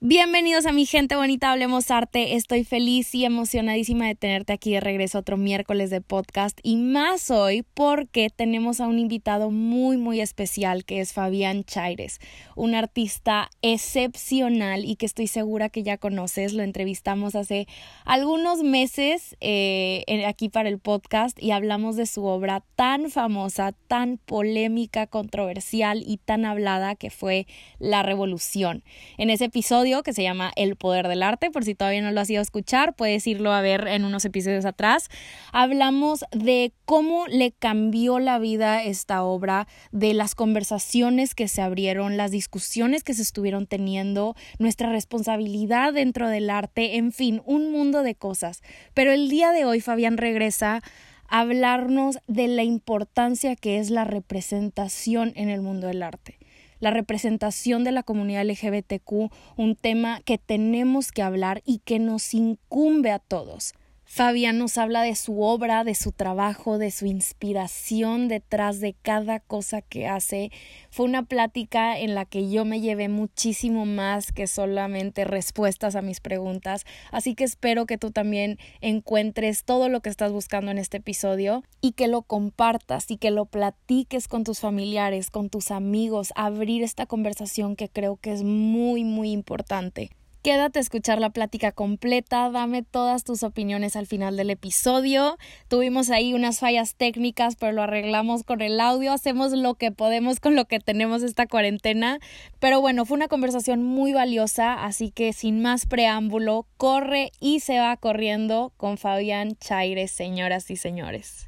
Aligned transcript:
Bienvenidos 0.00 0.64
a 0.66 0.70
mi 0.70 0.86
gente 0.86 1.16
bonita, 1.16 1.50
hablemos 1.50 1.90
arte. 1.90 2.36
Estoy 2.36 2.62
feliz 2.62 3.12
y 3.16 3.24
emocionadísima 3.24 4.06
de 4.06 4.14
tenerte 4.14 4.52
aquí 4.52 4.70
de 4.70 4.78
regreso 4.78 5.18
otro 5.18 5.36
miércoles 5.36 5.90
de 5.90 6.00
podcast 6.00 6.56
y 6.62 6.76
más 6.76 7.32
hoy 7.32 7.64
porque 7.74 8.30
tenemos 8.30 8.80
a 8.80 8.86
un 8.86 9.00
invitado 9.00 9.50
muy 9.50 9.96
muy 9.96 10.20
especial 10.20 10.84
que 10.84 11.00
es 11.00 11.12
Fabián 11.12 11.64
Chaires, 11.64 12.20
un 12.54 12.76
artista 12.76 13.50
excepcional 13.60 14.84
y 14.84 14.94
que 14.94 15.04
estoy 15.04 15.26
segura 15.26 15.68
que 15.68 15.82
ya 15.82 15.98
conoces. 15.98 16.52
Lo 16.52 16.62
entrevistamos 16.62 17.34
hace 17.34 17.66
algunos 18.04 18.62
meses 18.62 19.36
eh, 19.40 20.04
aquí 20.28 20.48
para 20.48 20.68
el 20.68 20.78
podcast 20.78 21.42
y 21.42 21.50
hablamos 21.50 21.96
de 21.96 22.06
su 22.06 22.24
obra 22.24 22.62
tan 22.76 23.10
famosa, 23.10 23.72
tan 23.88 24.18
polémica, 24.18 25.08
controversial 25.08 26.04
y 26.06 26.18
tan 26.18 26.44
hablada 26.44 26.94
que 26.94 27.10
fue 27.10 27.48
La 27.80 28.04
Revolución. 28.04 28.84
En 29.16 29.30
ese 29.30 29.46
episodio 29.46 29.87
que 29.88 30.12
se 30.12 30.22
llama 30.22 30.52
El 30.54 30.76
Poder 30.76 31.08
del 31.08 31.22
Arte. 31.22 31.50
Por 31.50 31.64
si 31.64 31.74
todavía 31.74 32.02
no 32.02 32.12
lo 32.12 32.20
has 32.20 32.28
ido 32.28 32.40
a 32.40 32.42
escuchar, 32.42 32.94
puedes 32.94 33.26
irlo 33.26 33.52
a 33.52 33.62
ver 33.62 33.88
en 33.88 34.04
unos 34.04 34.24
episodios 34.24 34.64
atrás. 34.64 35.08
Hablamos 35.50 36.24
de 36.30 36.72
cómo 36.84 37.26
le 37.26 37.52
cambió 37.52 38.18
la 38.18 38.38
vida 38.38 38.82
esta 38.82 39.22
obra, 39.22 39.66
de 39.90 40.12
las 40.12 40.34
conversaciones 40.34 41.34
que 41.34 41.48
se 41.48 41.62
abrieron, 41.62 42.16
las 42.16 42.30
discusiones 42.30 43.02
que 43.02 43.14
se 43.14 43.22
estuvieron 43.22 43.66
teniendo, 43.66 44.36
nuestra 44.58 44.90
responsabilidad 44.90 45.94
dentro 45.94 46.28
del 46.28 46.50
arte, 46.50 46.96
en 46.96 47.12
fin, 47.12 47.42
un 47.46 47.72
mundo 47.72 48.02
de 48.02 48.14
cosas. 48.14 48.62
Pero 48.92 49.12
el 49.12 49.28
día 49.30 49.52
de 49.52 49.64
hoy 49.64 49.80
Fabián 49.80 50.18
regresa 50.18 50.82
a 51.28 51.40
hablarnos 51.40 52.18
de 52.26 52.48
la 52.48 52.62
importancia 52.62 53.56
que 53.56 53.78
es 53.78 53.90
la 53.90 54.04
representación 54.04 55.32
en 55.34 55.48
el 55.48 55.62
mundo 55.62 55.86
del 55.86 56.02
arte 56.02 56.37
la 56.80 56.90
representación 56.90 57.84
de 57.84 57.92
la 57.92 58.02
comunidad 58.02 58.44
LGBTQ, 58.44 59.30
un 59.56 59.76
tema 59.76 60.20
que 60.24 60.38
tenemos 60.38 61.12
que 61.12 61.22
hablar 61.22 61.62
y 61.64 61.78
que 61.78 61.98
nos 61.98 62.34
incumbe 62.34 63.10
a 63.10 63.18
todos. 63.18 63.74
Fabián 64.10 64.56
nos 64.56 64.78
habla 64.78 65.02
de 65.02 65.14
su 65.14 65.42
obra, 65.42 65.84
de 65.84 65.94
su 65.94 66.12
trabajo, 66.12 66.78
de 66.78 66.90
su 66.90 67.04
inspiración 67.04 68.26
detrás 68.26 68.80
de 68.80 68.94
cada 68.94 69.38
cosa 69.38 69.82
que 69.82 70.08
hace. 70.08 70.50
Fue 70.88 71.04
una 71.04 71.26
plática 71.26 71.98
en 71.98 72.14
la 72.14 72.24
que 72.24 72.48
yo 72.48 72.64
me 72.64 72.80
llevé 72.80 73.10
muchísimo 73.10 73.84
más 73.84 74.32
que 74.32 74.46
solamente 74.46 75.26
respuestas 75.26 75.94
a 75.94 76.00
mis 76.00 76.20
preguntas, 76.20 76.86
así 77.12 77.34
que 77.34 77.44
espero 77.44 77.84
que 77.84 77.98
tú 77.98 78.10
también 78.10 78.58
encuentres 78.80 79.64
todo 79.64 79.90
lo 79.90 80.00
que 80.00 80.08
estás 80.08 80.32
buscando 80.32 80.70
en 80.70 80.78
este 80.78 80.96
episodio 80.96 81.62
y 81.82 81.92
que 81.92 82.08
lo 82.08 82.22
compartas 82.22 83.10
y 83.10 83.18
que 83.18 83.30
lo 83.30 83.44
platiques 83.44 84.26
con 84.26 84.42
tus 84.42 84.58
familiares, 84.58 85.30
con 85.30 85.50
tus 85.50 85.70
amigos, 85.70 86.32
abrir 86.34 86.82
esta 86.82 87.04
conversación 87.04 87.76
que 87.76 87.90
creo 87.90 88.16
que 88.16 88.32
es 88.32 88.42
muy, 88.42 89.04
muy 89.04 89.32
importante. 89.32 90.08
Quédate 90.48 90.78
a 90.78 90.80
escuchar 90.80 91.20
la 91.20 91.28
plática 91.28 91.72
completa, 91.72 92.48
dame 92.48 92.82
todas 92.82 93.22
tus 93.22 93.42
opiniones 93.42 93.96
al 93.96 94.06
final 94.06 94.38
del 94.38 94.48
episodio. 94.48 95.36
Tuvimos 95.68 96.08
ahí 96.08 96.32
unas 96.32 96.60
fallas 96.60 96.94
técnicas, 96.94 97.56
pero 97.56 97.72
lo 97.72 97.82
arreglamos 97.82 98.44
con 98.44 98.62
el 98.62 98.80
audio, 98.80 99.12
hacemos 99.12 99.52
lo 99.52 99.74
que 99.74 99.92
podemos 99.92 100.40
con 100.40 100.56
lo 100.56 100.64
que 100.64 100.80
tenemos 100.80 101.22
esta 101.22 101.46
cuarentena. 101.46 102.18
Pero 102.60 102.80
bueno, 102.80 103.04
fue 103.04 103.18
una 103.18 103.28
conversación 103.28 103.82
muy 103.82 104.14
valiosa, 104.14 104.86
así 104.86 105.10
que 105.10 105.34
sin 105.34 105.60
más 105.60 105.84
preámbulo, 105.84 106.66
corre 106.78 107.30
y 107.40 107.60
se 107.60 107.78
va 107.78 107.94
corriendo 107.98 108.72
con 108.78 108.96
Fabián 108.96 109.54
Chaires, 109.56 110.12
señoras 110.12 110.70
y 110.70 110.76
señores. 110.76 111.46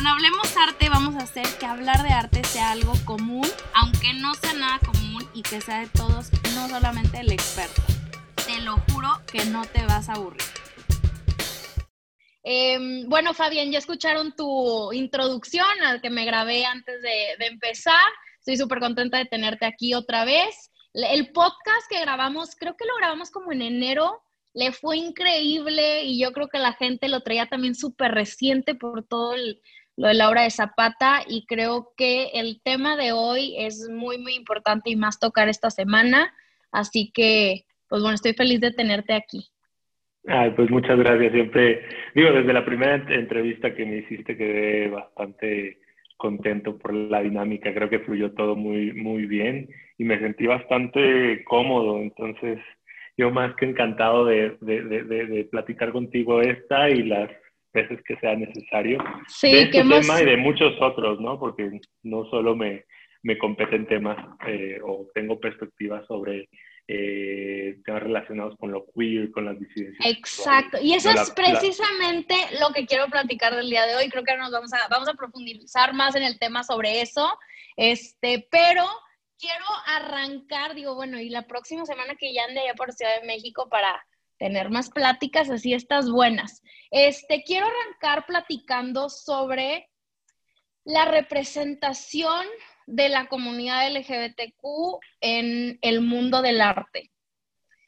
Con 0.00 0.06
Hablemos 0.06 0.56
Arte 0.56 0.88
vamos 0.88 1.14
a 1.16 1.24
hacer 1.24 1.46
que 1.58 1.66
hablar 1.66 2.02
de 2.02 2.08
arte 2.08 2.42
sea 2.42 2.70
algo 2.70 2.94
común, 3.04 3.46
aunque 3.74 4.14
no 4.14 4.32
sea 4.32 4.54
nada 4.54 4.78
común 4.78 5.28
y 5.34 5.42
que 5.42 5.60
sea 5.60 5.80
de 5.80 5.88
todos, 5.88 6.30
no 6.54 6.70
solamente 6.70 7.20
el 7.20 7.30
experto. 7.30 7.82
Te 8.46 8.62
lo 8.62 8.78
juro 8.90 9.08
que 9.30 9.44
no 9.44 9.62
te 9.66 9.84
vas 9.84 10.08
a 10.08 10.14
aburrir. 10.14 10.40
Em, 12.42 13.10
bueno, 13.10 13.34
Fabián, 13.34 13.70
ya 13.70 13.78
escucharon 13.78 14.34
tu 14.34 14.90
introducción 14.94 15.66
al 15.84 16.00
que 16.00 16.08
me 16.08 16.24
grabé 16.24 16.64
antes 16.64 17.02
de, 17.02 17.36
de 17.38 17.46
empezar. 17.48 18.08
Estoy 18.38 18.56
súper 18.56 18.80
contenta 18.80 19.18
de 19.18 19.26
tenerte 19.26 19.66
aquí 19.66 19.92
otra 19.92 20.24
vez. 20.24 20.70
El 20.94 21.30
podcast 21.30 21.86
que 21.90 22.00
grabamos, 22.00 22.56
creo 22.56 22.74
que 22.74 22.86
lo 22.86 22.96
grabamos 22.96 23.30
como 23.30 23.52
en 23.52 23.60
enero, 23.60 24.22
le 24.54 24.72
fue 24.72 24.96
increíble 24.96 26.04
y 26.04 26.18
yo 26.18 26.32
creo 26.32 26.48
que 26.48 26.58
la 26.58 26.72
gente 26.72 27.10
lo 27.10 27.20
traía 27.20 27.50
también 27.50 27.74
súper 27.74 28.12
reciente 28.12 28.74
por 28.74 29.06
todo 29.06 29.34
el, 29.34 29.60
lo 30.00 30.08
de 30.08 30.14
Laura 30.14 30.44
de 30.44 30.50
Zapata 30.50 31.20
y 31.28 31.44
creo 31.44 31.92
que 31.94 32.28
el 32.32 32.62
tema 32.64 32.96
de 32.96 33.12
hoy 33.12 33.54
es 33.58 33.86
muy, 33.90 34.16
muy 34.16 34.34
importante 34.34 34.88
y 34.88 34.96
más 34.96 35.20
tocar 35.20 35.50
esta 35.50 35.68
semana. 35.68 36.32
Así 36.72 37.12
que, 37.12 37.64
pues 37.86 38.00
bueno, 38.00 38.14
estoy 38.14 38.32
feliz 38.32 38.62
de 38.62 38.70
tenerte 38.72 39.12
aquí. 39.12 39.44
Ay, 40.26 40.52
pues 40.56 40.70
muchas 40.70 40.98
gracias. 40.98 41.32
Siempre, 41.32 41.82
digo, 42.14 42.32
desde 42.32 42.50
la 42.54 42.64
primera 42.64 42.94
entrevista 42.94 43.74
que 43.74 43.84
me 43.84 43.98
hiciste 43.98 44.38
quedé 44.38 44.88
bastante 44.88 45.80
contento 46.16 46.78
por 46.78 46.94
la 46.94 47.20
dinámica. 47.20 47.74
Creo 47.74 47.90
que 47.90 47.98
fluyó 47.98 48.32
todo 48.32 48.56
muy, 48.56 48.94
muy 48.94 49.26
bien 49.26 49.68
y 49.98 50.04
me 50.04 50.18
sentí 50.18 50.46
bastante 50.46 51.44
cómodo. 51.44 51.98
Entonces, 51.98 52.58
yo 53.18 53.30
más 53.30 53.54
que 53.56 53.66
encantado 53.66 54.24
de, 54.24 54.56
de, 54.62 54.82
de, 54.82 55.26
de 55.26 55.44
platicar 55.44 55.92
contigo 55.92 56.40
esta 56.40 56.88
y 56.88 57.02
las 57.02 57.28
veces 57.72 58.00
que 58.06 58.16
sea 58.16 58.34
necesario. 58.34 58.98
Sí, 59.28 59.52
de 59.52 59.62
este 59.62 59.82
tema 59.82 60.20
y 60.20 60.24
de 60.24 60.36
muchos 60.36 60.72
otros, 60.80 61.20
¿no? 61.20 61.38
Porque 61.38 61.80
no 62.02 62.24
solo 62.30 62.56
me, 62.56 62.84
me 63.22 63.38
competen 63.38 63.86
temas 63.86 64.16
eh, 64.46 64.78
o 64.82 65.06
tengo 65.14 65.38
perspectivas 65.38 66.06
sobre 66.06 66.48
eh, 66.88 67.76
temas 67.84 68.02
relacionados 68.02 68.56
con 68.58 68.72
lo 68.72 68.86
queer, 68.96 69.30
con 69.30 69.44
las 69.44 69.58
disidencias. 69.58 70.04
Exacto, 70.06 70.78
y 70.82 70.94
eso 70.94 71.10
es 71.10 71.30
precisamente 71.30 72.34
lo 72.60 72.72
que 72.74 72.86
quiero 72.86 73.06
platicar 73.06 73.54
del 73.54 73.70
día 73.70 73.86
de 73.86 73.96
hoy. 73.96 74.08
Creo 74.08 74.24
que 74.24 74.32
ahora 74.32 74.44
nos 74.44 74.52
vamos 74.52 74.72
a, 74.72 74.88
vamos 74.88 75.08
a 75.08 75.14
profundizar 75.14 75.94
más 75.94 76.16
en 76.16 76.24
el 76.24 76.38
tema 76.38 76.64
sobre 76.64 77.00
eso, 77.00 77.28
este, 77.76 78.46
pero 78.50 78.84
quiero 79.38 79.64
arrancar, 79.86 80.74
digo, 80.74 80.94
bueno, 80.94 81.20
y 81.20 81.28
la 81.28 81.46
próxima 81.46 81.84
semana 81.86 82.16
que 82.16 82.34
ya 82.34 82.44
ande 82.44 82.60
allá 82.60 82.74
por 82.74 82.92
Ciudad 82.92 83.20
de 83.20 83.26
México 83.26 83.68
para 83.70 84.04
tener 84.40 84.70
más 84.70 84.88
pláticas 84.88 85.50
así 85.50 85.74
estas 85.74 86.10
buenas. 86.10 86.62
Este, 86.90 87.44
quiero 87.44 87.66
arrancar 87.66 88.24
platicando 88.26 89.10
sobre 89.10 89.90
la 90.84 91.04
representación 91.04 92.46
de 92.86 93.10
la 93.10 93.26
comunidad 93.26 93.88
LGBTQ 93.92 94.98
en 95.20 95.78
el 95.82 96.00
mundo 96.00 96.42
del 96.42 96.62
arte. 96.62 97.12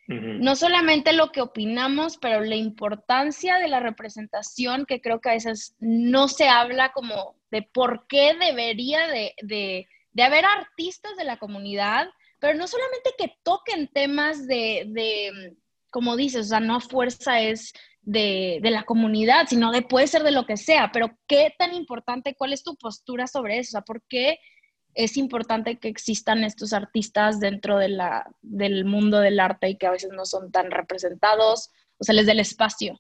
No 0.09 0.57
solamente 0.57 1.15
lo 1.15 1.33
que 1.33 1.41
opinamos, 1.41 2.19
pero 2.19 2.43
la 2.43 2.57
importancia 2.57 3.59
de 3.59 3.69
la 3.69 3.81
representación, 3.81 4.85
que 4.85 5.01
creo 5.01 5.23
que 5.23 5.31
a 5.31 5.35
veces 5.35 5.75
no 5.79 6.29
se 6.29 6.51
habla 6.51 6.93
como 6.93 7.37
de 7.51 7.63
por 7.63 8.07
qué 8.09 8.35
debería 8.35 9.07
de, 9.07 9.35
de, 9.41 9.89
de 10.11 10.23
haber 10.23 10.45
artistas 10.45 11.17
de 11.17 11.25
la 11.25 11.39
comunidad, 11.39 12.11
pero 12.41 12.59
no 12.59 12.67
solamente 12.67 13.15
que 13.17 13.39
toquen 13.43 13.89
temas 13.89 14.47
de, 14.47 14.85
de 14.89 15.57
como 15.93 16.17
dices, 16.17 16.47
o 16.47 16.49
sea, 16.49 16.61
no 16.61 16.77
a 16.77 16.81
fuerza 16.81 17.41
es 17.41 17.73
de, 18.01 18.59
la 18.63 18.85
comunidad, 18.85 19.47
sino 19.47 19.71
de 19.71 19.83
puede 19.83 20.09
ser 20.09 20.23
de 20.25 20.33
lo 20.33 20.47
que 20.47 20.57
sea, 20.57 20.91
pero 20.93 21.17
qué 21.29 21.55
tan 21.57 21.75
importante, 21.75 22.35
cuál 22.35 22.53
es 22.53 22.65
tu 22.65 22.77
postura 22.77 23.27
sobre 23.27 23.59
eso, 23.59 23.69
o 23.69 23.73
sea, 23.73 23.83
por 23.83 24.03
qué 24.09 24.39
es 24.95 25.17
importante 25.17 25.79
que 25.79 25.89
existan 25.89 26.45
estos 26.45 26.73
artistas 26.73 27.41
dentro 27.41 27.79
de 27.79 27.91
la, 27.91 28.27
del 28.41 28.85
mundo 28.87 29.21
del 29.21 29.39
arte 29.39 29.69
y 29.69 29.77
que 29.77 29.87
a 29.87 29.93
veces 29.93 30.11
no 30.13 30.25
son 30.25 30.51
tan 30.51 30.71
representados, 30.71 31.71
o 31.99 32.05
sea, 32.05 32.15
les 32.15 32.27
del 32.27 32.41
espacio. 32.41 32.99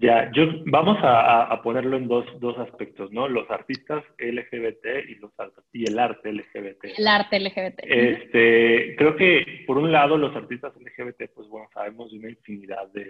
Ya, 0.00 0.30
yo, 0.32 0.46
vamos 0.64 0.96
a, 1.02 1.60
ponerlo 1.62 1.98
en 1.98 2.08
dos, 2.08 2.24
dos, 2.40 2.56
aspectos, 2.58 3.12
¿no? 3.12 3.28
Los 3.28 3.50
artistas 3.50 4.02
LGBT 4.18 5.06
y, 5.06 5.16
los, 5.16 5.30
y 5.74 5.84
el 5.84 5.98
arte 5.98 6.32
LGBT. 6.32 6.84
El 6.96 7.06
arte 7.06 7.38
LGBT. 7.38 7.80
Este, 7.82 8.96
creo 8.96 9.14
que, 9.14 9.64
por 9.66 9.76
un 9.76 9.92
lado, 9.92 10.16
los 10.16 10.34
artistas 10.34 10.72
LGBT, 10.74 11.30
pues 11.34 11.48
bueno, 11.48 11.68
sabemos 11.74 12.10
de 12.10 12.18
una 12.18 12.30
infinidad 12.30 12.90
de, 12.94 13.06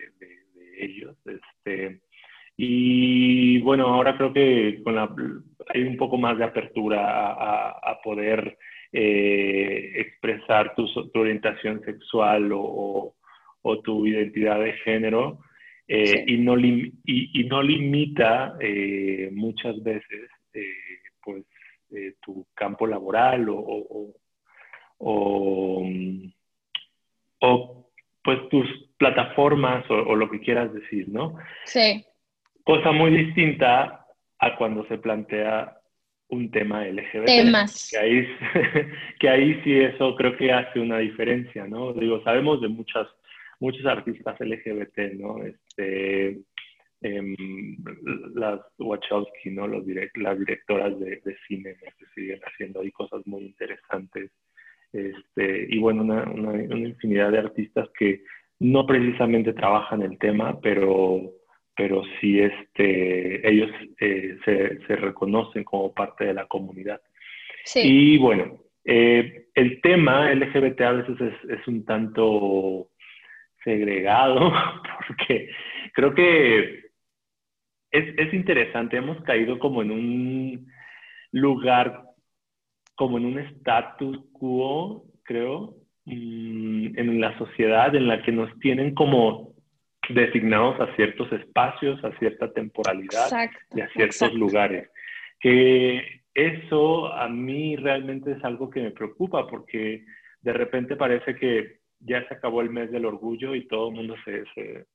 ellos. 0.79 1.17
Este, 1.27 2.01
y 2.57 3.61
bueno, 3.61 3.87
ahora 3.87 4.17
creo 4.17 4.33
que 4.33 4.81
con 4.83 4.97
la, 4.97 5.15
hay 5.73 5.83
un 5.83 5.97
poco 5.97 6.19
más 6.19 6.39
de 6.39 6.45
apertura 6.45 7.31
a, 7.31 8.01
poder 8.03 8.59
eh, 8.93 9.93
expresar 9.95 10.75
tu, 10.75 10.89
tu, 11.13 11.21
orientación 11.21 11.83
sexual 11.85 12.51
o, 12.53 13.15
o 13.63 13.81
tu 13.81 14.09
identidad 14.09 14.59
de 14.59 14.73
género. 14.73 15.39
Eh, 15.93 16.25
y, 16.25 16.37
no 16.39 16.57
y, 16.57 17.45
no 17.51 17.61
limita 17.61 18.55
eh, 18.61 19.29
muchas 19.33 19.83
veces 19.83 20.31
eh, 20.53 20.63
pues 21.21 21.43
tu 22.21 22.47
campo 22.55 22.87
laboral 22.87 23.49
o, 23.49 24.15
o, 27.41 27.91
pues 28.23 28.49
tus 28.51 28.69
plataformas 28.99 29.85
o, 29.91 30.15
lo 30.15 30.31
que 30.31 30.39
quieras 30.39 30.73
decir, 30.73 31.09
¿no? 31.09 31.37
Sí. 31.65 32.05
Cosa 32.63 32.93
muy 32.93 33.11
distinta 33.11 34.07
a 34.39 34.57
cuando 34.57 34.87
se 34.87 34.97
plantea 34.97 35.77
un 36.29 36.53
tema 36.53 36.85
LGBT. 36.85 37.27
Temas. 37.27 37.91
Que 37.91 37.99
ahí, 37.99 38.29
que 39.19 39.29
ahí 39.29 39.61
sí 39.65 39.75
eso 39.75 40.15
creo 40.15 40.37
que 40.37 40.53
hace 40.53 40.79
una 40.79 40.99
diferencia, 40.99 41.67
¿no? 41.67 41.93
Digo, 41.95 42.23
sabemos 42.23 42.61
de 42.61 42.69
muchas, 42.69 43.09
muchos 43.61 43.87
artistas 43.87 44.39
LGBT, 44.41 45.15
¿no? 45.15 45.43
Este, 45.45 46.41
em, 47.03 47.37
las 48.35 48.61
Wachowski, 48.79 49.51
¿no? 49.51 49.67
Los 49.67 49.85
las 50.17 50.39
directoras 50.39 50.99
de, 50.99 51.21
cine 51.47 51.77
que 51.99 52.07
siguen 52.15 52.41
haciendo 52.41 52.81
ahí 52.81 52.91
cosas 52.91 53.27
muy 53.27 53.43
interesantes. 53.43 54.31
Este, 54.93 55.67
y 55.69 55.79
bueno, 55.79 56.03
una, 56.03 56.25
una, 56.25 56.51
una 56.51 56.89
infinidad 56.89 57.31
de 57.31 57.39
artistas 57.39 57.89
que 57.97 58.25
no 58.59 58.87
precisamente 58.87 59.53
trabajan 59.53 60.03
el 60.03 60.19
tema, 60.19 60.61
pero 60.61 61.41
pero 61.81 62.03
sí 62.21 62.39
este, 62.39 63.49
ellos 63.49 63.71
eh, 64.01 64.37
se, 64.45 64.97
reconocen 64.97 65.65
como 65.65 65.95
parte 65.95 66.27
de 66.27 66.35
la 66.35 66.45
comunidad. 66.45 67.01
Y 67.75 68.19
bueno, 68.19 68.59
eh, 68.85 69.47
el 69.55 69.81
tema 69.81 70.31
LGBT 70.31 70.81
a 70.83 70.93
veces 70.93 71.33
es, 71.49 71.67
un 71.67 71.87
tanto 71.87 72.90
segregado, 73.65 74.53
porque 75.09 75.51
creo 75.93 76.15
que 76.15 76.91
es, 77.91 78.33
interesante, 78.33 78.97
hemos 78.97 79.21
caído 79.23 79.59
como 79.59 79.83
en 79.83 79.91
un 79.91 80.73
lugar, 81.33 82.05
como 82.95 83.19
en 83.19 83.27
un 83.27 83.39
status 83.39 84.19
quo, 84.33 85.05
creo, 85.25 85.75
mm, 86.05 86.99
en 86.99 87.21
la 87.21 87.37
sociedad 87.39 87.95
en 87.95 88.07
la 88.07 88.23
que 88.23 88.33
nos 88.33 88.57
tienen 88.61 88.95
como 88.95 89.55
designados 90.09 90.81
a 90.81 90.95
ciertos 90.97 91.31
espacios, 91.33 92.03
a 92.05 92.17
cierta 92.19 92.53
temporalidad 92.53 93.51
y 93.75 93.81
a 93.81 93.89
ciertos 93.89 94.35
lugares. 94.35 94.89
Que 95.41 96.23
eso 96.35 97.13
a 97.13 97.29
mí 97.29 97.77
realmente 97.77 98.33
es 98.33 98.45
algo 98.45 98.71
que 98.71 98.83
me 98.83 98.91
preocupa 98.91 99.47
porque 99.47 100.05
de 100.41 100.53
repente 100.53 100.97
parece 100.97 101.37
que 101.37 101.80
ya 102.01 102.27
se 102.27 102.35
acabó 102.35 102.61
el 102.61 102.71
mes 102.71 102.91
del 102.91 103.05
orgullo 103.05 103.55
y 103.55 103.67
todo 103.69 103.89
el 103.89 103.95
mundo 103.95 104.15
se, 104.25 104.45
se, 104.55 104.87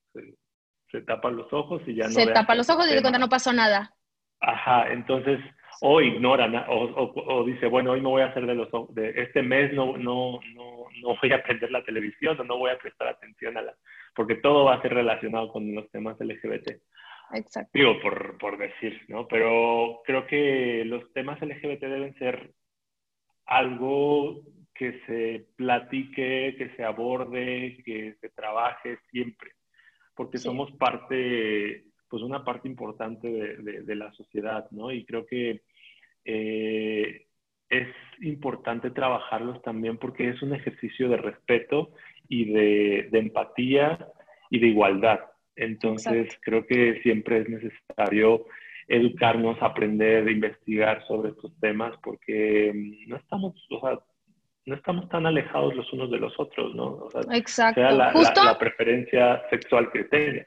se, 0.92 1.02
tapa 1.02 1.30
los 1.30 1.52
ojos 1.54 1.82
y 1.88 1.96
ya 1.96 2.06
no... 2.06 2.12
Se 2.12 2.28
tapa 2.28 2.56
los 2.56 2.70
ojos 2.70 2.88
y 2.90 2.96
de 2.96 3.02
cuenta 3.02 3.20
no 3.20 3.30
pasó 3.30 3.54
nada. 3.54 3.94
Ajá, 4.40 4.92
entonces 4.92 5.40
o 5.82 6.02
ignoran 6.02 6.56
o, 6.70 7.14
o, 7.16 7.44
dice, 7.44 7.68
bueno, 7.68 7.92
hoy 7.92 8.02
me 8.02 8.10
voy 8.10 8.22
a 8.22 8.28
hacer 8.28 8.46
de 8.46 8.56
los 8.56 8.70
de 8.94 9.10
este 9.18 9.42
mes 9.42 9.74
no, 9.74 9.98
no, 9.98 10.40
no, 10.54 10.86
no 11.02 11.18
voy 11.22 11.32
a 11.34 11.44
prender 11.44 11.70
la 11.72 11.84
televisión 11.84 12.40
o 12.40 12.44
no 12.44 12.58
voy 12.58 12.72
a 12.72 12.78
prestar 12.78 13.10
atención 13.10 13.58
a 13.58 13.62
la, 13.62 13.76
porque 14.16 14.36
todo 14.36 14.66
va 14.66 14.76
a 14.76 14.82
ser 14.82 14.94
relacionado 14.94 15.52
con 15.52 15.74
los 15.76 15.90
temas 15.92 16.18
LGBT. 16.20 16.82
Exacto. 17.34 17.72
Digo, 17.74 18.00
por, 18.02 18.38
por 18.38 18.58
decir, 18.58 19.02
¿no? 19.08 19.28
Pero 19.28 20.02
creo 20.06 20.28
que 20.28 20.84
los 20.86 21.12
temas 21.14 21.42
LGBT 21.42 21.82
deben 21.82 22.16
ser 22.18 22.52
algo 23.46 24.42
que 24.76 25.00
se 25.08 25.48
platique, 25.56 26.56
que 26.58 26.70
se 26.76 26.84
aborde, 26.84 27.82
que 27.86 28.16
se 28.20 28.30
trabaje 28.30 29.00
siempre, 29.10 29.52
porque 30.14 30.38
somos 30.38 30.72
parte, 30.74 31.86
pues 32.10 32.22
una 32.22 32.44
parte 32.44 32.68
importante 32.68 33.28
de, 33.28 33.82
de, 33.84 33.96
la 33.96 34.12
sociedad, 34.12 34.70
¿no? 34.72 34.92
Y 34.92 35.06
creo 35.06 35.26
que 35.26 35.62
eh, 36.26 37.26
es 37.70 37.88
importante 38.22 38.92
trabajarlos 38.92 39.62
también 39.62 39.98
porque 39.98 40.30
es 40.30 40.42
un 40.42 40.54
ejercicio 40.54 41.10
de 41.10 41.18
respeto 41.18 41.92
y 42.28 42.52
de, 42.52 43.10
empatía 43.14 44.08
y 44.50 44.60
de 44.60 44.68
igualdad. 44.68 45.20
Entonces, 45.56 46.38
creo 46.42 46.66
que 46.66 47.02
siempre 47.02 47.40
es 47.40 47.50
necesario 47.50 48.46
educarnos, 48.88 49.58
aprender, 49.62 50.30
investigar 50.30 51.06
sobre 51.08 51.30
estos 51.30 51.58
temas, 51.60 51.96
porque 52.04 52.72
mm, 52.74 53.10
no 53.10 53.16
estamos, 53.16 53.56
o 53.72 53.80
sea, 53.80 54.00
no 54.66 54.76
estamos 54.76 55.08
tan 55.10 55.26
alejados 55.26 55.76
los 55.76 55.92
unos 55.94 56.10
de 56.12 56.18
los 56.18 56.34
otros, 56.40 56.74
¿no? 56.76 57.08
Exacto. 57.32 57.82
Sea 57.82 57.92
la, 57.92 58.58
preferencia 58.58 59.42
sexual 59.50 59.92
que 59.92 60.06
tenga. 60.06 60.46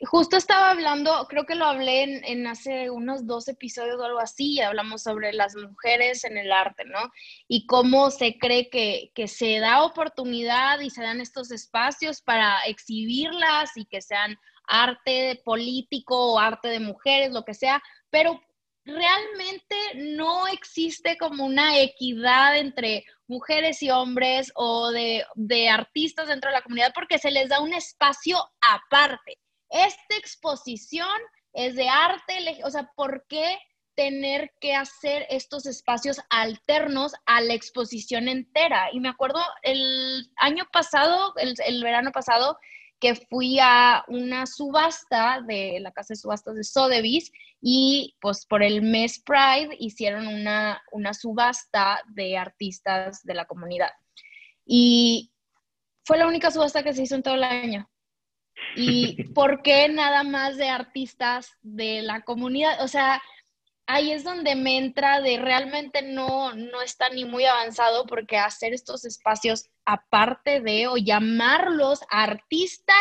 Justo 0.00 0.36
estaba 0.36 0.70
hablando, 0.70 1.26
creo 1.28 1.44
que 1.44 1.56
lo 1.56 1.64
hablé 1.64 2.22
en, 2.24 2.46
hace 2.46 2.88
unos 2.88 3.26
dos 3.26 3.48
episodios 3.48 3.96
o 3.98 4.04
algo 4.04 4.20
así, 4.20 4.60
hablamos 4.60 5.02
sobre 5.02 5.32
las 5.32 5.56
mujeres 5.56 6.22
en 6.22 6.36
el 6.36 6.52
arte, 6.52 6.84
¿no? 6.84 7.00
Y 7.48 7.66
cómo 7.66 8.10
se 8.10 8.38
cree 8.38 8.70
que, 8.70 9.10
que 9.14 9.26
se 9.26 9.58
da 9.58 9.82
oportunidad 9.82 10.78
y 10.80 10.90
se 10.90 11.02
dan 11.02 11.20
estos 11.20 11.50
espacios 11.50 12.22
para 12.22 12.60
exhibirlas 12.68 13.76
y 13.76 13.86
que 13.86 14.00
sean 14.00 14.36
arte 14.68 15.40
político 15.44 16.34
o 16.34 16.38
arte 16.38 16.68
de 16.68 16.78
mujeres, 16.78 17.32
lo 17.32 17.42
que 17.42 17.54
sea, 17.54 17.82
pero 18.10 18.40
realmente 18.88 19.76
no 19.94 20.48
existe 20.48 21.16
como 21.18 21.44
una 21.44 21.78
equidad 21.78 22.56
entre 22.56 23.04
mujeres 23.26 23.82
y 23.82 23.90
hombres 23.90 24.50
o 24.54 24.90
de, 24.90 25.24
de 25.34 25.68
artistas 25.68 26.28
dentro 26.28 26.50
de 26.50 26.56
la 26.56 26.62
comunidad 26.62 26.92
porque 26.94 27.18
se 27.18 27.30
les 27.30 27.48
da 27.48 27.60
un 27.60 27.74
espacio 27.74 28.38
aparte 28.60 29.38
esta 29.70 30.16
exposición 30.16 31.08
es 31.52 31.76
de 31.76 31.88
arte, 31.88 32.60
o 32.64 32.70
sea, 32.70 32.90
¿por 32.94 33.26
qué 33.28 33.58
tener 33.94 34.52
que 34.60 34.74
hacer 34.74 35.26
estos 35.28 35.66
espacios 35.66 36.20
alternos 36.30 37.12
a 37.26 37.40
la 37.40 37.54
exposición 37.54 38.28
entera? 38.28 38.88
Y 38.92 39.00
me 39.00 39.08
acuerdo 39.08 39.40
el 39.62 40.30
año 40.36 40.66
pasado, 40.72 41.34
el, 41.36 41.82
verano 41.82 42.12
pasado, 42.12 42.58
que 43.00 43.14
fui 43.14 43.58
a 43.60 44.04
una 44.08 44.46
subasta 44.46 45.40
de 45.46 45.78
la 45.80 45.92
casa 45.92 46.14
de 46.14 46.18
subastas 46.18 46.56
de 46.56 46.64
Sotheby's 46.64 47.30
y 47.60 48.16
pues 48.20 48.46
por 48.46 48.62
el 48.62 48.82
mes 48.82 49.20
Pride 49.20 49.76
hicieron 49.78 50.26
una, 50.26 50.82
una 50.92 51.14
subasta 51.14 52.02
de 52.08 52.36
artistas 52.36 53.22
de 53.24 53.34
la 53.34 53.46
comunidad. 53.46 53.90
Y 54.64 55.32
fue 56.04 56.18
la 56.18 56.26
única 56.26 56.50
subasta 56.50 56.82
que 56.82 56.92
se 56.92 57.02
hizo 57.02 57.14
en 57.14 57.22
todo 57.22 57.34
el 57.34 57.44
año. 57.44 57.88
¿Y 58.76 59.24
por 59.34 59.62
qué 59.62 59.88
nada 59.88 60.22
más 60.22 60.56
de 60.56 60.68
artistas 60.68 61.52
de 61.62 62.02
la 62.02 62.22
comunidad? 62.22 62.82
O 62.82 62.88
sea, 62.88 63.22
ahí 63.86 64.12
es 64.12 64.22
donde 64.22 64.54
me 64.54 64.76
entra 64.78 65.20
de 65.20 65.38
realmente 65.38 66.02
no, 66.02 66.54
no 66.54 66.82
está 66.82 67.08
ni 67.10 67.24
muy 67.24 67.44
avanzado 67.44 68.06
porque 68.06 68.36
hacer 68.36 68.74
estos 68.74 69.04
espacios 69.04 69.68
aparte 69.88 70.60
de 70.60 70.86
o 70.86 70.98
llamarlos 70.98 72.04
artista 72.10 72.92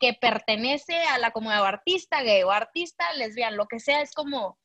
que 0.00 0.14
pertenece 0.20 0.94
a 1.14 1.18
la 1.18 1.30
comunidad 1.30 1.62
o 1.62 1.66
artista 1.66 2.24
gay 2.24 2.42
o 2.42 2.50
artista 2.50 3.04
lesbiana, 3.16 3.56
lo 3.56 3.66
que 3.66 3.78
sea, 3.78 4.02
es 4.02 4.12
como... 4.12 4.58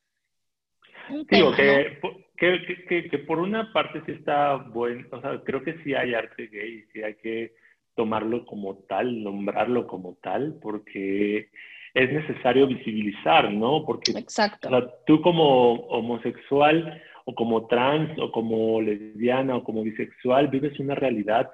Digo, 1.30 1.54
que, 1.54 2.00
que, 2.36 3.08
que, 3.08 3.18
por 3.18 3.38
una 3.38 3.72
parte 3.72 4.02
sí 4.04 4.12
está 4.12 4.56
bueno, 4.56 5.06
o 5.12 5.20
sea, 5.20 5.40
creo 5.44 5.62
que 5.62 5.78
sí 5.84 5.94
hay 5.94 6.14
arte 6.14 6.48
gay, 6.48 6.84
sí 6.92 7.04
hay 7.04 7.14
que 7.14 7.54
tomarlo 7.94 8.44
como 8.46 8.78
tal, 8.88 9.22
nombrarlo 9.22 9.86
como 9.86 10.18
tal, 10.22 10.58
porque 10.60 11.50
es 11.94 12.12
necesario 12.12 12.66
visibilizar, 12.66 13.52
¿no? 13.52 13.84
Porque 13.86 14.10
Exacto. 14.12 14.68
tú 15.06 15.20
como 15.22 15.74
homosexual 15.86 17.00
o 17.26 17.34
como 17.34 17.66
trans 17.66 18.18
o 18.18 18.32
como 18.32 18.80
lesbiana 18.80 19.56
o 19.56 19.64
como 19.64 19.82
bisexual 19.82 20.48
vives 20.48 20.78
una 20.80 20.94
realidad 20.94 21.50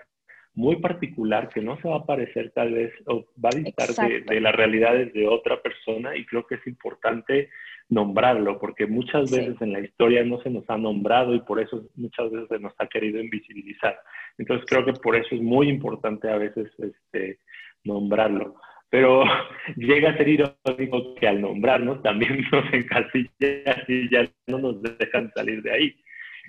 muy 0.56 0.76
particular 0.76 1.50
que 1.50 1.60
no 1.60 1.78
se 1.80 1.88
va 1.88 1.96
a 1.96 2.06
parecer 2.06 2.50
tal 2.54 2.72
vez 2.72 2.92
o 3.06 3.26
va 3.42 3.50
a 3.52 3.56
distar 3.56 3.88
de, 4.08 4.22
de, 4.22 4.40
las 4.40 4.54
realidades 4.54 5.12
de 5.12 5.28
otra 5.28 5.60
persona 5.60 6.16
y 6.16 6.24
creo 6.24 6.46
que 6.46 6.56
es 6.56 6.66
importante 6.66 7.50
nombrarlo 7.88 8.58
porque 8.58 8.86
muchas 8.86 9.30
veces 9.30 9.60
en 9.60 9.72
la 9.72 9.80
historia 9.80 10.24
no 10.24 10.40
se 10.40 10.50
nos 10.50 10.68
ha 10.68 10.78
nombrado 10.78 11.34
y 11.34 11.40
por 11.40 11.60
eso 11.60 11.86
muchas 11.94 12.30
veces 12.30 12.48
se 12.48 12.58
nos 12.58 12.72
ha 12.78 12.86
querido 12.86 13.20
invisibilizar. 13.20 13.96
Entonces 14.38 14.66
creo 14.68 14.84
que 14.84 14.94
por 14.94 15.14
eso 15.14 15.34
es 15.34 15.42
muy 15.42 15.68
importante 15.68 16.28
a 16.28 16.38
veces 16.38 16.72
este, 16.78 17.38
nombrarlo. 17.84 18.56
Pero 18.88 19.24
llega 19.76 20.10
a 20.10 20.16
ser 20.16 20.28
irónico 20.28 21.14
que 21.16 21.28
al 21.28 21.40
nombrarnos 21.40 22.02
también 22.02 22.40
nos 22.50 22.72
encasillan 22.72 23.84
y 23.88 24.10
ya 24.10 24.26
no 24.46 24.58
nos 24.58 24.82
dejan 24.82 25.30
salir 25.34 25.62
de 25.62 25.70
ahí. 25.70 25.96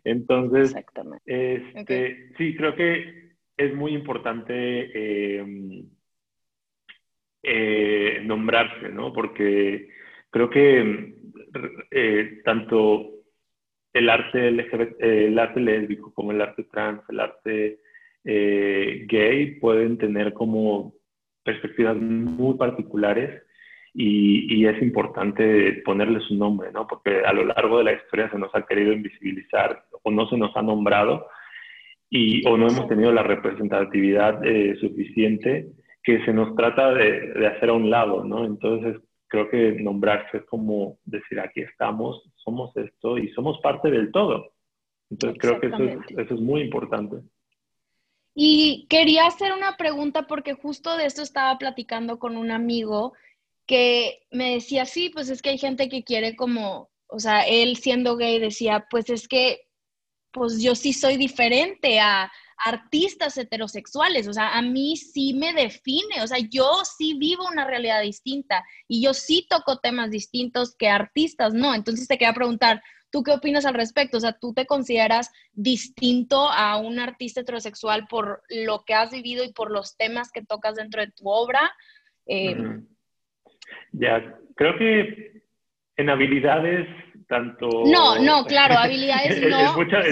Entonces, 0.05 0.73
este, 1.25 2.29
sí, 2.37 2.55
creo 2.55 2.75
que 2.75 3.26
es 3.57 3.73
muy 3.73 3.93
importante 3.93 5.39
em, 5.39 5.89
eh, 7.43 8.21
nombrarse, 8.23 8.89
¿no? 8.89 9.11
Porque 9.11 9.89
creo 10.29 10.49
que 10.49 11.15
eh, 11.91 12.41
tanto 12.45 13.17
el 13.93 14.09
arte, 14.09 14.47
el 14.47 15.39
arte 15.39 15.59
lésbico 15.59 16.13
como 16.13 16.31
el 16.31 16.41
arte 16.41 16.63
trans, 16.65 17.01
el 17.09 17.19
arte 17.19 17.79
eh, 18.23 19.05
gay 19.07 19.55
pueden 19.59 19.97
tener 19.97 20.33
como 20.33 20.93
perspectivas 21.43 21.97
muy 21.97 22.55
particulares 22.57 23.41
y, 23.93 24.65
es 24.65 24.81
importante 24.81 25.81
ponerles 25.85 26.29
un 26.29 26.39
nombre, 26.39 26.71
¿no? 26.71 26.85
Porque 26.85 27.21
a 27.25 27.33
lo 27.33 27.45
largo 27.45 27.79
de 27.79 27.85
la 27.85 27.93
historia 27.93 28.29
se 28.29 28.37
nos 28.37 28.53
ha 28.53 28.65
querido 28.65 28.91
invisibilizar 28.91 29.85
o 30.03 30.11
no 30.11 30.27
se 30.29 30.37
nos 30.37 30.55
ha 30.55 30.61
nombrado 30.61 31.27
y, 32.09 32.47
o 32.47 32.57
no 32.57 32.67
hemos 32.67 32.87
tenido 32.87 33.11
la 33.11 33.23
representatividad 33.23 34.45
eh, 34.45 34.75
suficiente 34.79 35.69
que 36.03 36.23
se 36.23 36.33
nos 36.33 36.55
trata 36.55 36.93
de, 36.93 37.33
de, 37.33 37.47
hacer 37.47 37.69
a 37.69 37.73
un 37.73 37.89
lado, 37.89 38.23
¿no? 38.23 38.45
Entonces 38.45 38.97
creo 39.27 39.49
que 39.49 39.73
nombrarse 39.73 40.37
es 40.37 40.45
como 40.45 40.99
decir, 41.03 41.39
aquí 41.39 41.61
estamos, 41.61 42.23
somos 42.35 42.75
esto 42.77 43.17
y 43.17 43.29
somos 43.33 43.59
parte 43.61 43.91
del 43.91 44.11
todo. 44.11 44.53
Entonces 45.09 45.37
creo 45.39 45.59
que 45.59 45.67
eso 45.67 45.83
es, 45.83 45.97
eso 46.17 46.33
es 46.33 46.41
muy 46.41 46.61
importante. 46.61 47.17
Y 48.33 48.85
quería 48.89 49.25
hacer 49.25 49.51
una 49.51 49.77
pregunta 49.77 50.27
porque 50.27 50.53
justo 50.53 50.95
de 50.95 51.05
esto 51.05 51.21
estaba 51.21 51.57
platicando 51.57 52.19
con 52.19 52.37
un 52.37 52.51
amigo 52.51 53.13
que 53.65 54.19
me 54.31 54.53
decía, 54.53 54.85
sí, 54.85 55.09
pues 55.09 55.29
es 55.29 55.41
que 55.41 55.49
hay 55.49 55.57
gente 55.57 55.89
que 55.89 56.03
quiere 56.03 56.35
como, 56.35 56.89
o 57.07 57.19
sea, 57.19 57.41
él 57.41 57.77
siendo 57.77 58.15
gay 58.15 58.39
decía, 58.39 58.85
pues 58.89 59.09
es 59.09 59.27
que, 59.27 59.66
pues 60.31 60.61
yo 60.61 60.75
sí 60.75 60.93
soy 60.93 61.17
diferente 61.17 61.99
a 61.99 62.31
artistas 62.65 63.37
heterosexuales, 63.37 64.27
o 64.27 64.33
sea, 64.33 64.57
a 64.57 64.61
mí 64.61 64.97
sí 64.97 65.33
me 65.33 65.53
define, 65.53 66.23
o 66.23 66.27
sea, 66.27 66.39
yo 66.39 66.83
sí 66.97 67.15
vivo 67.19 67.45
una 67.47 67.65
realidad 67.65 68.01
distinta 68.01 68.63
y 68.87 69.03
yo 69.03 69.13
sí 69.13 69.45
toco 69.47 69.77
temas 69.77 70.09
distintos 70.09 70.75
que 70.75 70.89
artistas, 70.89 71.53
no. 71.53 71.75
Entonces 71.75 72.07
te 72.07 72.17
quería 72.17 72.33
preguntar, 72.33 72.81
¿Tú 73.09 73.23
qué 73.23 73.31
opinas 73.31 73.65
al 73.65 73.73
respecto? 73.73 74.17
O 74.17 74.19
sea, 74.19 74.33
¿tú 74.33 74.53
te 74.53 74.65
consideras 74.65 75.31
distinto 75.53 76.49
a 76.51 76.77
un 76.77 76.99
artista 76.99 77.41
heterosexual 77.41 78.07
por 78.07 78.43
lo 78.49 78.83
que 78.85 78.93
has 78.93 79.11
vivido 79.11 79.43
y 79.45 79.53
por 79.53 79.71
los 79.71 79.95
temas 79.95 80.31
que 80.31 80.43
tocas 80.43 80.75
dentro 80.75 81.01
de 81.01 81.11
tu 81.11 81.29
obra? 81.29 81.71
Eh, 82.25 82.55
ya, 83.93 84.37
creo 84.55 84.77
que 84.77 85.41
en 85.95 86.09
habilidades 86.09 86.87
tanto... 87.27 87.67
No, 87.85 88.19
no, 88.19 88.45
claro, 88.45 88.75
habilidades 88.77 89.41
no, 89.49 89.59
en, 89.59 89.75
muchos, 89.75 90.05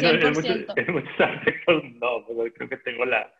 aspectos 1.19 1.83
no, 2.01 2.25
pero 2.27 2.53
creo 2.53 2.69
que 2.69 2.77
tengo 2.77 3.05
la, 3.05 3.31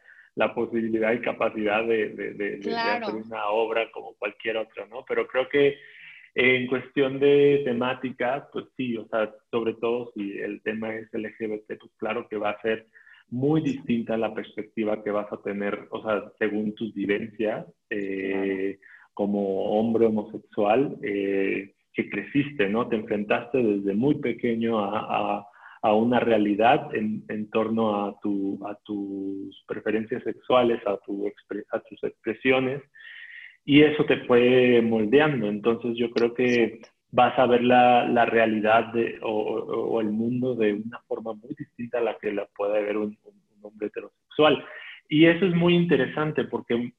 posibilidad 0.53 1.13
y 1.13 1.21
capacidad 1.21 1.83
de, 1.85 2.09
de, 2.09 2.75
hacer 2.75 3.15
una 3.15 3.47
obra 3.47 3.89
como 3.91 4.13
cualquier 4.15 4.57
otra, 4.57 4.85
¿no? 4.87 5.05
Pero 5.07 5.27
creo 5.27 5.47
que 5.47 5.77
en 6.35 6.67
cuestión 6.67 7.19
de 7.19 7.61
temática, 7.63 8.49
pues 8.51 8.65
sí, 8.75 8.97
o 8.97 9.07
sea, 9.07 9.33
sobre 9.49 9.73
todo 9.75 10.11
si 10.13 10.37
el 10.37 10.61
tema 10.61 10.93
es 10.93 11.07
LGBT, 11.13 11.79
pues 11.79 11.91
claro 11.97 12.27
que 12.27 12.35
va 12.37 12.49
a 12.49 12.61
ser 12.61 12.87
muy 13.29 13.61
distinta 13.61 14.17
la 14.17 14.33
perspectiva 14.33 15.03
que 15.03 15.11
vas 15.11 15.31
a 15.31 15.41
tener, 15.41 15.87
o 15.91 16.03
sea, 16.03 16.31
según 16.37 16.75
tus 16.75 16.93
vivencias 16.93 17.65
eh, 17.89 18.79
como 19.13 19.79
hombre 19.79 20.07
homosexual, 20.07 20.97
eh, 21.01 21.74
que 21.95 22.09
creciste, 22.09 22.69
¿no? 22.69 22.87
Te 22.87 22.97
enfrentaste 22.97 23.57
desde 23.57 23.93
muy 23.93 24.15
pequeño 24.15 24.79
a, 24.79 25.47
a, 25.81 25.93
una 25.93 26.19
realidad 26.19 26.93
en, 26.95 27.23
en 27.29 27.49
torno 27.49 28.05
a, 28.05 28.19
tu, 28.19 28.59
a 28.67 28.75
tus 28.83 29.63
preferencias 29.67 30.23
sexuales, 30.23 30.81
a, 30.87 30.97
tu, 31.05 31.31
a 31.71 31.79
tus 31.79 32.03
expresiones 32.03 32.81
y 33.65 33.81
eso 33.81 34.05
te 34.05 34.17
fue 34.25 34.81
moldeando. 34.81 35.47
Entonces 35.47 35.95
yo 35.97 36.11
creo 36.11 36.33
que 36.33 36.81
vas 37.11 37.37
a 37.39 37.45
ver 37.47 37.63
la, 37.63 38.07
la 38.07 38.25
realidad 38.25 38.93
de, 38.93 39.19
o, 39.21 39.29
o, 39.29 40.01
el 40.01 40.09
mundo 40.09 40.55
de 40.55 40.73
una 40.73 40.99
forma 41.07 41.33
muy 41.33 41.55
distinta 41.57 41.99
a 41.99 42.01
la 42.01 42.17
que 42.17 42.31
la 42.31 42.45
puede 42.55 42.83
ver 42.83 42.97
un, 42.97 43.17
hombre 43.61 43.87
heterosexual. 43.87 44.63
Y 45.09 45.25
eso 45.25 45.45
es 45.45 45.55
muy 45.55 45.75
interesante 45.75 46.43
porque 46.45 46.93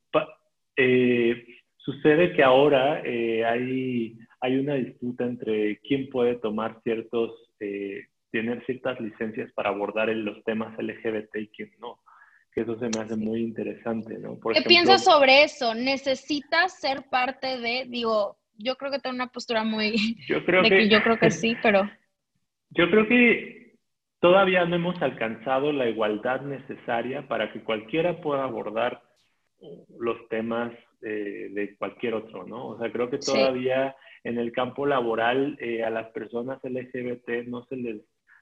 eh, 0.76 1.46
sucede 1.76 2.32
que 2.32 2.42
ahora 2.42 3.00
eh, 3.04 3.44
hay, 3.44 4.18
hay 4.46 4.58
una 4.58 4.74
disputa 4.74 5.24
entre 5.24 5.78
quién 5.80 6.08
puede 6.08 6.36
tomar 6.36 6.80
ciertos, 6.82 7.50
eh, 7.60 8.06
tener 8.30 8.64
ciertas 8.64 9.00
licencias 9.00 9.52
para 9.52 9.70
abordar 9.70 10.08
en 10.08 10.24
los 10.24 10.42
temas 10.44 10.76
LGBT 10.78 11.36
y 11.36 11.48
quién 11.48 11.70
no 11.80 11.98
que 12.52 12.62
eso 12.62 12.78
se 12.78 12.86
me 12.86 13.04
hace 13.04 13.16
muy 13.16 13.42
interesante, 13.42 14.18
¿no? 14.18 14.38
¿Qué 14.54 14.62
piensas 14.62 15.04
sobre 15.04 15.42
eso? 15.42 15.74
¿Necesitas 15.74 16.80
ser 16.80 17.02
parte 17.10 17.58
de, 17.58 17.84
digo, 17.86 18.38
yo 18.56 18.76
creo 18.76 18.90
que 18.90 18.98
tengo 18.98 19.14
una 19.14 19.26
postura 19.26 19.62
muy... 19.62 19.94
Yo 20.26 20.42
creo 20.42 20.62
que, 20.62 20.88
yo 20.88 21.02
creo 21.02 21.18
que 21.18 21.30
sí, 21.42 21.54
pero... 21.62 21.82
Yo 22.70 22.90
creo 22.90 23.06
que 23.06 23.74
todavía 24.20 24.64
no 24.64 24.76
hemos 24.76 25.00
alcanzado 25.02 25.70
la 25.70 25.86
igualdad 25.86 26.40
necesaria 26.40 27.28
para 27.28 27.52
que 27.52 27.62
cualquiera 27.62 28.22
pueda 28.22 28.44
abordar 28.44 29.02
los 29.98 30.26
temas 30.30 30.72
eh, 31.02 31.48
de 31.50 31.76
cualquier 31.76 32.14
otro, 32.14 32.46
¿no? 32.46 32.68
O 32.68 32.78
sea, 32.78 32.90
creo 32.90 33.10
que 33.10 33.18
todavía 33.18 33.94
en 34.26 34.38
el 34.38 34.52
campo 34.52 34.86
laboral 34.86 35.56
eh, 35.60 35.84
a 35.84 35.90
las 35.90 36.08
personas 36.10 36.58
LGBT 36.64 37.46
no 37.46 37.64
se 37.66 37.76
les 37.76 38.00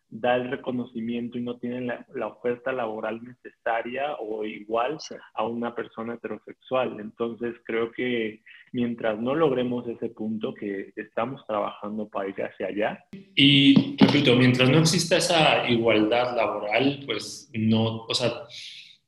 da 0.09 0.37
el 0.37 0.51
reconocimiento 0.51 1.39
y 1.39 1.43
no 1.43 1.59
tienen 1.59 1.89
la, 1.89 2.27
oferta 2.27 2.73
laboral 2.73 3.21
necesaria 3.23 4.15
o 4.17 4.45
igual 4.45 4.99
a 5.35 5.45
una 5.45 5.75
persona 5.75 6.15
heterosexual. 6.15 7.01
Entonces 7.01 7.55
creo 7.65 7.91
que 7.91 8.43
mientras 8.73 9.19
no 9.19 9.35
logremos 9.35 9.87
ese 9.89 10.11
punto, 10.11 10.55
que 10.55 10.93
estamos 10.97 11.45
trabajando 11.47 12.09
para 12.09 12.29
ir 12.29 12.43
hacia 12.43 12.69
allá. 12.69 13.05
Y 13.35 13.97
repito, 13.99 14.37
mientras 14.37 14.71
no 14.71 14.79
exista 14.79 15.17
esa 15.17 15.69
igualdad 15.69 16.37
laboral, 16.37 17.01
pues 17.05 17.51
no, 17.53 18.05
o 18.05 18.15
sea, 18.15 18.31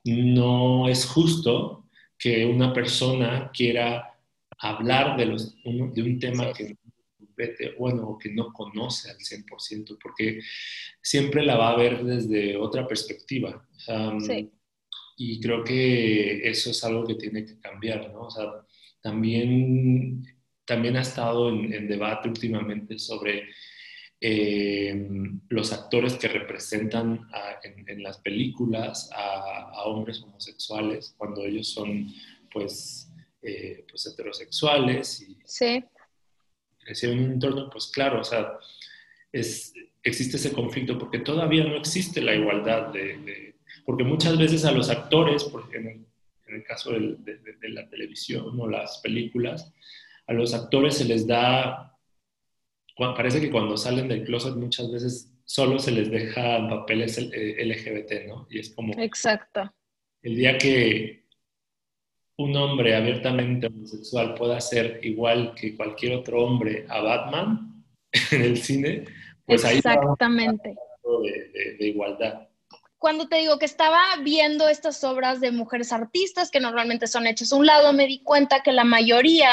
no 0.05 0.89
es 0.89 1.07
justo 1.07 1.85
que 2.19 2.47
una 2.47 2.73
persona 2.73 3.51
quiera 3.55 4.16
hablar 4.59 5.17
de, 5.17 5.27
los, 5.27 5.55
de 5.65 6.03
un 6.03 6.19
tema 6.19 6.53
que 6.53 6.77
bueno, 7.79 8.19
que 8.21 8.31
no 8.31 8.53
conoce 8.53 9.11
al 9.11 9.19
100%, 9.19 9.99
porque 10.03 10.41
siempre 11.03 11.45
la 11.45 11.57
va 11.57 11.71
a 11.71 11.77
ver 11.77 12.03
desde 12.05 12.57
otra 12.57 12.87
perspectiva. 12.87 13.67
Y 15.19 15.41
creo 15.41 15.65
que 15.65 16.49
eso 16.49 16.71
es 16.71 16.85
algo 16.85 17.07
que 17.07 17.15
tiene 17.15 17.45
que 17.45 17.59
cambiar, 17.59 18.13
¿no? 18.13 18.23
O 18.23 18.31
sea, 18.31 18.47
también, 19.01 20.25
también 20.65 20.97
ha 20.97 21.03
estado 21.03 21.49
en, 21.49 21.89
debate 21.89 22.29
últimamente 22.29 22.99
sobre 22.99 23.49
eh, 24.21 25.09
los 25.49 25.73
actores 25.73 26.15
que 26.15 26.29
representan 26.29 27.29
en, 27.63 28.03
las 28.03 28.19
películas 28.19 29.11
a, 29.15 29.85
hombres 29.85 30.23
homosexuales 30.23 31.15
cuando 31.17 31.45
ellos 31.45 31.69
son, 31.69 32.13
pues, 32.53 33.06
eh, 33.47 33.85
pues 33.89 34.07
heterosexuales. 34.07 35.23
Y, 35.23 35.39
sí 35.45 35.85
crecer 36.87 37.11
en 37.11 37.25
un 37.25 37.33
entorno, 37.33 37.69
pues 37.69 37.89
claro, 37.89 38.21
o 38.21 38.25
sea, 38.25 38.53
es, 39.33 39.75
existe 40.03 40.37
ese 40.37 40.53
conflicto 40.53 40.97
porque 40.97 41.19
todavía 41.19 41.65
no 41.65 41.77
existe 41.77 42.23
la 42.23 42.35
igualdad 42.35 42.93
de, 42.93 43.57
porque 43.85 44.05
muchas 44.05 44.39
veces 44.39 44.65
a 44.65 44.73
los 44.73 44.89
actores, 44.89 45.47
en 45.75 45.87
el, 45.87 46.07
en 46.47 46.55
el 46.55 46.65
caso 46.65 46.93
de, 46.93 47.17
de, 47.19 47.69
la 47.69 47.89
televisión 47.89 48.59
o 48.59 48.69
las 48.69 48.99
películas, 48.99 49.73
a 50.27 50.33
los 50.33 50.55
actores 50.55 50.97
se 50.97 51.05
les 51.05 51.27
da, 51.27 51.93
parece 52.97 53.41
que 53.41 53.51
cuando 53.51 53.77
salen 53.77 54.09
del 54.09 54.25
closet 54.25 54.55
muchas 54.55 54.91
veces 54.91 55.33
solo 55.45 55.79
se 55.79 55.91
les 55.91 56.11
deja 56.11 56.69
papeles 56.69 57.19
eh, 57.19 57.65
LGBT, 57.65 58.29
¿no? 58.29 58.47
Y 58.51 58.61
es 58.61 58.71
como... 58.71 58.93
Exacto. 58.99 59.73
El 60.23 60.37
día 60.37 60.59
que 60.59 61.26
un 62.39 62.57
hombre 62.57 62.95
abiertamente 62.95 63.69
homosexual 63.69 64.35
pueda 64.35 64.61
ser 64.61 65.01
igual 65.03 65.55
que 65.55 65.77
cualquier 65.77 66.17
otro 66.17 66.45
hombre 66.45 66.87
a 66.89 67.01
Batman 67.01 67.85
en 68.31 68.43
el 68.43 68.63
cine, 68.63 69.05
pues 69.47 69.65
ahí 69.65 69.79
Exactamente. 69.79 70.77
De, 71.23 71.77
de, 71.79 71.87
igualdad. 71.87 72.49
Cuando 72.99 73.29
te 73.29 73.37
digo 73.37 73.59
que 73.59 73.65
estaba 73.65 74.01
viendo 74.23 74.69
estas 74.69 75.03
obras 75.05 75.41
de 75.41 75.53
mujeres 75.53 75.93
artistas 75.93 76.51
que 76.51 76.61
normalmente 76.61 77.07
son 77.07 77.27
hechas 77.27 77.53
a 77.53 77.57
un 77.57 77.67
lado, 77.67 77.93
me 77.93 78.07
di 78.07 78.23
cuenta 78.23 78.63
que 78.63 78.73
la 78.73 78.85
mayoría 78.85 79.51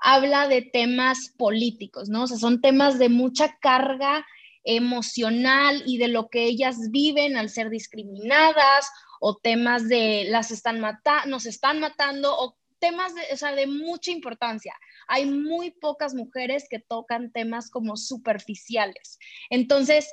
habla 0.00 0.48
de 0.48 0.62
temas 0.62 1.34
políticos, 1.36 2.08
¿no? 2.08 2.24
O 2.24 2.26
sea, 2.26 2.38
son 2.38 2.60
temas 2.60 2.98
de 2.98 3.08
mucha 3.08 3.58
carga 3.60 4.24
emocional 4.64 5.82
y 5.86 5.98
de 5.98 6.08
lo 6.08 6.28
que 6.28 6.44
ellas 6.44 6.90
viven 6.90 7.36
al 7.36 7.50
ser 7.50 7.70
discriminadas 7.70 8.90
o 9.20 9.36
temas 9.36 9.88
de 9.88 10.26
las 10.28 10.50
están 10.50 10.80
matando, 10.80 11.28
nos 11.28 11.46
están 11.46 11.80
matando 11.80 12.36
o 12.36 12.56
temas 12.78 13.14
de, 13.14 13.22
o 13.32 13.36
sea, 13.36 13.52
de 13.52 13.66
mucha 13.66 14.10
importancia. 14.10 14.74
Hay 15.08 15.26
muy 15.26 15.70
pocas 15.70 16.14
mujeres 16.14 16.66
que 16.68 16.78
tocan 16.78 17.32
temas 17.32 17.70
como 17.70 17.96
superficiales. 17.96 19.18
Entonces, 19.50 20.10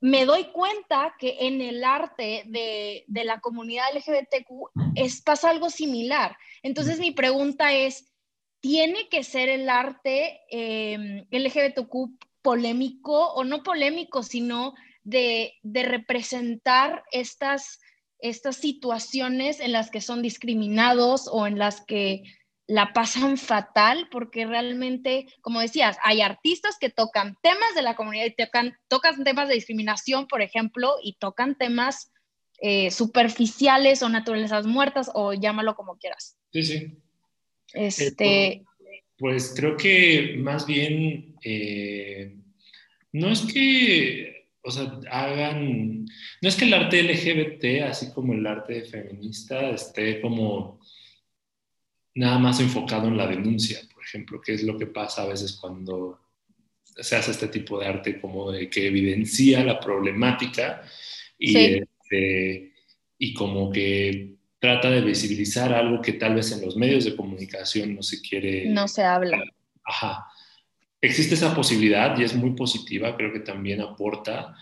me 0.00 0.26
doy 0.26 0.44
cuenta 0.52 1.14
que 1.18 1.38
en 1.40 1.60
el 1.62 1.82
arte 1.82 2.44
de, 2.46 3.04
de 3.06 3.24
la 3.24 3.40
comunidad 3.40 3.86
LGBTQ 3.94 4.96
es, 4.96 5.22
pasa 5.22 5.50
algo 5.50 5.70
similar. 5.70 6.36
Entonces, 6.62 6.98
mi 6.98 7.10
pregunta 7.10 7.72
es, 7.72 8.12
¿tiene 8.60 9.08
que 9.08 9.24
ser 9.24 9.48
el 9.48 9.68
arte 9.68 10.40
eh, 10.50 11.26
LGBTQ 11.30 12.18
polémico 12.42 13.32
o 13.32 13.44
no 13.44 13.62
polémico, 13.62 14.22
sino 14.22 14.74
de, 15.02 15.54
de 15.62 15.82
representar 15.84 17.02
estas 17.10 17.80
estas 18.24 18.56
situaciones 18.56 19.60
en 19.60 19.72
las 19.72 19.90
que 19.90 20.00
son 20.00 20.22
discriminados 20.22 21.28
o 21.30 21.46
en 21.46 21.58
las 21.58 21.82
que 21.82 22.22
la 22.66 22.94
pasan 22.94 23.36
fatal, 23.36 24.08
porque 24.10 24.46
realmente, 24.46 25.26
como 25.42 25.60
decías, 25.60 25.98
hay 26.02 26.22
artistas 26.22 26.76
que 26.80 26.88
tocan 26.88 27.36
temas 27.42 27.74
de 27.74 27.82
la 27.82 27.94
comunidad 27.94 28.24
y 28.24 28.34
tocan, 28.34 28.78
tocan 28.88 29.22
temas 29.24 29.48
de 29.48 29.54
discriminación, 29.54 30.26
por 30.26 30.40
ejemplo, 30.40 30.94
y 31.02 31.16
tocan 31.18 31.54
temas 31.54 32.12
eh, 32.60 32.90
superficiales 32.90 34.02
o 34.02 34.08
naturalezas 34.08 34.66
muertas, 34.66 35.10
o 35.12 35.34
llámalo 35.34 35.74
como 35.74 35.98
quieras. 35.98 36.38
Sí, 36.50 36.62
sí. 36.62 36.98
Este, 37.74 38.64
Pues 39.18 39.52
creo 39.54 39.76
que 39.76 40.36
más 40.38 40.66
bien, 40.66 41.36
eh, 41.44 42.38
no 43.12 43.28
es 43.28 43.42
que, 43.42 44.43
o 44.64 44.70
sea, 44.70 44.98
hagan, 45.10 46.04
no 46.04 46.48
es 46.48 46.56
que 46.56 46.64
el 46.64 46.74
arte 46.74 47.02
LGBT, 47.02 47.82
así 47.88 48.10
como 48.12 48.32
el 48.32 48.46
arte 48.46 48.82
feminista, 48.84 49.70
esté 49.70 50.20
como 50.20 50.80
nada 52.14 52.38
más 52.38 52.60
enfocado 52.60 53.08
en 53.08 53.16
la 53.16 53.26
denuncia, 53.26 53.80
por 53.92 54.02
ejemplo, 54.02 54.40
que 54.40 54.54
es 54.54 54.62
lo 54.62 54.78
que 54.78 54.86
pasa 54.86 55.22
a 55.22 55.28
veces 55.28 55.58
cuando 55.60 56.18
se 56.82 57.16
hace 57.16 57.32
este 57.32 57.48
tipo 57.48 57.78
de 57.78 57.86
arte 57.86 58.20
como 58.20 58.52
de 58.52 58.70
que 58.70 58.86
evidencia 58.86 59.64
la 59.64 59.78
problemática 59.80 60.82
y, 61.38 61.56
este, 61.56 62.72
y 63.18 63.34
como 63.34 63.70
que 63.70 64.36
trata 64.58 64.90
de 64.90 65.02
visibilizar 65.02 65.74
algo 65.74 66.00
que 66.00 66.14
tal 66.14 66.36
vez 66.36 66.52
en 66.52 66.64
los 66.64 66.76
medios 66.76 67.04
de 67.04 67.16
comunicación 67.16 67.94
no 67.94 68.02
se 68.02 68.22
quiere... 68.22 68.66
No 68.66 68.88
se 68.88 69.02
habla. 69.02 69.42
Ajá. 69.84 70.26
Existe 71.04 71.34
esa 71.34 71.54
posibilidad 71.54 72.18
y 72.18 72.24
es 72.24 72.34
muy 72.34 72.52
positiva, 72.52 73.14
creo 73.14 73.30
que 73.30 73.40
también 73.40 73.82
aporta. 73.82 74.56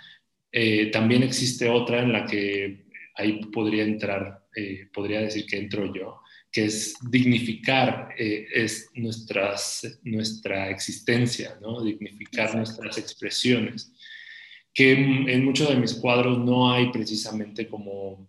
Eh, 0.51 0.91
también 0.91 1.23
existe 1.23 1.69
otra 1.69 2.03
en 2.03 2.13
la 2.13 2.27
que 2.27 2.87
ahí 3.15 3.45
podría 3.53 3.85
entrar, 3.85 4.45
eh, 4.57 4.89
podría 4.93 5.21
decir 5.21 5.47
que 5.47 5.59
entro 5.59 5.95
yo, 5.95 6.21
que 6.51 6.65
es 6.65 6.97
dignificar 7.09 8.09
eh, 8.19 8.47
es 8.53 8.91
nuestras, 8.95 10.01
nuestra 10.03 10.69
existencia, 10.69 11.57
¿no? 11.63 11.81
dignificar 11.85 12.57
nuestras 12.57 12.99
expresiones, 12.99 13.93
que 14.75 14.93
en, 14.95 15.45
muchos 15.45 15.69
de 15.69 15.77
mis 15.77 15.95
cuadros 15.95 16.39
no 16.41 16.73
hay 16.73 16.91
precisamente 16.91 17.69
como 17.69 18.29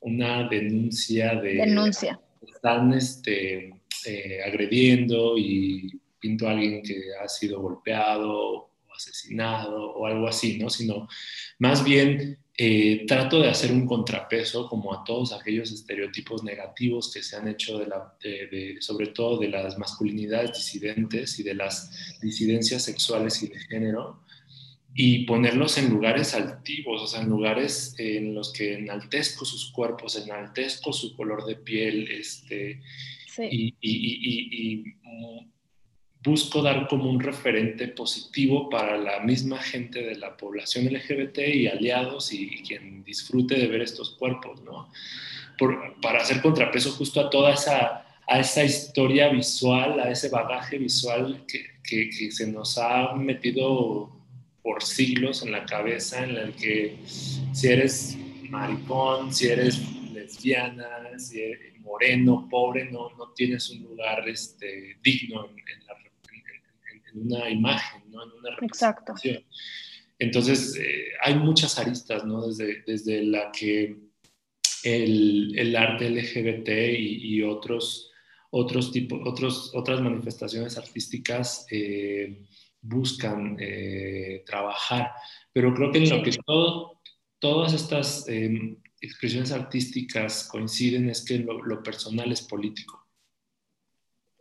una 0.00 0.46
denuncia 0.46 1.36
de... 1.36 1.54
Denuncia. 1.54 2.20
Están 2.46 2.92
este, 2.92 3.72
eh, 4.04 4.40
agrediendo 4.44 5.38
y 5.38 5.98
pinto 6.26 6.48
a 6.48 6.50
alguien 6.50 6.82
que 6.82 7.02
ha 7.22 7.28
sido 7.28 7.60
golpeado 7.60 8.32
o 8.32 8.70
asesinado 8.94 9.92
o 9.92 10.06
algo 10.06 10.26
así, 10.26 10.58
¿no? 10.58 10.68
Sino 10.70 11.08
más 11.58 11.84
bien 11.84 12.38
eh, 12.58 13.04
trato 13.06 13.40
de 13.40 13.50
hacer 13.50 13.70
un 13.70 13.86
contrapeso 13.86 14.68
como 14.68 14.92
a 14.92 15.04
todos 15.04 15.32
aquellos 15.32 15.70
estereotipos 15.70 16.42
negativos 16.42 17.12
que 17.12 17.22
se 17.22 17.36
han 17.36 17.46
hecho 17.48 17.78
de 17.78 17.86
la, 17.86 18.16
sobre 18.80 19.08
todo 19.08 19.38
de 19.38 19.48
las 19.48 19.78
masculinidades 19.78 20.52
disidentes 20.54 21.38
y 21.38 21.42
de 21.42 21.54
las 21.54 22.18
disidencias 22.20 22.82
sexuales 22.82 23.42
y 23.42 23.48
de 23.48 23.60
género 23.60 24.22
y 24.98 25.26
ponerlos 25.26 25.76
en 25.76 25.90
lugares 25.90 26.34
altivos, 26.34 27.02
o 27.02 27.06
sea, 27.06 27.20
en 27.20 27.28
lugares 27.28 27.94
en 27.98 28.34
los 28.34 28.50
que 28.50 28.74
enaltezco 28.78 29.44
sus 29.44 29.70
cuerpos, 29.70 30.16
enaltezco 30.16 30.90
su 30.90 31.14
color 31.14 31.44
de 31.44 31.56
piel, 31.56 32.10
este, 32.10 32.80
y, 33.38 33.74
y, 33.78 33.78
y, 33.82 34.48
y 34.80 34.94
busco 36.26 36.60
dar 36.60 36.88
como 36.88 37.08
un 37.08 37.20
referente 37.20 37.86
positivo 37.88 38.68
para 38.68 38.98
la 38.98 39.20
misma 39.20 39.58
gente 39.58 40.02
de 40.02 40.16
la 40.16 40.36
población 40.36 40.86
LGBT 40.86 41.38
y 41.54 41.68
aliados 41.68 42.32
y, 42.32 42.62
quien 42.66 43.04
disfrute 43.04 43.54
de 43.54 43.68
ver 43.68 43.82
estos 43.82 44.10
cuerpos, 44.10 44.60
¿no? 44.62 44.90
para 46.02 46.20
hacer 46.20 46.42
contrapeso 46.42 46.90
justo 46.90 47.20
a 47.20 47.30
toda 47.30 47.54
esa, 47.54 48.04
a 48.26 48.40
esa 48.40 48.62
historia 48.62 49.28
visual, 49.28 50.00
a 50.00 50.10
ese 50.10 50.28
bagaje 50.28 50.76
visual 50.76 51.44
que, 51.46 51.70
que, 51.82 52.30
se 52.30 52.46
nos 52.50 52.76
ha 52.76 53.14
metido 53.14 54.10
por 54.62 54.82
siglos 54.82 55.42
en 55.42 55.52
la 55.52 55.64
cabeza, 55.64 56.24
en 56.24 56.36
el 56.36 56.52
que 56.54 56.98
si 57.06 57.68
eres 57.68 58.18
maricón, 58.50 59.32
si 59.32 59.46
eres 59.48 59.80
lesbiana, 60.12 61.18
si 61.18 61.40
eres 61.40 61.80
moreno, 61.80 62.46
pobre, 62.50 62.84
no, 62.90 63.10
no 63.16 63.28
tienes 63.34 63.70
un 63.70 63.84
lugar 63.84 64.28
este, 64.28 64.98
digno 65.02 65.46
en, 65.46 65.56
en 65.58 65.86
una 67.16 67.50
imagen, 67.50 68.02
¿no? 68.10 68.24
en 68.24 68.32
una 68.32 68.50
representación. 68.50 69.34
Exacto. 69.34 69.48
Entonces, 70.18 70.76
eh, 70.76 71.08
hay 71.22 71.34
muchas 71.34 71.78
aristas, 71.78 72.24
¿no? 72.24 72.46
Desde, 72.46 72.82
desde 72.86 73.22
la 73.22 73.50
que 73.52 73.98
el, 74.82 75.58
el 75.58 75.76
arte 75.76 76.10
LGBT 76.10 76.68
y, 76.98 77.36
y, 77.36 77.42
otros, 77.42 78.10
otros 78.50 78.92
tipos, 78.92 79.20
otros, 79.26 79.72
otras 79.74 80.00
manifestaciones 80.00 80.78
artísticas 80.78 81.66
eh, 81.70 82.44
buscan 82.80 83.56
eh, 83.60 84.42
trabajar. 84.46 85.10
Pero 85.52 85.74
creo 85.74 85.92
que 85.92 85.98
en 85.98 86.10
lo 86.10 86.22
que 86.22 86.32
todo, 86.44 87.02
todas 87.38 87.74
estas 87.74 88.26
expresiones 89.00 89.52
artísticas 89.52 90.48
coinciden 90.50 91.10
es 91.10 91.24
que 91.24 91.38
lo, 91.38 91.62
lo 91.62 91.82
personal 91.82 92.32
es 92.32 92.42
político. 92.42 93.05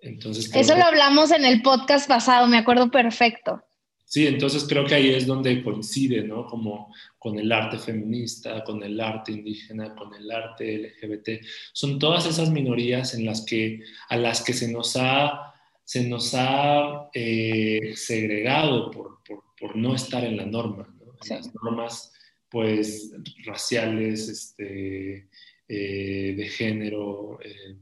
Eso 0.06 0.76
lo 0.76 0.84
hablamos 0.84 1.32
en 1.32 1.46
el 1.46 1.62
podcast 1.62 2.08
pasado, 2.08 2.48
me 2.48 2.58
acuerdo 2.58 2.92
perfecto. 2.92 3.64
Sí, 4.06 4.28
entonces 4.28 4.66
creo 4.70 4.86
que 4.86 4.94
ahí 4.94 5.10
es 5.10 5.26
donde 5.26 5.64
coincide, 5.64 6.22
¿no? 6.22 6.46
Como 6.46 6.94
con 7.18 7.40
el 7.40 7.52
arte 7.52 7.80
feminista, 7.80 8.64
con 8.64 8.84
el 8.84 9.00
arte 9.02 9.32
indígena, 9.32 9.96
con 9.96 10.14
el 10.14 10.30
arte 10.30 10.78
LGBT. 10.78 11.44
Son 11.74 11.98
todas 11.98 12.28
esas 12.28 12.52
minorías 12.52 13.16
en 13.16 13.26
las 13.26 13.44
que, 13.44 13.82
a 14.10 14.16
las 14.16 14.44
que 14.44 14.54
se 14.54 14.72
nos 14.72 14.96
ha, 14.96 15.54
se 15.84 16.08
nos 16.08 16.34
ha 16.36 17.10
eh, 17.14 17.94
segregado 17.96 18.92
por, 18.92 19.24
por, 19.24 19.44
por, 19.60 19.76
no 19.76 19.96
estar 19.96 20.24
en 20.24 20.38
la 20.38 20.46
norma, 20.46 20.88
¿no? 21.00 21.18
Las 21.28 21.52
normas, 21.56 22.14
pues, 22.48 23.12
raciales, 23.44 24.30
este, 24.30 25.30
eh, 25.68 26.36
de 26.38 26.48
género, 26.50 27.40
eh, 27.44 27.76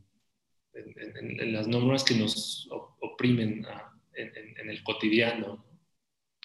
en, 0.75 1.53
las 1.53 1.67
normas 1.67 2.03
que 2.03 2.15
nos 2.15 2.67
oprimen 3.01 3.65
en, 4.15 4.69
el 4.69 4.83
cotidiano. 4.83 5.63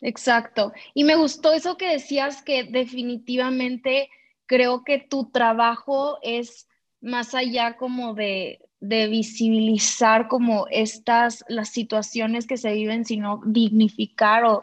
Exacto. 0.00 0.72
Y 0.94 1.04
me 1.04 1.16
gustó 1.16 1.52
eso 1.52 1.76
que 1.76 1.90
decías 1.90 2.42
que 2.42 2.64
definitivamente 2.64 4.10
creo 4.46 4.84
que 4.84 4.98
tu 4.98 5.30
trabajo 5.30 6.18
es 6.22 6.68
más 7.00 7.34
allá 7.34 7.76
como 7.76 8.14
de, 8.14 8.60
visibilizar 8.80 10.28
como 10.28 10.66
estas, 10.70 11.44
las 11.48 11.70
situaciones 11.70 12.46
que 12.46 12.56
se 12.56 12.72
viven, 12.72 13.04
sino 13.04 13.40
dignificar 13.44 14.44
o, 14.44 14.62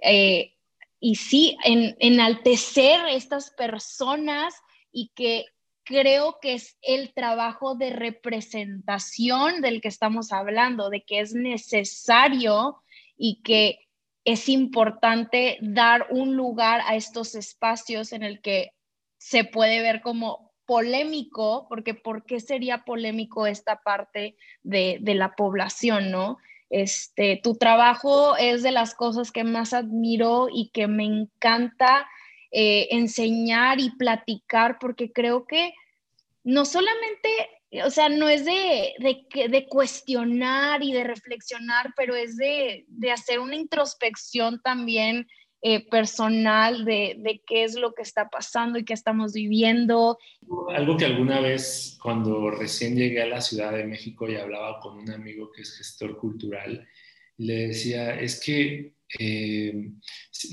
eh, 0.00 0.52
y 1.00 1.16
sí, 1.16 1.56
en, 1.64 1.96
enaltecer 1.98 3.00
estas 3.08 3.50
personas 3.50 4.54
y 4.92 5.08
que 5.14 5.46
creo 5.86 6.38
que 6.42 6.54
es 6.54 6.76
el 6.82 7.14
trabajo 7.14 7.76
de 7.76 7.90
representación 7.90 9.62
del 9.62 9.80
que 9.80 9.88
estamos 9.88 10.32
hablando, 10.32 10.90
de 10.90 11.04
que 11.04 11.20
es 11.20 11.32
necesario 11.32 12.82
y 13.16 13.40
que 13.42 13.78
es 14.24 14.48
importante 14.48 15.58
dar 15.62 16.08
un 16.10 16.36
lugar 16.36 16.82
a 16.86 16.96
estos 16.96 17.36
espacios 17.36 18.12
en 18.12 18.24
el 18.24 18.42
que 18.42 18.72
se 19.18 19.44
puede 19.44 19.80
ver 19.80 20.02
como 20.02 20.52
polémico, 20.66 21.66
porque 21.68 21.94
¿por 21.94 22.24
qué 22.24 22.40
sería 22.40 22.84
polémico 22.84 23.46
esta 23.46 23.76
parte 23.76 24.36
de, 24.64 25.00
la 25.04 25.36
población, 25.36 26.10
no? 26.10 26.38
Este, 26.68 27.40
tu 27.40 27.54
trabajo 27.54 28.36
es 28.36 28.64
de 28.64 28.72
las 28.72 28.96
cosas 28.96 29.30
que 29.30 29.44
más 29.44 29.72
admiro 29.72 30.48
y 30.52 30.70
que 30.70 30.88
me 30.88 31.04
encanta 31.04 32.08
eh, 32.50 32.88
enseñar 32.90 33.80
y 33.80 33.90
platicar, 33.90 34.78
porque 34.80 35.12
creo 35.12 35.46
que 35.46 35.72
no 36.44 36.64
solamente, 36.64 37.28
o 37.84 37.90
sea, 37.90 38.08
no 38.08 38.28
es 38.28 38.44
de, 38.44 38.94
de, 39.00 39.66
cuestionar 39.66 40.82
y 40.82 40.92
de 40.92 41.02
reflexionar, 41.04 41.92
pero 41.96 42.14
es 42.14 42.36
de, 42.36 42.86
hacer 43.12 43.40
una 43.40 43.56
introspección 43.56 44.60
también 44.62 45.26
eh, 45.62 45.84
personal 45.88 46.84
de, 46.84 47.16
de, 47.18 47.42
qué 47.44 47.64
es 47.64 47.74
lo 47.74 47.94
que 47.94 48.02
está 48.02 48.28
pasando 48.28 48.78
y 48.78 48.84
qué 48.84 48.94
estamos 48.94 49.32
viviendo. 49.32 50.18
Algo 50.68 50.96
que 50.96 51.06
alguna 51.06 51.40
vez 51.40 51.98
cuando 52.00 52.48
recién 52.50 52.94
llegué 52.94 53.22
a 53.22 53.26
la 53.26 53.40
Ciudad 53.40 53.72
de 53.72 53.84
México 53.84 54.28
y 54.28 54.36
hablaba 54.36 54.78
con 54.78 54.98
un 54.98 55.10
amigo 55.10 55.50
que 55.50 55.62
es 55.62 55.76
gestor 55.76 56.16
cultural, 56.16 56.86
le 57.38 57.68
decía, 57.68 58.18
es 58.20 58.40
que 58.40 58.94
eh, 59.18 59.90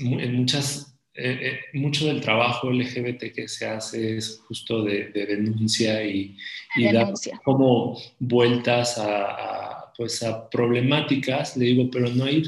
en 0.00 0.34
muchas 0.34 0.93
eh, 1.16 1.38
eh, 1.42 1.78
mucho 1.78 2.06
del 2.06 2.20
trabajo 2.20 2.72
LGBT 2.72 3.32
que 3.32 3.46
se 3.46 3.66
hace 3.66 4.16
es 4.16 4.40
justo 4.48 4.82
de, 4.82 5.10
denuncia 5.12 6.04
y, 6.04 6.36
y 6.74 6.92
dar 6.92 7.12
como 7.44 7.96
vueltas 8.18 8.98
a, 8.98 9.92
pues 9.96 10.24
a 10.24 10.50
problemáticas, 10.50 11.56
le 11.56 11.66
digo, 11.66 11.88
pero 11.88 12.08
no 12.08 12.24
hay, 12.24 12.42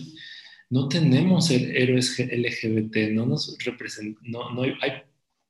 no 0.71 0.89
tenemos 0.89 1.49
héroes 1.51 2.19
LGBT, 2.19 3.13
no 3.13 3.27
nos 3.27 3.57
representa, 3.65 4.21
no, 4.25 4.51
no, 4.51 4.63
hay, 4.63 4.93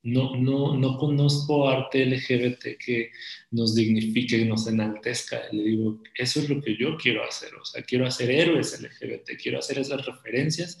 no, 0.03 0.35
no, 0.35 0.77
no 0.77 0.97
conozco 0.99 1.67
arte 1.67 2.05
LGBT 2.05 2.77
que 2.77 3.09
nos 3.49 3.73
dignifique, 3.73 4.45
nos 4.45 4.67
enaltezca. 4.67 5.41
Le 5.51 5.63
digo, 5.63 6.03
eso 6.13 6.39
es 6.39 6.49
lo 6.49 6.61
que 6.61 6.77
yo 6.77 6.95
quiero 6.97 7.23
hacer, 7.23 7.49
o 7.55 7.65
sea, 7.65 7.81
quiero 7.81 8.05
hacer 8.05 8.29
héroes 8.29 8.79
LGBT, 8.79 9.41
quiero 9.41 9.57
hacer 9.57 9.79
esas 9.79 10.05
referencias 10.05 10.77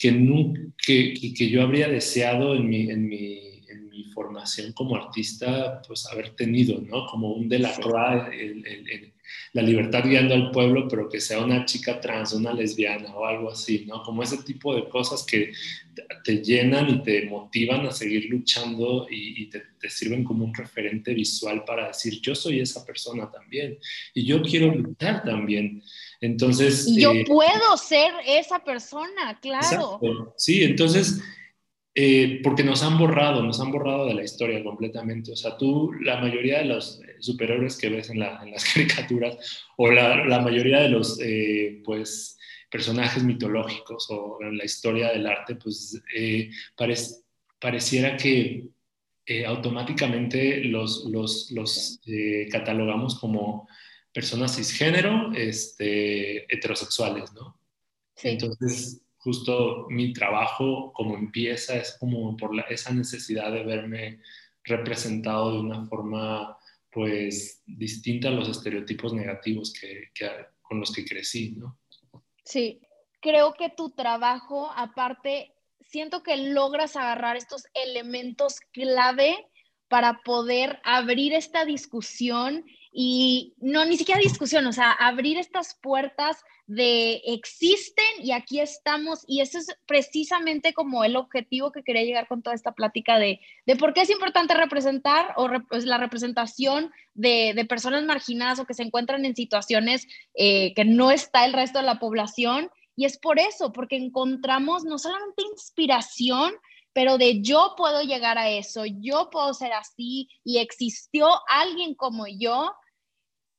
que, 0.00 1.14
que, 1.36 1.50
yo 1.50 1.62
habría 1.62 1.88
deseado 1.88 2.54
en 2.54 2.68
mi, 2.68 2.90
en, 2.90 3.06
mi, 3.06 3.38
en 3.68 3.88
mi, 3.90 4.04
formación 4.14 4.72
como 4.72 4.96
artista, 4.96 5.82
pues 5.86 6.06
haber 6.10 6.30
tenido, 6.30 6.80
¿no? 6.80 7.06
Como 7.06 7.32
un 7.32 7.48
Delacroix, 7.48 8.32
el, 8.32 9.09
la 9.52 9.62
libertad 9.62 10.04
guiando 10.04 10.34
al 10.34 10.50
pueblo, 10.52 10.86
pero 10.88 11.08
que 11.08 11.20
sea 11.20 11.40
una 11.40 11.64
chica 11.64 12.00
trans, 12.00 12.32
una 12.32 12.52
lesbiana 12.52 13.14
o 13.16 13.26
algo 13.26 13.50
así, 13.50 13.84
¿no? 13.86 14.02
Como 14.02 14.22
ese 14.22 14.38
tipo 14.44 14.74
de 14.74 14.88
cosas 14.88 15.24
que 15.24 15.52
te 16.24 16.38
llenan 16.38 16.88
y 16.88 17.02
te 17.02 17.26
motivan 17.26 17.84
a 17.86 17.90
seguir 17.90 18.26
luchando 18.30 19.06
y, 19.10 19.46
te, 19.46 19.62
sirven 19.88 20.22
como 20.22 20.44
un 20.44 20.54
referente 20.54 21.12
visual 21.14 21.64
para 21.64 21.88
decir, 21.88 22.20
yo 22.20 22.34
soy 22.34 22.60
esa 22.60 22.84
persona 22.84 23.30
también 23.30 23.78
y 24.14 24.24
yo 24.24 24.40
quiero 24.42 24.72
luchar 24.72 25.24
también. 25.24 25.82
Entonces... 26.20 26.86
Y 26.86 27.00
yo 27.00 27.12
eh, 27.12 27.24
puedo 27.26 27.76
ser 27.76 28.12
esa 28.26 28.62
persona, 28.62 29.38
claro. 29.40 30.34
Sí, 30.36 30.62
entonces 30.62 31.20
eh, 31.94 32.40
porque 32.44 32.62
nos 32.62 32.82
han 32.82 32.98
borrado, 32.98 33.42
nos 33.42 33.60
han 33.60 33.72
borrado 33.72 34.06
de 34.06 34.14
la 34.14 34.22
historia 34.22 34.62
completamente. 34.62 35.32
O 35.32 35.36
sea, 35.36 35.56
tú, 35.56 35.92
la 36.00 36.20
mayoría 36.20 36.58
de 36.58 36.66
los 36.66 37.00
eh, 37.02 37.16
superhéroes 37.18 37.76
que 37.76 37.88
ves 37.88 38.10
en, 38.10 38.20
las 38.20 38.64
caricaturas, 38.74 39.64
o 39.76 39.90
la, 39.90 40.40
mayoría 40.40 40.80
de 40.80 40.88
los, 40.88 41.18
eh, 41.20 41.82
pues, 41.84 42.38
personajes 42.70 43.24
mitológicos 43.24 44.06
o 44.10 44.38
en 44.42 44.56
la 44.56 44.64
historia 44.64 45.10
del 45.10 45.26
arte, 45.26 45.56
pues, 45.56 46.00
pareciera 47.58 48.16
que 48.16 48.68
automáticamente 49.46 50.64
los, 50.64 51.04
los, 51.06 51.50
los 51.50 52.00
catalogamos 52.50 53.18
como 53.18 53.68
personas 54.12 54.56
cisgénero, 54.56 55.32
este, 55.34 56.52
heterosexuales, 56.52 57.32
¿no? 57.32 57.56
Sí. 58.14 58.28
Entonces, 58.28 59.02
justo 59.20 59.86
mi 59.88 60.12
trabajo 60.12 60.92
como 60.92 61.16
empieza 61.16 61.76
es 61.76 61.96
como 61.98 62.36
por 62.36 62.52
esa 62.70 62.92
necesidad 62.92 63.52
de 63.52 63.62
verme 63.62 64.20
representado 64.64 65.52
de 65.52 65.60
una 65.60 65.86
forma 65.86 66.56
pues 66.90 67.62
distinta 67.66 68.28
a 68.28 68.32
los 68.32 68.48
estereotipos 68.48 69.12
negativos 69.12 69.72
que, 69.72 70.10
con 70.62 70.80
los 70.80 70.92
que 70.92 71.04
crecí, 71.04 71.52
¿no? 71.52 71.78
Sí, 72.44 72.80
creo 73.20 73.54
que 73.54 73.70
tu 73.70 73.90
trabajo, 73.90 74.70
aparte, 74.74 75.52
siento 75.82 76.22
que 76.22 76.36
logras 76.36 76.96
agarrar 76.96 77.36
estos 77.36 77.66
elementos 77.74 78.60
clave 78.72 79.46
para 79.88 80.20
poder 80.24 80.80
abrir 80.82 81.32
esta 81.34 81.64
discusión 81.64 82.64
y 82.92 83.54
no, 83.60 83.84
ni 83.84 83.96
siquiera 83.96 84.20
discusión, 84.20 84.66
o 84.66 84.72
sea, 84.72 84.92
abrir 84.92 85.38
estas 85.38 85.78
puertas 85.80 86.42
de 86.66 87.22
existen 87.26 88.04
y 88.20 88.30
aquí 88.30 88.60
estamos 88.60 89.24
y 89.26 89.40
eso 89.40 89.58
es 89.58 89.76
precisamente 89.86 90.72
como 90.72 91.02
el 91.02 91.16
objetivo 91.16 91.72
que 91.72 91.82
quería 91.82 92.04
llegar 92.04 92.28
con 92.28 92.42
toda 92.42 92.54
esta 92.54 92.72
plática 92.72 93.18
de, 93.18 93.40
de 93.66 93.76
por 93.76 93.92
qué 93.92 94.02
es 94.02 94.10
importante 94.10 94.54
representar 94.54 95.34
o 95.36 95.48
pues, 95.68 95.84
la 95.84 95.98
representación 95.98 96.92
de, 97.14 97.54
de, 97.56 97.64
personas 97.64 98.04
marginadas 98.04 98.60
o 98.60 98.66
que 98.66 98.74
se 98.74 98.84
encuentran 98.84 99.24
en 99.24 99.34
situaciones 99.34 100.06
eh, 100.34 100.72
que 100.74 100.84
no 100.84 101.10
está 101.10 101.44
el 101.44 101.52
resto 101.52 101.80
de 101.80 101.86
la 101.86 101.98
población 101.98 102.70
y 103.00 103.04
es 103.04 103.18
por 103.18 103.38
eso, 103.38 103.72
porque 103.72 103.96
encontramos 103.96 104.84
no 104.84 104.98
solamente 104.98 105.42
inspiración, 105.50 106.52
pero 106.92 107.18
de 107.18 107.42
yo 107.42 107.74
puedo 107.76 108.02
llegar 108.02 108.38
a 108.38 108.50
eso, 108.50 108.84
yo 108.84 109.30
puedo 109.30 109.54
ser 109.54 109.72
así 109.72 110.28
y 110.44 110.58
existió 110.58 111.28
alguien 111.48 111.94
como 111.94 112.26
yo 112.26 112.72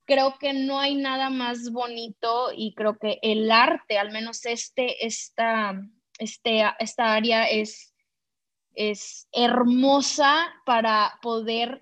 creo 0.06 0.38
que 0.40 0.54
no 0.54 0.80
hay 0.80 0.96
nada 0.96 1.30
más 1.30 1.72
bonito 1.72 2.52
y 2.54 2.74
creo 2.74 2.98
que 2.98 3.20
el 3.22 3.50
arte, 3.50 3.98
al 3.98 4.12
menos 4.12 4.46
este, 4.46 5.06
esta, 5.06 5.82
este, 6.18 6.64
esta 6.80 7.14
área 7.14 7.46
es, 7.46 7.94
es 8.74 9.30
hermosa 9.32 10.48
para 10.66 11.18
poder 11.22 11.80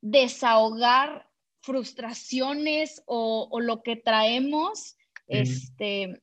desahogar 0.00 1.28
frustraciones 1.60 3.02
o, 3.06 3.60
lo 3.60 3.82
que 3.82 3.94
traemos. 3.94 4.96
Este, 5.28 6.20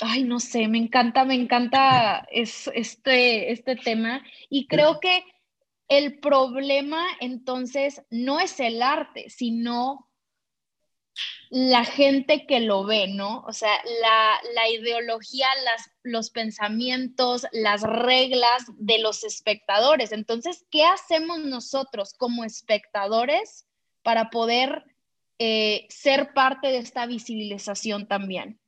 ay, 0.00 0.24
no 0.24 0.40
sé, 0.40 0.68
me 0.68 0.78
encanta, 0.78 1.24
me 1.24 1.34
encanta 1.34 2.26
este, 2.30 3.52
este 3.52 3.76
tema 3.76 4.22
y 4.48 4.66
creo 4.66 5.00
que 5.00 5.24
el 5.88 6.18
problema 6.18 7.04
entonces 7.20 8.02
no 8.10 8.40
es 8.40 8.58
el 8.60 8.82
arte, 8.82 9.30
sino 9.30 10.06
la 11.48 11.84
gente 11.84 12.46
que 12.46 12.60
lo 12.60 12.84
ve, 12.84 13.08
¿no? 13.08 13.44
O 13.46 13.52
sea, 13.52 13.72
la, 14.54 14.68
ideología, 14.68 15.46
las, 15.64 15.90
los 16.02 16.30
pensamientos, 16.30 17.46
las 17.52 17.82
reglas 17.82 18.64
de 18.76 18.98
los 18.98 19.24
espectadores. 19.24 20.12
Entonces, 20.12 20.66
¿qué 20.70 20.84
hacemos 20.84 21.38
nosotros 21.40 22.14
como 22.14 22.44
espectadores 22.44 23.66
para 24.02 24.28
poder 24.30 24.84
eh, 25.38 25.86
ser 25.88 26.34
parte 26.34 26.68
de 26.68 26.78
esta 26.78 27.06
visibilización 27.06 28.08
también? 28.08 28.60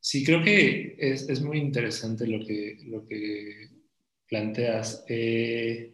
Sí, 0.00 0.24
creo 0.24 0.42
que 0.42 0.96
es, 0.98 1.42
muy 1.42 1.58
interesante 1.58 2.26
lo 2.26 2.44
que, 2.44 2.78
lo 2.86 3.06
que 3.06 3.68
planteas. 4.26 5.04
Eh, 5.08 5.92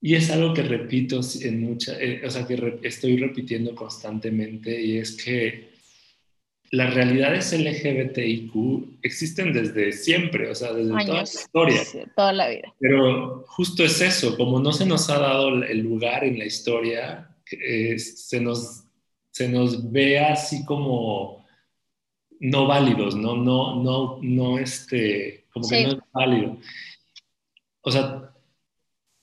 y 0.00 0.14
es 0.14 0.30
algo 0.30 0.54
que 0.54 0.62
repito 0.62 1.20
en 1.42 1.60
mucha, 1.60 2.00
eh, 2.00 2.22
o 2.24 2.30
sea, 2.30 2.46
que 2.46 2.78
estoy 2.82 3.18
repitiendo 3.18 3.74
constantemente 3.74 4.80
y 4.80 4.96
es 4.96 5.12
que 5.22 5.70
las 6.70 6.94
realidades 6.94 7.52
LGBTIQ 7.52 9.00
existen 9.02 9.52
desde 9.52 9.92
siempre, 9.92 10.48
o 10.48 10.54
sea, 10.54 10.72
desde 10.72 10.90
toda 10.90 11.04
la 11.04 11.22
historia. 11.22 11.82
toda 12.16 12.32
la 12.32 12.48
vida. 12.48 12.74
Pero 12.78 13.44
justo 13.48 13.84
es 13.84 14.00
eso, 14.00 14.36
como 14.36 14.60
no 14.60 14.72
se 14.72 14.86
nos 14.86 15.10
ha 15.10 15.18
dado 15.18 15.62
el 15.64 15.80
lugar 15.80 16.24
en 16.24 16.38
la 16.38 16.46
historia, 16.46 17.36
eh, 17.50 17.98
se, 17.98 18.40
nos, 18.40 18.84
se 19.32 19.48
nos 19.48 19.90
ve 19.90 20.20
así 20.20 20.64
como 20.64 21.39
no 22.40 22.66
válidos, 22.66 23.14
no, 23.16 23.36
no, 23.36 23.82
no, 23.82 24.18
no, 24.20 24.58
este, 24.58 25.44
como 25.52 25.68
que 25.68 25.84
no 25.84 25.92
es 25.92 25.98
válido. 26.12 26.58
O 27.82 27.90
sea, 27.90 28.32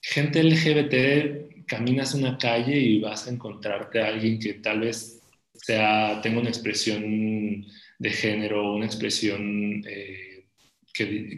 gente 0.02 0.42
LGBT, 0.44 1.66
caminas 1.66 2.14
una 2.14 2.38
calle 2.38 2.78
y 2.78 3.02
vas 3.02 3.28
a 3.28 3.32
encontrarte 3.32 4.02
a 4.02 4.08
alguien 4.08 4.40
que 4.40 4.56
tal 4.56 4.80
vez 4.82 5.18
sea, 5.54 6.22
tenga 6.22 6.40
una 6.40 6.50
expresión 6.50 7.66
de 8.00 8.10
género, 8.12 8.76
una 8.76 8.86
expresión 8.86 9.84
eh, 9.88 10.48
que, 10.94 11.38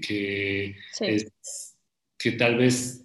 que, 2.18 2.32
tal 2.34 2.58
vez 2.58 3.04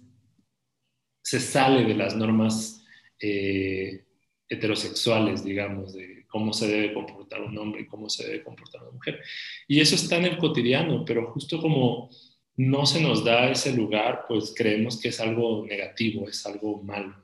se 1.21 1.39
sale 1.39 1.83
de 1.85 1.95
las 1.95 2.15
normas 2.15 2.83
eh, 3.19 4.03
heterosexuales, 4.47 5.43
digamos, 5.43 5.93
de 5.93 6.14
cómo 6.35 6.51
se 6.51 6.67
debe 6.67 6.93
comportar 6.93 7.39
un 7.43 7.57
hombre 7.57 7.83
y 7.83 7.85
cómo 7.85 8.09
se 8.09 8.27
debe 8.27 8.43
comportar 8.43 8.81
una 8.81 8.91
mujer. 8.91 9.21
Y 9.69 9.79
eso 9.79 9.95
está 9.95 10.17
en 10.17 10.25
el 10.25 10.37
cotidiano, 10.37 11.05
pero 11.05 11.31
justo 11.31 11.61
como 11.61 12.09
no 12.57 12.85
se 12.85 12.99
nos 12.99 13.23
da 13.23 13.49
ese 13.49 13.71
lugar, 13.71 14.25
pues 14.27 14.53
creemos 14.53 14.99
que 14.99 15.07
es 15.07 15.21
algo 15.21 15.65
negativo, 15.65 16.27
es 16.27 16.45
algo 16.45 16.83
malo, 16.83 17.15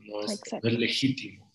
no, 0.00 0.22
es, 0.22 0.40
legítimo. 0.62 1.52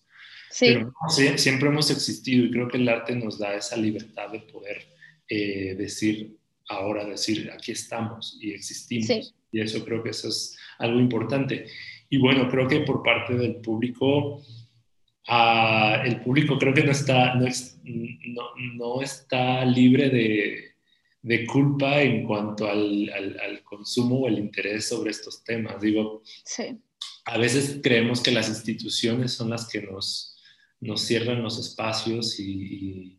Pero 0.60 0.92
siempre 1.34 1.68
hemos 1.68 1.90
existido 1.90 2.44
y 2.44 2.52
creo 2.52 2.68
que 2.68 2.76
el 2.76 2.88
arte 2.88 3.16
nos 3.16 3.40
da 3.40 3.56
esa 3.56 3.76
libertad 3.76 4.30
de 4.30 4.38
poder 4.42 4.86
eh, 5.28 5.74
decir, 5.76 6.36
ahora 6.68 7.04
decir, 7.04 7.50
aquí 7.50 7.72
estamos 7.72 8.38
y 8.40 8.52
existimos. 8.52 9.34
Y 9.50 9.60
eso 9.60 9.84
creo 9.84 10.00
que 10.00 10.10
eso 10.10 10.28
es 10.28 10.56
algo 10.78 11.00
importante. 11.00 11.66
Y 12.08 12.18
bueno, 12.18 12.48
creo 12.48 12.68
que 12.68 12.82
por 12.82 13.02
parte 13.02 13.34
del 13.34 13.56
público, 13.56 14.44
el 16.04 16.20
público 16.22 16.58
creo 16.58 16.74
que 16.74 16.84
no 16.84 16.92
está, 16.92 17.34
no, 17.34 18.42
no 18.74 19.02
está 19.02 19.64
libre 19.64 20.10
de 20.10 20.70
de 21.22 21.46
culpa 21.46 22.00
en 22.02 22.24
cuanto 22.24 22.68
al, 22.68 23.10
al, 23.10 23.62
consumo 23.62 24.20
o 24.20 24.28
el 24.28 24.38
interés 24.38 24.88
sobre 24.88 25.10
estos 25.10 25.44
temas. 25.44 25.80
Digo, 25.80 26.22
a 27.24 27.38
veces 27.38 27.80
creemos 27.82 28.22
que 28.22 28.30
las 28.30 28.48
instituciones 28.48 29.32
son 29.32 29.50
las 29.50 29.68
que 29.68 29.82
nos, 29.82 30.36
nos 30.80 31.02
cierran 31.02 31.42
los 31.42 31.58
espacios 31.58 32.40
y, 32.40 33.18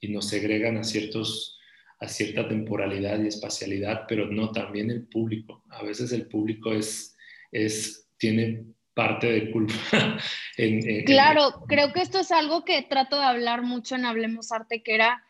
y, 0.00 0.08
nos 0.08 0.28
segregan 0.28 0.78
a, 0.78 0.84
ciertos, 0.84 1.58
a 2.00 2.08
cierta 2.08 2.48
temporalidad 2.48 3.22
y 3.22 3.28
espacialidad, 3.28 4.06
pero 4.08 4.26
no 4.26 4.50
también 4.50 4.90
el 4.90 5.06
público. 5.06 5.62
A 5.68 5.82
veces 5.84 6.10
el 6.12 6.26
público 6.26 6.72
es, 6.72 7.14
es, 7.52 8.08
tiene 8.16 8.64
parte 8.94 9.30
de 9.30 9.50
culpa. 9.50 9.74
claro, 11.06 11.64
creo 11.66 11.92
que 11.92 12.00
esto 12.00 12.20
es 12.20 12.30
algo 12.32 12.64
que 12.64 12.82
trato 12.82 13.18
de 13.18 13.24
hablar 13.24 13.62
mucho 13.62 13.94
en 13.94 14.04
Hablemos 14.04 14.52
Arte, 14.52 14.82
que 14.82 14.94
era, 14.94 15.24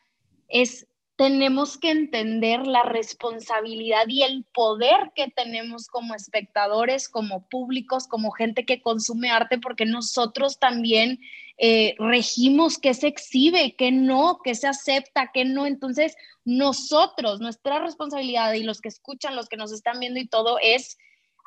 es 0.48 0.86
tenemos 1.16 1.78
que 1.78 1.90
entender 1.90 2.66
la 2.66 2.82
responsabilidad 2.82 4.08
y 4.08 4.22
el 4.22 4.44
poder 4.52 5.12
que 5.14 5.28
tenemos 5.28 5.86
como 5.86 6.14
espectadores, 6.14 7.08
como 7.08 7.48
públicos, 7.48 8.08
como 8.08 8.30
gente 8.30 8.64
que 8.64 8.80
consume 8.80 9.30
arte, 9.30 9.58
porque 9.58 9.84
nosotros 9.84 10.58
también 10.58 11.20
eh, 11.58 11.94
regimos 11.98 12.78
qué 12.78 12.94
se 12.94 13.08
exhibe, 13.08 13.76
qué 13.76 13.92
no, 13.92 14.40
qué 14.42 14.54
se 14.54 14.66
acepta, 14.66 15.30
qué 15.32 15.44
no. 15.44 15.66
Entonces, 15.66 16.16
nosotros, 16.44 17.40
nuestra 17.40 17.78
responsabilidad 17.78 18.54
y 18.54 18.64
los 18.64 18.80
que 18.80 18.88
escuchan, 18.88 19.36
los 19.36 19.48
que 19.48 19.56
nos 19.56 19.70
están 19.70 20.00
viendo 20.00 20.18
y 20.18 20.26
todo, 20.26 20.58
es 20.60 20.98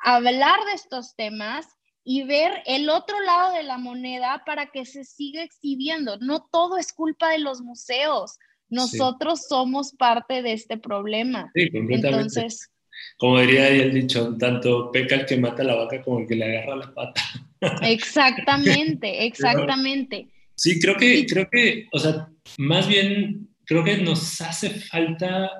hablar 0.02 0.58
de 0.66 0.72
estos 0.72 1.16
temas 1.16 1.66
y 2.08 2.22
ver 2.22 2.62
el 2.66 2.88
otro 2.88 3.18
lado 3.20 3.56
de 3.56 3.64
la 3.64 3.78
moneda 3.78 4.44
para 4.46 4.66
que 4.70 4.86
se 4.86 5.02
siga 5.02 5.42
exhibiendo. 5.42 6.18
No 6.18 6.46
todo 6.52 6.78
es 6.78 6.92
culpa 6.92 7.30
de 7.30 7.40
los 7.40 7.62
museos. 7.62 8.38
Nosotros 8.68 9.48
somos 9.48 9.92
parte 9.92 10.40
de 10.40 10.52
este 10.52 10.78
problema. 10.78 11.50
Sí, 11.52 11.68
completamente. 11.68 12.06
Entonces, 12.06 12.70
como 13.18 13.40
diría 13.40 13.68
el 13.70 13.92
dicho, 13.92 14.36
tanto 14.38 14.92
peca 14.92 15.16
el 15.16 15.26
que 15.26 15.36
mata 15.36 15.64
la 15.64 15.74
vaca 15.74 16.00
como 16.00 16.20
el 16.20 16.28
que 16.28 16.36
le 16.36 16.44
agarra 16.44 16.76
la 16.76 16.94
pata. 16.94 17.22
Exactamente, 17.82 19.26
exactamente. 19.26 20.28
Sí, 20.54 20.78
creo 20.78 20.96
que, 20.96 21.26
creo 21.26 21.48
que, 21.50 21.88
o 21.90 21.98
sea, 21.98 22.28
más 22.58 22.86
bien, 22.86 23.48
creo 23.64 23.82
que 23.82 23.96
nos 23.96 24.40
hace 24.40 24.70
falta 24.70 25.50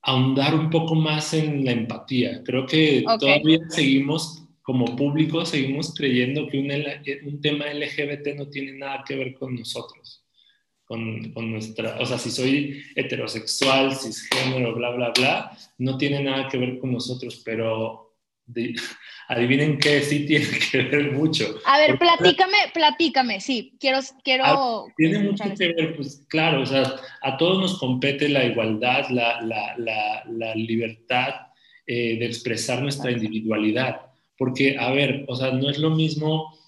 ahondar 0.00 0.54
un 0.54 0.70
poco 0.70 0.94
más 0.94 1.34
en 1.34 1.66
la 1.66 1.72
empatía. 1.72 2.42
Creo 2.44 2.64
que 2.64 3.04
todavía 3.18 3.58
seguimos 3.68 4.39
como 4.70 4.94
público 4.94 5.44
seguimos 5.44 5.92
creyendo 5.92 6.46
que 6.46 6.56
un, 6.56 6.70
un, 7.26 7.40
tema 7.40 7.64
LGBT 7.74 8.36
no 8.36 8.48
tiene 8.48 8.74
nada 8.74 9.02
que 9.04 9.16
ver 9.16 9.34
con 9.34 9.56
nosotros, 9.56 10.24
con, 10.84 11.32
con, 11.32 11.50
nuestra, 11.50 11.98
o 11.98 12.06
sea, 12.06 12.18
si 12.18 12.30
soy 12.30 12.80
heterosexual, 12.94 13.96
cisgénero, 13.96 14.72
bla, 14.76 14.90
bla, 14.90 15.10
bla, 15.10 15.58
no 15.78 15.98
tiene 15.98 16.22
nada 16.22 16.46
que 16.46 16.56
ver 16.56 16.78
con 16.78 16.92
nosotros, 16.92 17.42
pero 17.44 18.14
adivinen 19.28 19.76
qué 19.76 20.02
sí 20.02 20.24
tiene 20.24 20.46
que 20.70 20.82
ver 20.82 21.10
mucho. 21.14 21.52
A 21.66 21.78
ver, 21.78 21.98
platícame, 21.98 22.70
platícame, 22.72 23.40
sí, 23.40 23.76
quiero, 23.80 23.98
quiero... 24.22 24.44
Ah, 24.46 24.84
tiene 24.96 25.18
mucho 25.18 25.42
que 25.58 25.72
ver, 25.72 25.96
pues 25.96 26.24
claro, 26.28 26.62
o 26.62 26.66
sea, 26.66 26.94
a 27.22 27.36
todos 27.36 27.58
nos 27.58 27.76
compete 27.80 28.28
la 28.28 28.44
igualdad, 28.44 29.08
la, 29.10 29.40
la, 29.40 29.76
la, 29.78 30.22
la 30.28 30.54
libertad 30.54 31.34
eh, 31.88 32.20
de 32.20 32.26
expresar 32.26 32.80
nuestra 32.82 33.10
individualidad 33.10 34.09
porque, 34.40 34.78
a 34.78 34.90
ver, 34.90 35.26
o 35.28 35.36
sea, 35.36 35.50
no 35.50 35.68
es 35.68 35.76
lo 35.76 35.90
mismo, 35.90 36.58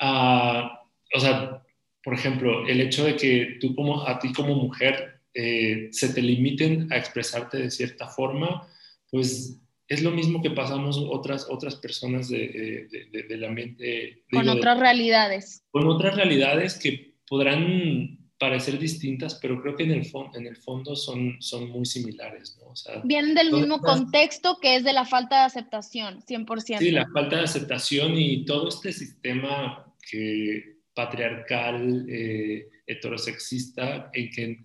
ah, 0.00 0.82
o 1.14 1.20
sea, 1.20 1.62
por 2.02 2.12
ejemplo, 2.12 2.66
el 2.66 2.80
hecho 2.80 3.04
de 3.04 3.14
que 3.14 3.56
tú 3.60 3.72
como, 3.76 4.04
a 4.04 4.18
ti 4.18 4.32
como 4.32 4.56
mujer 4.56 5.20
eh, 5.32 5.90
se 5.92 6.12
te 6.12 6.20
limiten 6.20 6.92
a 6.92 6.96
expresarte 6.96 7.58
de 7.58 7.70
cierta 7.70 8.08
forma, 8.08 8.66
pues 9.12 9.60
es 9.86 10.02
lo 10.02 10.10
mismo 10.10 10.42
que 10.42 10.50
pasamos 10.50 10.98
otras, 10.98 11.46
otras 11.48 11.76
personas 11.76 12.28
de, 12.28 12.88
del 13.28 13.44
ambiente. 13.44 14.24
Con 14.32 14.48
otras 14.48 14.80
realidades. 14.80 15.62
Con 15.70 15.86
otras 15.86 16.16
realidades 16.16 16.80
que 16.80 17.14
podrán 17.28 18.17
parecer 18.38 18.78
distintas, 18.78 19.34
pero 19.34 19.60
creo 19.60 19.74
que 19.74 19.82
en 19.82 19.90
el, 19.90 20.10
en 20.34 20.46
el 20.46 20.56
fondo 20.56 20.94
son, 20.94 21.36
son 21.40 21.70
muy 21.70 21.84
similares, 21.84 22.56
¿no? 22.60 22.72
Vienen 23.04 23.34
del 23.34 23.52
mismo 23.52 23.80
contexto 23.80 24.58
que 24.62 24.76
es 24.76 24.84
de 24.84 24.92
la 24.92 25.04
falta 25.04 25.40
de 25.40 25.46
aceptación, 25.46 26.22
100%. 26.22 26.78
Sí, 26.78 26.90
la 26.92 27.08
falta 27.12 27.36
de 27.36 27.42
aceptación 27.42 28.16
y 28.16 28.44
todo 28.44 28.68
este 28.68 28.92
sistema 28.92 29.92
que, 30.08 30.76
patriarcal, 30.94 32.06
eh, 32.08 32.68
heterosexista, 32.86 34.10
en 34.12 34.30
que 34.30 34.58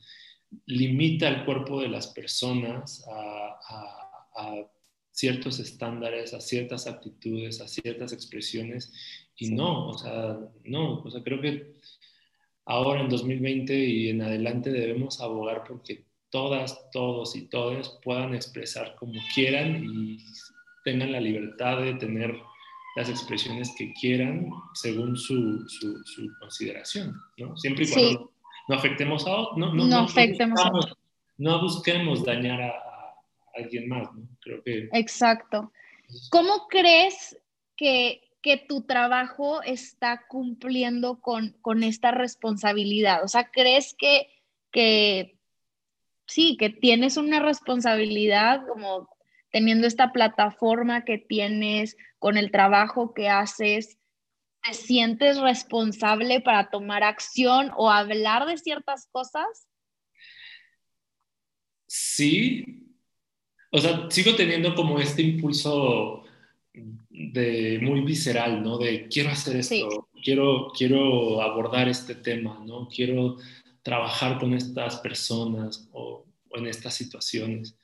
limita 0.67 1.27
el 1.27 1.43
cuerpo 1.43 1.81
de 1.81 1.89
las 1.89 2.07
personas 2.07 3.03
a, 3.07 3.59
a 4.35 4.67
ciertos 5.11 5.59
estándares, 5.59 6.33
a 6.33 6.41
ciertas 6.41 6.87
actitudes, 6.87 7.61
a 7.61 7.67
ciertas 7.67 8.13
expresiones, 8.13 8.91
y 9.35 9.51
no, 9.51 9.89
o 9.89 9.97
sea, 9.97 10.39
no, 10.63 11.01
o 11.01 11.09
sea, 11.09 11.23
creo 11.23 11.41
que 11.41 11.73
ahora 12.65 13.01
en 13.01 13.09
2020 13.09 13.73
y 13.75 14.09
en 14.09 14.21
adelante 14.21 14.71
debemos 14.71 15.21
abogar 15.21 15.63
porque 15.67 16.05
todas, 16.29 16.89
todos 16.91 17.35
y 17.35 17.47
todas 17.47 17.99
puedan 18.03 18.33
expresar 18.33 18.95
como 18.95 19.13
quieran 19.33 19.83
y 19.83 20.17
tengan 20.83 21.11
la 21.11 21.19
libertad 21.19 21.81
de 21.81 21.93
tener 21.95 22.35
las 22.95 23.09
expresiones 23.09 23.73
que 23.77 23.93
quieran 23.93 24.49
según 24.73 25.15
su, 25.15 25.67
su, 25.67 26.31
consideración, 26.39 27.15
¿no? 27.37 27.57
Siempre 27.57 27.85
y 27.85 27.89
cuando 27.89 28.31
no, 28.67 28.75
afectemos 28.75 29.27
a 29.27 29.31
no, 29.57 29.73
no, 29.73 29.85
no, 29.85 29.99
afectemos 29.99 30.61
no 31.37 31.61
busquemos 31.61 32.23
dañar 32.23 32.61
a, 32.61 32.69
a, 32.69 33.15
alguien 33.55 33.89
más, 33.89 34.13
¿no? 34.13 34.27
Creo 34.41 34.63
que... 34.63 34.89
Exacto. 34.93 35.71
¿Cómo 36.29 36.67
crees 36.67 37.37
que 37.75 38.21
que 38.43 38.57
tu 38.57 38.83
trabajo 38.83 39.63
está 39.63 40.25
cumpliendo 40.27 41.21
con, 41.21 41.55
esta 41.81 42.11
responsabilidad? 42.11 43.23
O 43.23 43.27
sea, 43.27 43.49
¿crees 43.49 43.95
que, 43.97 44.27
que 44.69 45.39
sí, 46.27 46.57
que 46.57 46.69
tienes 46.69 47.15
una 47.15 47.39
responsabilidad 47.39 48.67
como 48.67 49.09
teniendo 49.49 49.87
esta 49.87 50.11
plataforma 50.11 51.05
que 51.05 51.17
tienes, 51.17 51.95
con 52.19 52.37
el 52.37 52.51
trabajo 52.51 53.13
que 53.13 53.29
haces? 53.29 53.97
¿Te 54.61 54.73
sientes 54.73 55.39
responsable 55.39 56.41
para 56.41 56.69
tomar 56.69 57.03
acción 57.03 57.71
o 57.77 57.89
hablar 57.89 58.45
de 58.45 58.57
ciertas 58.57 59.07
cosas? 59.11 59.67
Sí. 61.87 62.89
O 63.71 63.79
sea, 63.79 64.09
sigo 64.09 64.35
teniendo 64.35 64.75
como 64.75 64.99
este 64.99 65.21
impulso 65.21 66.25
de 67.13 67.79
muy 67.81 68.01
visceral, 68.01 68.63
¿no? 68.63 68.77
De 68.77 69.07
quiero 69.07 69.29
hacer 69.29 69.57
esto, 69.57 70.09
quiero, 70.23 70.71
quiero 70.75 71.41
abordar 71.41 71.87
este 71.87 72.15
tema, 72.15 72.61
¿no? 72.65 72.87
Quiero 72.87 73.37
trabajar 73.83 74.39
con 74.39 74.53
estas 74.53 74.97
personas 74.97 75.87
o, 75.93 76.25
en 76.55 76.67
estas 76.67 76.95
situaciones. 76.95 77.77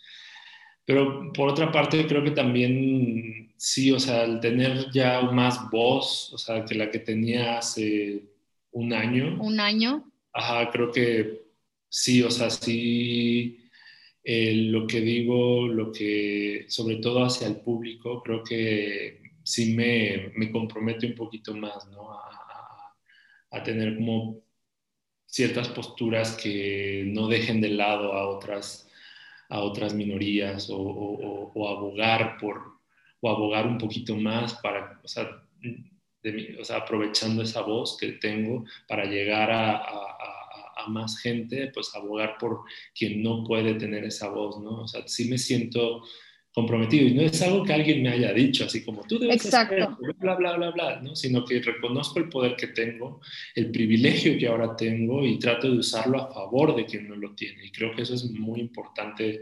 Pero 0.83 1.31
por 1.31 1.49
otra 1.49 1.71
parte, 1.71 2.07
creo 2.07 2.23
que 2.23 2.31
también 2.31 3.53
sí, 3.57 3.91
o 3.91 3.99
sea, 3.99 4.23
el 4.23 4.39
tener 4.39 4.89
ya 4.91 5.21
más 5.21 5.69
voz, 5.69 6.33
o 6.33 6.37
sea, 6.39 6.65
que 6.65 6.73
la 6.73 6.89
que 6.89 6.99
tenía 6.99 7.59
hace 7.59 8.23
un 8.71 8.93
año. 8.93 9.37
Un 9.39 9.59
año. 9.59 10.11
Ajá, 10.33 10.71
creo 10.71 10.91
que 10.91 11.43
sí, 11.87 12.23
o 12.23 12.31
sea, 12.31 12.49
sí 12.49 13.59
eh, 14.23 14.53
lo 14.53 14.85
que 14.85 15.01
digo, 15.01 15.67
lo 15.67 15.91
que, 15.91 16.65
sobre 16.67 16.97
todo 16.97 17.23
hacia 17.23 17.47
el 17.47 17.57
público, 17.57 18.21
creo 18.21 18.43
que 18.43 19.18
sí 19.49 19.73
me, 19.73 20.31
me 20.35 20.51
compromete 20.51 21.07
un 21.07 21.15
poquito 21.15 21.55
más, 21.55 21.87
¿no? 21.87 22.11
A, 22.11 23.63
tener 23.63 23.95
como 23.95 24.43
ciertas 25.25 25.67
posturas 25.69 26.37
que 26.37 27.03
no 27.07 27.27
dejen 27.27 27.59
de 27.59 27.69
lado 27.69 28.13
a 28.13 28.27
otras, 28.29 28.87
a 29.49 29.59
otras 29.61 29.93
minorías 29.95 30.69
o, 30.71 31.67
abogar 31.67 32.37
por, 32.37 32.61
o 33.21 33.29
abogar 33.29 33.65
un 33.65 33.79
poquito 33.79 34.15
más 34.15 34.53
para, 34.61 35.01
o 35.03 35.07
sea, 35.07 35.27
o 36.59 36.63
sea, 36.63 36.77
aprovechando 36.77 37.41
esa 37.41 37.61
voz 37.61 37.97
que 37.99 38.13
tengo 38.13 38.65
para 38.87 39.05
llegar 39.05 39.49
a, 39.51 40.87
más 40.87 41.19
gente, 41.19 41.69
pues 41.73 41.93
abogar 41.93 42.37
por 42.39 42.61
quien 42.95 43.21
no 43.21 43.43
puede 43.43 43.75
tener 43.75 44.05
esa 44.05 44.29
voz, 44.29 44.59
¿no? 44.59 44.83
O 44.83 44.87
sea, 44.87 45.07
sí 45.07 45.29
me 45.29 45.37
siento 45.37 46.01
comprometido 46.53 47.07
y 47.07 47.13
no 47.13 47.21
es 47.21 47.41
algo 47.41 47.63
que 47.63 47.73
alguien 47.73 48.01
me 48.01 48.09
haya 48.09 48.33
dicho, 48.33 48.65
así 48.65 48.83
como 48.83 49.03
tú 49.03 49.19
debes 49.19 49.45
Exacto. 49.45 49.97
bla, 50.19 50.35
bla, 50.35 50.57
bla, 50.57 50.71
bla, 50.71 51.01
¿no? 51.01 51.15
Sino 51.15 51.45
que 51.45 51.61
reconozco 51.61 52.19
el 52.19 52.29
poder 52.29 52.55
que 52.55 52.67
tengo, 52.67 53.21
el 53.55 53.71
privilegio 53.71 54.37
que 54.37 54.47
ahora 54.47 54.75
tengo 54.75 55.25
y 55.25 55.37
trato 55.37 55.69
de 55.71 55.77
usarlo 55.77 56.21
a 56.21 56.33
favor 56.33 56.75
de 56.75 56.85
quien 56.85 57.07
no 57.07 57.15
lo 57.15 57.35
tiene. 57.35 57.65
Y 57.65 57.71
creo 57.71 57.95
que 57.95 58.01
eso 58.01 58.15
es 58.15 58.29
muy 58.31 58.59
importante, 58.59 59.41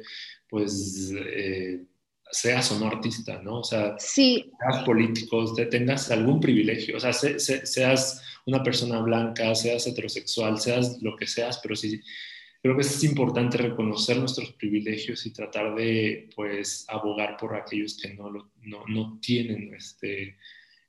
pues... 0.50 1.14
Eh, 1.16 1.82
seas 2.30 2.72
o 2.72 2.80
no 2.80 2.88
artista, 2.88 3.42
¿no? 3.42 3.60
O 3.60 3.64
sea, 3.64 3.96
sí. 3.98 4.52
seas 4.60 4.84
político, 4.84 5.54
tengas 5.70 6.12
algún 6.12 6.40
privilegio, 6.40 6.98
o 6.98 7.00
sea, 7.00 7.14
seas 7.14 8.22
una 8.46 8.64
persona 8.64 9.00
blanca, 9.00 9.54
seas 9.56 9.88
heterosexual, 9.88 10.60
seas 10.60 11.02
lo 11.02 11.16
que 11.16 11.28
seas, 11.28 11.60
pero 11.60 11.76
sí, 11.76 12.02
creo 12.68 12.76
que 12.76 12.82
es 12.82 13.04
importante 13.06 13.58
reconocer 13.58 14.18
nuestros 14.18 14.52
privilegios 14.52 15.26
y 15.26 15.32
tratar 15.32 15.74
de, 15.74 16.30
pues, 16.36 16.86
abogar 16.90 17.38
por 17.38 17.56
aquellos 17.56 17.98
que 17.98 18.14
no, 18.14 18.30
no, 18.30 18.86
no 18.88 19.20
tienen, 19.22 19.74
este, 19.74 20.38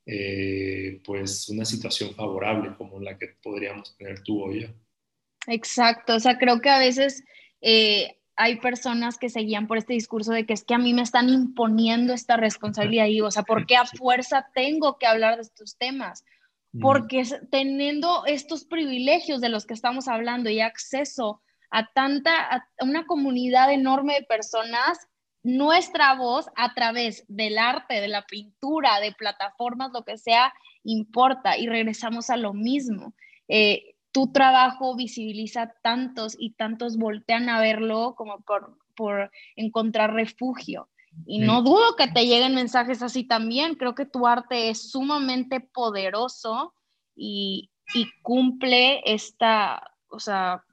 eh, 0.05 1.01
pues, 1.05 1.49
una 1.49 1.65
situación 1.65 2.15
favorable 2.15 2.75
como 2.77 2.99
la 2.99 3.17
que 3.17 3.29
podríamos 3.41 3.97
tener 3.97 4.25
tú 4.25 4.43
o 4.43 4.53
yo. 4.53 4.67
Exacto, 5.47 6.17
o 6.17 6.21
sea, 6.21 6.37
creo 6.39 6.61
que 6.61 6.71
a 6.71 6.79
veces... 6.79 7.23
Eh, 7.61 8.15
hay 8.41 8.61
personas 8.61 9.19
que 9.19 9.31
seguían 9.31 9.67
por 9.67 9.79
este 9.79 9.95
discurso 9.95 10.31
de 10.31 10.47
que 10.47 10.53
es 10.53 10.63
que 10.63 10.75
a 10.75 10.79
mí 10.79 10.95
me 10.95 11.03
están 11.03 11.29
imponiendo 11.29 12.15
esta 12.15 12.37
responsabilidad 12.37 13.07
y, 13.07 13.21
o 13.21 13.33
sea, 13.33 13.43
¿por 13.43 13.67
qué 13.67 13.75
a 13.75 13.85
fuerza 13.85 14.47
tengo 14.55 14.97
que 14.97 15.07
hablar 15.07 15.35
de 15.35 15.43
estos 15.43 15.77
temas? 15.77 16.25
Porque 16.81 17.25
teniendo 17.51 18.25
estos 18.27 18.65
privilegios 18.65 19.41
de 19.41 19.49
los 19.49 19.67
que 19.67 19.75
estamos 19.75 20.07
hablando 20.07 20.51
y 20.51 20.61
acceso 20.61 21.43
a 21.71 21.91
tanta, 21.93 22.33
a 22.55 22.67
una 22.81 23.07
comunidad 23.07 23.73
enorme 23.73 24.15
de 24.15 24.23
personas, 24.23 25.09
nuestra 25.43 26.15
voz 26.15 26.47
a 26.57 26.75
través 26.75 27.25
del 27.29 27.59
arte, 27.59 28.01
de 28.01 28.09
la 28.09 28.27
pintura, 28.27 29.01
de 29.01 29.13
plataformas, 29.13 29.93
lo 29.93 30.05
que 30.05 30.19
sea, 30.19 30.53
importa 30.85 31.57
y 31.57 31.67
regresamos 31.67 32.31
a 32.31 32.37
lo 32.37 32.53
mismo. 32.53 33.15
Eh, 33.49 33.95
tu 34.13 34.33
trabajo 34.33 34.97
visibiliza 34.97 35.75
tantos 35.83 36.37
y 36.39 36.55
tantos 36.55 36.97
voltean 36.97 37.49
a 37.49 37.61
verlo 37.61 38.15
como 38.17 38.41
por, 38.41 38.79
por 38.97 39.31
encontrar 39.57 40.13
refugio. 40.13 40.89
Y 41.27 41.41
no 41.41 41.63
dudo 41.63 41.97
que 41.97 42.09
te 42.09 42.27
lleguen 42.27 42.55
mensajes 42.55 43.03
así 43.03 43.25
también. 43.25 43.75
Creo 43.75 43.95
que 43.95 44.07
tu 44.07 44.27
arte 44.27 44.71
es 44.71 44.91
sumamente 44.91 45.61
poderoso 45.61 46.75
y, 47.17 47.71
y 47.95 48.07
cumple 48.23 49.03
esta, 49.05 49.83
o 50.09 50.21
sea, 50.21 50.65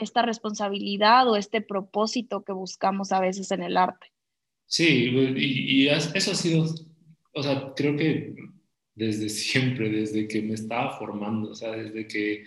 esta 0.00 0.22
responsabilidad 0.22 1.28
o 1.28 1.36
este 1.36 1.60
propósito 1.60 2.44
que 2.44 2.52
buscamos 2.52 3.12
a 3.12 3.20
veces 3.20 3.50
en 3.50 3.62
el 3.62 3.76
arte. 3.76 4.06
Sí, 4.66 5.12
y, 5.36 5.88
eso 5.88 6.30
ha 6.30 6.34
sido, 6.34 6.64
o 7.34 7.42
sea, 7.42 7.72
creo 7.76 7.96
que 7.96 8.34
desde 8.94 9.28
siempre, 9.28 9.90
desde 9.90 10.26
que 10.26 10.40
me 10.42 10.54
estaba 10.54 10.96
formando, 10.98 11.50
o 11.50 11.54
sea, 11.54 11.72
desde 11.72 12.06
que 12.06 12.44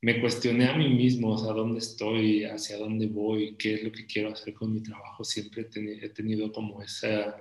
me 0.00 0.20
cuestioné 0.20 0.66
a 0.66 0.76
mí 0.76 0.88
mismo, 0.88 1.34
o 1.34 1.38
sea, 1.38 1.52
dónde 1.52 1.78
estoy, 1.78 2.44
hacia 2.44 2.78
dónde 2.78 3.06
voy, 3.06 3.56
qué 3.56 3.74
es 3.74 3.84
lo 3.84 3.92
que 3.92 4.06
quiero 4.06 4.32
hacer 4.32 4.54
con 4.54 4.72
mi 4.72 4.82
trabajo, 4.82 5.24
siempre 5.24 5.68
he 5.72 6.08
tenido 6.10 6.50
como 6.52 6.82
esa, 6.82 7.36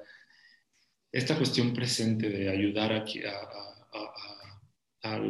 esta 1.11 1.37
cuestión 1.37 1.73
presente 1.73 2.29
de 2.29 2.49
ayudar 2.49 2.91
a, 2.93 3.05
a, 5.03 5.15
a, 5.15 5.21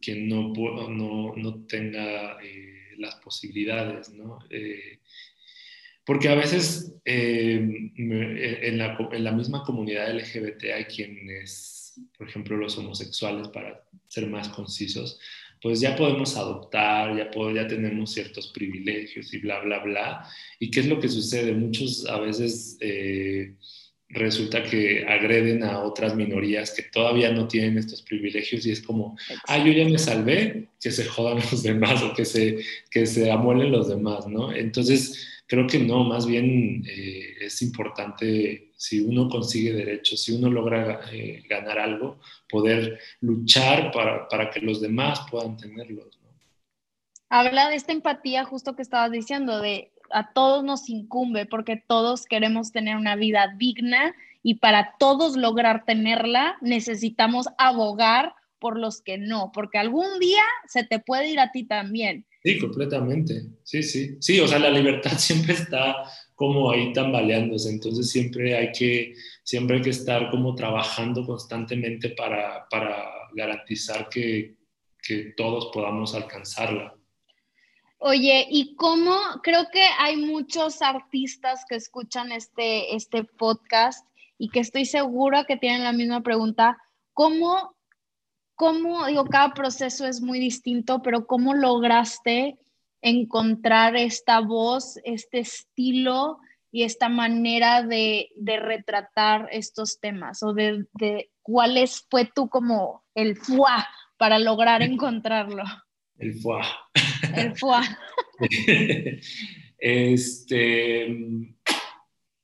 quien 0.00 0.28
no 0.28 1.66
tenga 1.66 2.38
eh, 2.42 2.77
las 2.98 3.16
posibilidades, 3.16 4.10
¿no? 4.10 4.38
Eh, 4.50 4.98
porque 6.04 6.28
a 6.28 6.34
veces 6.34 6.94
eh, 7.04 7.56
en, 7.96 8.78
la, 8.78 8.96
en, 9.12 9.24
la, 9.24 9.32
misma 9.32 9.62
comunidad 9.62 10.14
LGBT 10.14 10.64
hay 10.74 10.84
quienes, 10.84 12.00
por 12.16 12.28
ejemplo, 12.28 12.56
los 12.56 12.78
homosexuales, 12.78 13.48
para 13.48 13.84
ser 14.08 14.26
más 14.26 14.48
concisos, 14.48 15.20
pues 15.60 15.80
ya 15.80 15.96
podemos 15.96 16.36
adoptar, 16.36 17.16
ya, 17.16 17.30
ya 17.54 17.66
tenemos 17.66 18.12
ciertos 18.12 18.48
privilegios 18.48 19.34
y 19.34 19.38
bla, 19.38 19.60
bla, 19.60 19.80
bla. 19.80 20.28
¿Y 20.58 20.70
qué 20.70 20.80
es 20.80 20.86
lo 20.86 21.00
que 21.00 21.08
sucede? 21.08 21.52
Muchos 21.52 22.06
a 22.06 22.18
veces 22.20 22.78
eh, 22.80 23.54
resulta 24.08 24.62
que 24.62 25.04
agreden 25.06 25.62
a 25.62 25.80
otras 25.80 26.14
minorías 26.14 26.72
que 26.74 26.82
todavía 26.84 27.30
no 27.30 27.46
tienen 27.46 27.76
estos 27.76 28.02
privilegios 28.02 28.64
y 28.66 28.72
es 28.72 28.80
como, 28.80 29.16
ah, 29.46 29.58
yo 29.58 29.72
ya 29.72 29.84
me 29.84 29.98
salvé, 29.98 30.68
que 30.80 30.90
se 30.90 31.04
jodan 31.04 31.36
los 31.36 31.62
demás 31.62 32.02
o 32.02 32.14
que 32.14 32.24
se, 32.24 32.58
que 32.90 33.06
se 33.06 33.30
amuelen 33.30 33.70
los 33.70 33.88
demás, 33.88 34.26
¿no? 34.26 34.52
Entonces, 34.52 35.42
creo 35.46 35.66
que 35.66 35.78
no, 35.78 36.04
más 36.04 36.26
bien 36.26 36.84
eh, 36.86 37.36
es 37.40 37.60
importante 37.62 38.72
si 38.76 39.00
uno 39.00 39.28
consigue 39.28 39.72
derechos, 39.72 40.22
si 40.22 40.32
uno 40.32 40.50
logra 40.50 41.00
eh, 41.12 41.42
ganar 41.48 41.78
algo, 41.78 42.20
poder 42.48 42.98
luchar 43.20 43.90
para, 43.90 44.28
para, 44.28 44.50
que 44.50 44.60
los 44.60 44.80
demás 44.80 45.20
puedan 45.30 45.56
tenerlos. 45.56 46.18
¿no? 46.22 46.28
Habla 47.28 47.70
de 47.70 47.76
esta 47.76 47.92
empatía 47.92 48.44
justo 48.44 48.76
que 48.76 48.82
estabas 48.82 49.10
diciendo, 49.10 49.60
de 49.60 49.90
a 50.10 50.32
todos 50.32 50.64
nos 50.64 50.88
incumbe 50.88 51.46
porque 51.46 51.76
todos 51.76 52.24
queremos 52.26 52.72
tener 52.72 52.96
una 52.96 53.16
vida 53.16 53.54
digna 53.56 54.14
y 54.42 54.56
para 54.56 54.94
todos 54.98 55.36
lograr 55.36 55.84
tenerla 55.84 56.56
necesitamos 56.60 57.48
abogar 57.58 58.34
por 58.58 58.78
los 58.78 59.02
que 59.02 59.18
no, 59.18 59.52
porque 59.52 59.78
algún 59.78 60.18
día 60.18 60.42
se 60.66 60.84
te 60.84 60.98
puede 60.98 61.30
ir 61.30 61.40
a 61.40 61.52
ti 61.52 61.64
también. 61.64 62.26
Sí, 62.42 62.58
completamente. 62.58 63.42
Sí, 63.62 63.82
sí. 63.82 64.16
Sí, 64.20 64.40
o 64.40 64.48
sea, 64.48 64.58
la 64.58 64.70
libertad 64.70 65.12
siempre 65.18 65.54
está 65.54 65.96
como 66.34 66.70
ahí 66.70 66.92
tambaleándose. 66.92 67.70
Entonces 67.70 68.10
siempre 68.10 68.56
hay 68.56 68.72
que, 68.72 69.14
siempre 69.42 69.76
hay 69.76 69.82
que 69.82 69.90
estar 69.90 70.30
como 70.30 70.54
trabajando 70.54 71.24
constantemente 71.24 72.10
para, 72.10 72.66
para 72.68 73.10
garantizar 73.34 74.08
que, 74.08 74.56
que 75.02 75.34
todos 75.36 75.70
podamos 75.72 76.14
alcanzarla. 76.14 76.97
Oye, 78.00 78.46
¿y 78.48 78.76
cómo? 78.76 79.12
Creo 79.42 79.66
que 79.72 79.82
hay 79.98 80.16
muchos 80.16 80.82
artistas 80.82 81.64
que 81.68 81.74
escuchan 81.74 82.30
este, 82.30 82.94
este 82.94 83.24
podcast 83.24 84.06
y 84.38 84.50
que 84.50 84.60
estoy 84.60 84.84
segura 84.84 85.44
que 85.44 85.56
tienen 85.56 85.82
la 85.82 85.92
misma 85.92 86.22
pregunta. 86.22 86.78
¿Cómo, 87.12 87.74
cómo, 88.54 89.04
digo, 89.06 89.24
cada 89.24 89.52
proceso 89.52 90.06
es 90.06 90.20
muy 90.20 90.38
distinto, 90.38 91.02
pero 91.02 91.26
cómo 91.26 91.54
lograste 91.54 92.56
encontrar 93.02 93.96
esta 93.96 94.38
voz, 94.40 95.00
este 95.02 95.40
estilo 95.40 96.38
y 96.70 96.84
esta 96.84 97.08
manera 97.08 97.82
de, 97.82 98.28
retratar 98.36 99.48
estos 99.50 99.98
temas 99.98 100.44
o 100.44 100.52
de, 100.52 100.86
de 100.92 101.32
cuál 101.42 101.76
es, 101.76 102.06
fue 102.08 102.30
tú 102.32 102.48
como 102.48 103.02
el 103.16 103.36
fuá 103.36 103.88
para 104.18 104.38
lograr 104.38 104.82
encontrarlo. 104.82 105.64
El 106.18 106.34
fuá. 106.34 106.64
El 107.34 107.56
fuá. 107.56 107.82
este, 109.78 111.16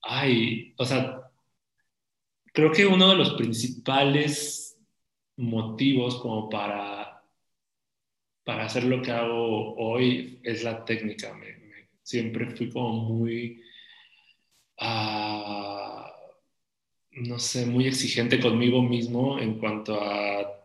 ay, 0.03 0.75
o 0.77 0.85
sea, 0.85 1.21
creo 2.53 2.73
que 2.73 2.87
uno 2.87 3.11
de 3.11 3.17
los 3.17 3.35
principales 3.35 4.79
motivos 5.37 6.21
como 6.21 6.49
para 6.49 7.15
para 8.45 8.67
hacer 8.67 8.85
lo 8.85 9.03
que 9.03 9.11
hago 9.11 9.75
hoy 9.77 10.39
es 10.43 10.63
la 10.63 10.85
técnica. 10.85 11.35
siempre 12.03 12.51
fui 12.51 12.69
como 12.69 12.93
muy, 12.93 13.63
uh, 14.79 16.05
no 17.13 17.39
sé, 17.39 17.65
muy 17.65 17.87
exigente 17.87 18.39
conmigo 18.39 18.83
mismo 18.83 19.39
en 19.39 19.59
cuanto 19.59 19.99
a 20.01 20.64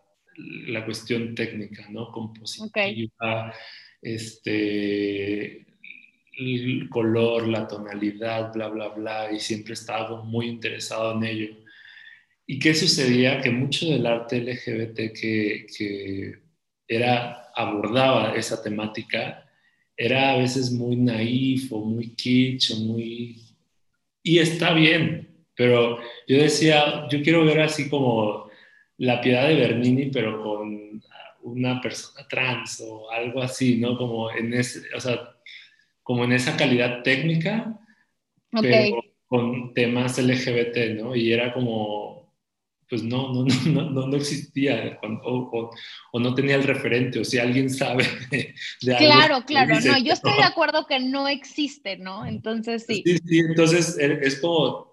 la 0.67 0.85
cuestión 0.85 1.35
técnica, 1.35 1.87
¿no? 1.89 2.11
Compositiva, 2.11 3.53
este, 4.01 5.65
el 6.37 6.89
color, 6.89 7.47
la 7.47 7.67
tonalidad, 7.67 8.53
bla, 8.53 8.69
bla, 8.69 8.89
bla, 8.89 9.31
y 9.31 9.39
siempre 9.39 9.73
estaba 9.73 10.23
muy 10.23 10.47
interesado 10.47 11.17
en 11.17 11.23
ello. 11.23 11.55
¿Y 12.45 12.59
qué 12.59 12.73
sucedía? 12.73 13.41
Que 13.41 13.51
mucho 13.51 13.87
del 13.87 14.05
arte 14.05 14.41
LGBT 14.41 15.13
que, 15.13 15.67
que 15.77 16.39
era 16.87 17.51
abordaba 17.55 18.35
esa 18.35 18.61
temática 18.61 19.45
era 19.95 20.31
a 20.31 20.37
veces 20.37 20.71
muy 20.71 20.95
naif 20.95 21.71
o 21.73 21.83
muy 21.83 22.15
kitsch 22.15 22.71
o 22.71 22.75
muy... 22.77 23.35
Y 24.23 24.39
está 24.39 24.73
bien, 24.73 25.45
pero 25.55 25.99
yo 26.27 26.37
decía, 26.37 27.07
yo 27.09 27.21
quiero 27.21 27.43
ver 27.45 27.59
así 27.61 27.89
como 27.89 28.48
la 28.99 29.21
piedad 29.21 29.47
de 29.47 29.55
Bernini, 29.55 30.05
pero 30.07 30.43
con 30.43 31.01
una 31.41 31.81
persona 31.81 32.27
trans 32.27 32.83
o 32.85 33.09
algo 33.09 33.41
así, 33.41 33.77
¿no? 33.77 33.97
Como 33.97 34.31
en, 34.31 34.53
ese, 34.53 34.81
o 34.95 34.99
sea, 34.99 35.35
como 36.03 36.25
en 36.25 36.33
esa 36.33 36.55
calidad 36.57 37.01
técnica, 37.01 37.79
pero 38.51 39.01
con 39.27 39.73
temas 39.73 40.17
LGBT, 40.17 40.99
¿no? 41.01 41.15
Y 41.15 41.31
era 41.31 41.53
como, 41.53 42.33
pues 42.89 43.03
no, 43.03 43.31
no, 43.33 43.45
no, 43.67 43.89
no, 43.89 44.07
no 44.07 44.17
existía 44.17 44.99
o, 45.23 45.71
o, 46.11 46.19
no 46.19 46.33
tenía 46.33 46.55
el 46.55 46.63
referente 46.63 47.19
o 47.19 47.23
si 47.23 47.37
alguien 47.37 47.69
sabe 47.69 48.05
de, 48.31 48.53
algo. 48.95 48.97
Claro, 48.97 49.45
claro, 49.45 49.79
no, 49.79 49.97
yo 49.97 50.11
estoy 50.11 50.33
de 50.33 50.43
acuerdo 50.43 50.85
que 50.87 50.99
no 50.99 51.27
existe, 51.29 51.97
¿no? 51.97 52.25
Entonces 52.25 52.85
sí. 52.85 53.01
Sí, 53.05 53.17
sí, 53.25 53.39
entonces 53.39 53.97
e, 53.97 54.19
es 54.23 54.41
como, 54.41 54.88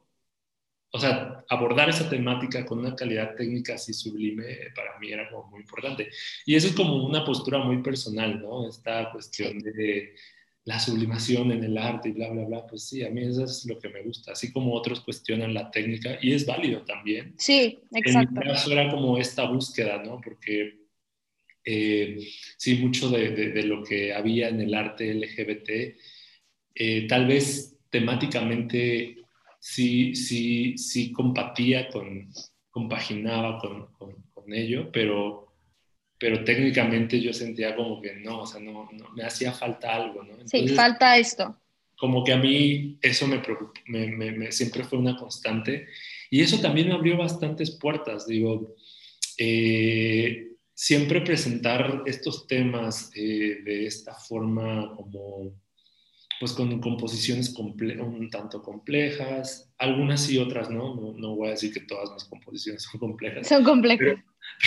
o 0.96 1.00
sea, 1.00 1.44
abordar 1.48 1.88
esa 1.88 2.08
temática 2.08 2.64
con 2.64 2.78
una 2.78 2.96
calidad 2.96 3.34
técnica 3.34 3.74
así 3.74 3.92
sublime 3.92 4.44
para 4.74 4.98
mí 4.98 5.12
era 5.12 5.30
como 5.30 5.48
muy 5.50 5.60
importante. 5.60 6.08
Y 6.44 6.54
eso 6.54 6.68
es 6.68 6.74
como 6.74 7.06
una 7.06 7.24
postura 7.24 7.58
muy 7.58 7.82
personal, 7.82 8.40
¿no? 8.40 8.68
Esta 8.68 9.10
cuestión 9.12 9.58
de 9.58 10.14
la 10.64 10.80
sublimación 10.80 11.52
en 11.52 11.62
el 11.62 11.78
arte 11.78 12.08
y 12.08 12.12
bla, 12.12 12.28
bla, 12.30 12.44
bla, 12.44 12.66
pues 12.66 12.88
sí, 12.88 13.04
a 13.04 13.10
mí 13.10 13.22
eso 13.22 13.44
es 13.44 13.64
lo 13.66 13.78
que 13.78 13.88
me 13.88 14.02
gusta, 14.02 14.32
así 14.32 14.52
como 14.52 14.74
otros 14.74 15.00
cuestionan 15.00 15.54
la 15.54 15.70
técnica 15.70 16.18
y 16.20 16.32
es 16.32 16.44
válido 16.44 16.82
también. 16.82 17.34
Sí, 17.38 17.78
exacto. 17.92 18.40
En 18.40 18.48
mi 18.48 18.52
caso 18.52 18.72
era 18.72 18.90
como 18.90 19.16
esta 19.16 19.44
búsqueda, 19.44 20.02
¿no? 20.02 20.20
Porque 20.20 20.80
eh, 21.64 22.18
sí, 22.56 22.76
mucho 22.78 23.10
de, 23.10 23.30
de, 23.30 23.62
lo 23.62 23.84
que 23.84 24.12
había 24.12 24.48
en 24.48 24.60
el 24.60 24.74
arte 24.74 25.14
LGBT, 25.14 25.96
eh, 26.74 27.06
tal 27.08 27.26
vez 27.26 27.78
temáticamente 27.90 29.25
sí, 29.66 30.14
sí, 30.14 30.78
sí 30.78 31.10
compatía 31.10 31.88
con, 31.88 32.30
compaginaba 32.70 33.58
con, 33.58 33.92
con, 33.94 34.14
con 34.32 34.52
ello, 34.54 34.90
pero 34.92 35.42
pero 36.18 36.44
técnicamente 36.44 37.20
yo 37.20 37.32
sentía 37.34 37.76
como 37.76 38.00
que 38.00 38.14
no, 38.14 38.40
o 38.40 38.46
sea, 38.46 38.58
no, 38.58 38.88
no 38.90 39.10
me 39.10 39.22
hacía 39.22 39.52
falta 39.52 39.94
algo, 39.94 40.22
¿no? 40.22 40.34
sí, 40.46 40.66
falta 40.68 41.18
esto. 41.18 41.54
Como 41.98 42.24
que 42.24 42.32
a 42.32 42.38
mí 42.38 42.98
eso 43.02 43.26
me, 43.26 43.42
me, 43.86 44.32
me, 44.32 44.52
siempre 44.52 44.84
fue 44.84 44.98
una 44.98 45.16
constante 45.16 45.88
y 46.30 46.40
eso 46.40 46.58
también 46.60 46.88
me 46.88 46.94
abrió 46.94 47.18
bastantes 47.18 47.72
puertas, 47.72 48.26
digo, 48.26 48.76
eh, 49.36 50.52
siempre 50.72 51.20
presentar 51.20 52.02
estos 52.06 52.46
temas 52.46 53.10
eh, 53.14 53.58
de 53.62 53.86
esta 53.86 54.14
forma 54.14 54.94
como 54.94 55.52
pues 56.38 56.52
con 56.52 56.80
composiciones 56.80 57.54
un 57.56 58.28
tanto 58.30 58.62
complejas, 58.62 59.72
algunas 59.78 60.30
y 60.30 60.38
otras, 60.38 60.70
¿no? 60.70 60.94
¿no? 60.94 61.12
¿no? 61.16 61.34
voy 61.34 61.48
a 61.48 61.50
decir 61.52 61.72
que 61.72 61.80
todas 61.80 62.12
mis 62.12 62.24
composiciones 62.24 62.82
son 62.82 63.00
complejas. 63.00 63.48
Son 63.48 63.64
complejas. 63.64 64.18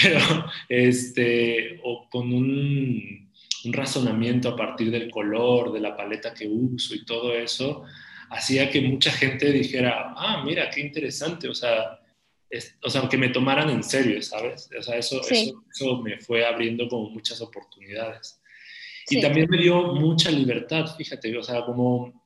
Pero, 0.03 0.20
este, 0.67 1.80
o 1.84 2.09
con 2.09 2.34
un, 2.34 3.32
un, 3.65 3.74
razonamiento 3.74 4.49
a 4.49 4.55
partir 4.55 4.91
del 4.91 5.09
color, 5.09 5.72
de 5.72 5.80
la 5.80 5.95
paleta 5.95 6.34
que 6.34 6.47
uso 6.47 6.95
y 6.95 7.05
todo 7.05 7.34
eso, 7.34 7.84
hacía 8.30 8.70
que 8.70 8.82
mucha 8.82 9.11
gente 9.11 9.51
dijera, 9.51 10.13
ah, 10.15 10.43
mira, 10.45 10.70
qué 10.70 10.82
interesante, 10.82 11.47
o 11.47 11.53
sea, 11.53 11.99
o 12.84 12.89
sea, 12.89 13.07
que 13.07 13.17
me 13.17 13.30
tomaran 13.30 13.70
en 13.70 13.84
serio, 13.84 14.22
¿sabes? 14.22 14.70
O 14.78 14.82
sea, 14.82 14.97
eso, 14.97 15.22
eso, 15.22 16.01
me 16.01 16.17
fue 16.20 16.45
abriendo 16.45 16.88
como 16.88 17.09
muchas 17.09 17.41
oportunidades. 17.41 18.38
Y 19.09 19.21
también 19.21 19.47
me 19.49 19.57
dio 19.57 19.93
mucha 19.93 20.31
libertad, 20.31 20.95
fíjate, 20.95 21.37
o 21.37 21.43
sea, 21.43 21.65
como 21.65 22.23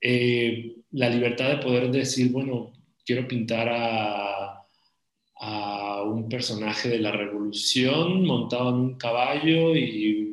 eh, 0.00 0.76
la 0.92 1.08
libertad 1.08 1.50
de 1.50 1.56
poder 1.58 1.90
decir, 1.90 2.30
bueno, 2.30 2.72
quiero 3.04 3.26
pintar 3.26 3.68
a, 3.68 4.64
a 5.40 6.02
un 6.02 6.28
personaje 6.28 6.88
de 6.88 6.98
la 6.98 7.12
revolución 7.12 8.24
montado 8.24 8.70
en 8.70 8.74
un 8.76 8.98
caballo 8.98 9.76
y 9.76 10.28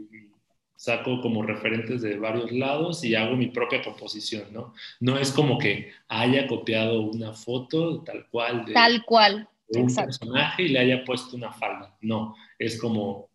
saco 0.85 1.19
como 1.19 1.41
referentes 1.41 2.01
de 2.01 2.17
varios 2.17 2.51
lados 2.51 3.03
y 3.03 3.15
hago 3.15 3.35
mi 3.35 3.47
propia 3.47 3.81
composición, 3.81 4.43
¿no? 4.51 4.73
No 4.99 5.17
es 5.17 5.31
como 5.31 5.57
que 5.57 5.91
haya 6.07 6.47
copiado 6.47 7.01
una 7.01 7.33
foto 7.33 8.03
tal 8.03 8.27
cual 8.29 8.65
de, 8.65 8.73
tal 8.73 9.03
cual. 9.03 9.49
un 9.69 9.93
personaje 9.93 10.63
y 10.63 10.67
le 10.67 10.79
haya 10.79 11.03
puesto 11.03 11.35
una 11.35 11.51
falda, 11.51 11.97
no, 12.01 12.35
es 12.59 12.79
como 12.79 13.29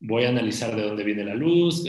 voy 0.00 0.24
a 0.24 0.28
analizar 0.28 0.74
de 0.76 0.82
dónde 0.82 1.04
viene 1.04 1.24
la 1.24 1.34
luz, 1.34 1.84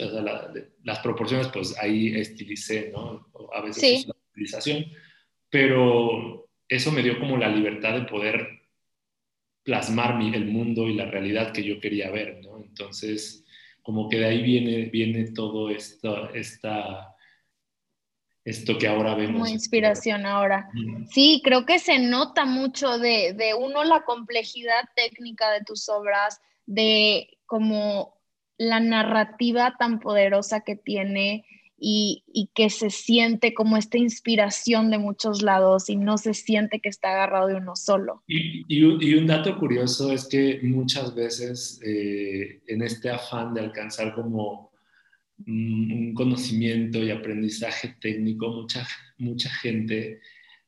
las 0.84 1.00
proporciones, 1.00 1.48
pues 1.50 1.78
ahí 1.80 2.16
estilicé, 2.16 2.92
¿no? 2.92 3.28
A 3.54 3.62
veces 3.62 3.84
es 3.84 4.08
la 4.08 4.16
estilización, 4.28 4.86
pero 5.50 6.50
eso 6.68 6.92
me 6.92 7.04
dio 7.04 7.20
como 7.20 7.38
la 7.38 7.50
libertad 7.50 7.94
de 7.94 8.06
poder 8.06 8.60
plasmar 9.64 10.20
el 10.22 10.46
mundo 10.46 10.88
y 10.88 10.96
la 10.96 11.06
realidad 11.06 11.52
que 11.52 11.64
yo 11.64 11.80
quería 11.80 12.10
ver, 12.10 12.42
¿no? 12.44 12.58
Entonces, 12.58 13.46
como 13.84 14.10
que 14.10 14.18
de 14.18 14.26
ahí 14.26 14.42
viene, 14.42 14.86
viene 14.86 15.32
todo 15.32 15.70
esto, 15.70 16.34
esta, 16.34 17.16
esto 18.44 18.78
que 18.78 18.88
ahora 18.88 19.14
vemos. 19.14 19.42
Como 19.42 19.48
inspiración 19.48 20.26
ahora. 20.26 20.70
Sí, 21.12 21.42
creo 21.44 21.66
que 21.66 21.78
se 21.78 22.00
nota 22.00 22.46
mucho 22.46 22.98
de, 22.98 23.34
de 23.34 23.54
uno 23.54 23.84
la 23.84 24.02
complejidad 24.04 24.90
técnica 24.96 25.52
de 25.52 25.64
tus 25.64 25.88
obras, 25.90 26.42
de 26.66 27.39
como 27.50 28.14
la 28.60 28.80
narrativa 28.80 29.76
tan 29.80 30.00
poderosa 30.00 30.62
que 30.62 30.76
tiene 30.76 31.46
y, 31.82 32.52
que 32.54 32.70
se 32.70 32.90
siente 32.90 33.54
como 33.54 33.78
esta 33.78 33.98
inspiración 33.98 34.92
de 34.92 35.00
muchos 35.00 35.42
lados 35.42 35.90
y 35.90 35.96
no 35.96 36.18
se 36.18 36.34
siente 36.34 36.80
que 36.80 36.90
está 36.90 37.10
agarrado 37.12 37.48
de 37.48 37.56
uno 37.56 37.76
solo. 37.76 38.22
Y, 38.28 38.84
un 38.84 39.28
dato 39.28 39.58
curioso 39.58 40.12
es 40.12 40.28
que 40.28 40.60
muchas 40.62 41.16
veces 41.16 41.82
eh, 41.84 42.62
en 42.68 42.82
este 42.84 43.10
afán 43.10 43.54
de 43.54 43.62
alcanzar 43.62 44.14
como 44.14 44.70
un 45.48 46.14
conocimiento 46.14 47.00
y 47.00 47.12
aprendizaje 47.12 47.96
técnico, 48.00 48.50
mucha, 48.50 48.86
mucha 49.18 49.50
gente 49.50 50.20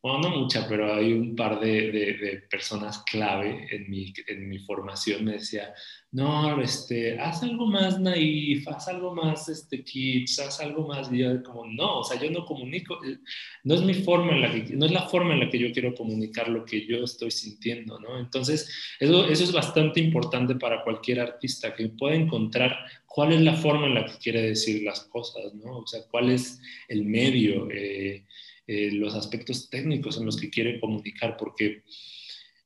bueno, 0.01 0.29
no 0.29 0.29
mucha, 0.31 0.67
pero 0.67 0.95
hay 0.95 1.13
un 1.13 1.35
par 1.35 1.59
de, 1.59 1.91
de, 1.91 2.43
personas 2.49 3.03
clave 3.03 3.67
en 3.69 3.87
mi, 3.87 4.11
en 4.27 4.49
mi, 4.49 4.57
formación. 4.57 5.23
Me 5.23 5.33
decía, 5.33 5.75
no, 6.11 6.59
este, 6.59 7.19
haz 7.19 7.43
algo 7.43 7.67
más 7.67 7.99
naif, 7.99 8.67
haz 8.67 8.87
algo 8.87 9.13
más 9.13 9.47
este, 9.47 9.83
kitsch, 9.83 10.39
haz 10.39 10.59
algo 10.59 10.87
más. 10.87 11.11
Y 11.11 11.19
yo 11.19 11.43
como, 11.43 11.67
no, 11.67 11.99
o 11.99 12.03
sea, 12.03 12.19
yo 12.19 12.31
no 12.31 12.45
comunico, 12.45 12.95
eh, 13.05 13.19
no 13.63 13.75
es 13.75 13.83
mi 13.83 13.93
forma 13.93 14.31
en 14.31 14.41
la 14.41 14.51
que, 14.51 14.75
no 14.75 14.87
es 14.87 14.91
la 14.91 15.07
forma 15.07 15.35
en 15.35 15.41
la 15.41 15.49
que 15.51 15.59
yo 15.59 15.71
quiero 15.71 15.93
comunicar 15.93 16.49
lo 16.49 16.65
que 16.65 16.83
yo 16.87 17.03
estoy 17.03 17.29
sintiendo, 17.29 17.99
¿no? 17.99 18.19
Entonces, 18.19 18.73
eso, 18.99 19.27
eso 19.27 19.43
es 19.43 19.51
bastante 19.51 19.99
importante 19.99 20.55
para 20.55 20.83
cualquier 20.83 21.19
artista, 21.19 21.75
que 21.75 21.89
pueda 21.89 22.15
encontrar 22.15 22.75
cuál 23.05 23.33
es 23.33 23.41
la 23.41 23.53
forma 23.53 23.85
en 23.85 23.93
la 23.93 24.05
que 24.05 24.17
quiere 24.17 24.41
decir 24.41 24.81
las 24.81 25.01
cosas, 25.01 25.53
¿no? 25.53 25.79
O 25.79 25.85
sea, 25.85 26.01
cuál 26.09 26.31
es 26.31 26.59
el 26.87 27.05
medio. 27.05 27.69
Eh, 27.69 28.25
eh, 28.67 28.91
los 28.91 29.15
aspectos 29.15 29.69
técnicos 29.69 30.17
en 30.17 30.25
los 30.25 30.37
que 30.37 30.49
quiere 30.49 30.79
comunicar, 30.79 31.37
porque, 31.37 31.83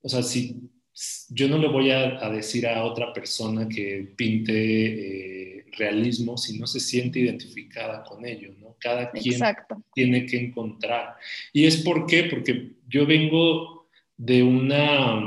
o 0.01 0.09
sea, 0.09 0.23
si 0.23 0.69
yo 1.29 1.47
no 1.49 1.57
le 1.57 1.67
voy 1.67 1.91
a, 1.91 2.29
decir 2.29 2.67
a 2.67 2.85
otra 2.85 3.11
persona 3.11 3.67
que 3.67 4.13
pinte 4.15 5.59
eh, 5.59 5.65
realismo 5.77 6.37
si 6.37 6.57
no 6.57 6.67
se 6.67 6.79
siente 6.79 7.19
identificada 7.19 8.03
con 8.03 8.25
ello, 8.25 8.53
¿no? 8.59 8.77
Cada 8.79 9.11
quien 9.11 9.41
tiene 9.93 10.25
que 10.25 10.37
encontrar. 10.37 11.15
¿Y 11.51 11.65
es 11.65 11.77
por 11.77 12.05
qué? 12.05 12.25
Porque 12.25 12.71
yo 12.87 13.05
vengo 13.05 13.87
de 14.15 14.41
una, 14.43 15.21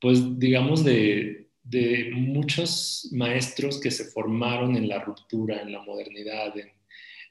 pues 0.00 0.38
digamos, 0.38 0.84
de, 0.84 1.48
de 1.62 2.10
muchos 2.12 3.08
maestros 3.12 3.80
que 3.80 3.90
se 3.90 4.04
formaron 4.04 4.76
en 4.76 4.88
la 4.88 5.00
ruptura, 5.00 5.62
en 5.62 5.72
la 5.72 5.82
modernidad, 5.82 6.56
en, 6.58 6.70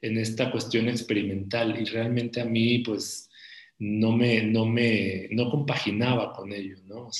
en 0.00 0.18
esta 0.18 0.50
cuestión 0.50 0.88
experimental 0.88 1.78
y 1.80 1.84
realmente 1.84 2.40
a 2.40 2.44
mí 2.44 2.78
pues 2.78 3.28
no 3.78 4.12
me, 4.12 4.42
no 4.42 4.66
me, 4.66 5.28
no 5.30 5.50
compaginaba 5.50 6.32
con 6.32 6.52
ello, 6.52 6.76
¿no? 6.86 7.10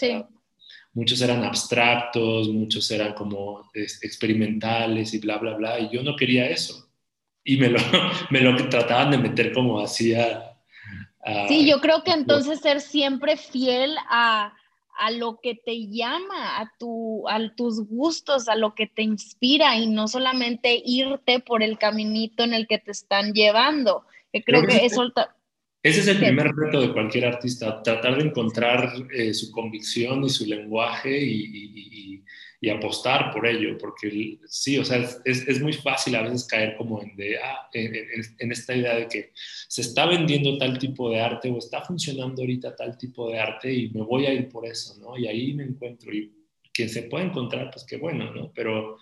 Muchos 0.92 1.20
eran 1.20 1.44
abstractos, 1.44 2.48
muchos 2.48 2.90
eran 2.90 3.14
como 3.14 3.70
experimentales 3.74 5.14
y 5.14 5.18
bla, 5.18 5.38
bla, 5.38 5.54
bla, 5.54 5.78
y 5.78 5.90
yo 5.90 6.02
no 6.02 6.16
quería 6.16 6.50
eso. 6.50 6.90
Y 7.44 7.56
me 7.56 7.68
lo, 7.68 7.78
me 8.30 8.40
lo 8.40 8.56
trataban 8.68 9.12
de 9.12 9.18
meter 9.18 9.52
como 9.52 9.80
hacía. 9.80 10.56
Sí, 11.46 11.68
yo 11.68 11.80
creo 11.80 12.02
que 12.02 12.12
entonces 12.12 12.60
ser 12.60 12.80
siempre 12.80 13.36
fiel 13.36 13.94
a, 14.08 14.57
a 14.98 15.10
lo 15.10 15.38
que 15.40 15.54
te 15.54 15.86
llama, 15.86 16.60
a, 16.60 16.72
tu, 16.78 17.28
a 17.28 17.38
tus 17.54 17.86
gustos, 17.88 18.48
a 18.48 18.56
lo 18.56 18.74
que 18.74 18.86
te 18.86 19.02
inspira 19.02 19.76
y 19.76 19.86
no 19.86 20.08
solamente 20.08 20.82
irte 20.84 21.38
por 21.38 21.62
el 21.62 21.78
caminito 21.78 22.42
en 22.42 22.52
el 22.52 22.66
que 22.66 22.78
te 22.78 22.90
están 22.90 23.32
llevando. 23.32 24.04
Que 24.32 24.42
creo, 24.42 24.66
que, 24.66 24.84
eso... 24.84 25.12
Ese 25.88 26.00
es 26.00 26.08
el 26.08 26.18
primer 26.18 26.54
reto 26.54 26.80
de 26.80 26.92
cualquier 26.92 27.24
artista, 27.26 27.82
tratar 27.82 28.18
de 28.18 28.28
encontrar 28.28 28.92
eh, 29.12 29.32
su 29.32 29.50
convicción 29.50 30.24
y 30.24 30.28
su 30.28 30.44
lenguaje 30.44 31.18
y, 31.18 32.22
y 32.60 32.70
apostar 32.70 33.32
por 33.32 33.46
ello, 33.46 33.78
porque 33.78 34.38
sí, 34.46 34.78
o 34.78 34.84
sea, 34.84 34.98
es, 35.24 35.46
es, 35.46 35.60
muy 35.60 35.72
fácil 35.72 36.16
a 36.16 36.22
veces 36.22 36.44
caer 36.44 36.76
como 36.76 37.00
en, 37.00 37.14
de, 37.14 37.38
ah, 37.38 37.68
en, 37.72 38.52
esta 38.52 38.74
idea 38.74 38.96
de 38.96 39.06
que 39.06 39.32
se 39.68 39.82
está 39.82 40.06
vendiendo 40.06 40.58
tal 40.58 40.76
tipo 40.78 41.08
de 41.08 41.20
arte 41.20 41.50
o 41.50 41.58
está 41.58 41.82
funcionando 41.82 42.42
ahorita 42.42 42.74
tal 42.74 42.98
tipo 42.98 43.30
de 43.30 43.38
arte 43.38 43.72
y 43.72 43.90
me 43.90 44.02
voy 44.02 44.26
a 44.26 44.32
ir 44.32 44.48
por 44.48 44.66
eso, 44.66 44.98
¿no? 44.98 45.16
Y 45.16 45.28
ahí 45.28 45.54
me 45.54 45.64
encuentro 45.64 46.12
y 46.12 46.32
quien 46.72 46.88
se 46.88 47.02
puede 47.02 47.26
encontrar, 47.26 47.70
pues 47.70 47.84
qué 47.84 47.96
bueno, 47.96 48.32
¿no? 48.34 48.52
Pero 48.52 48.98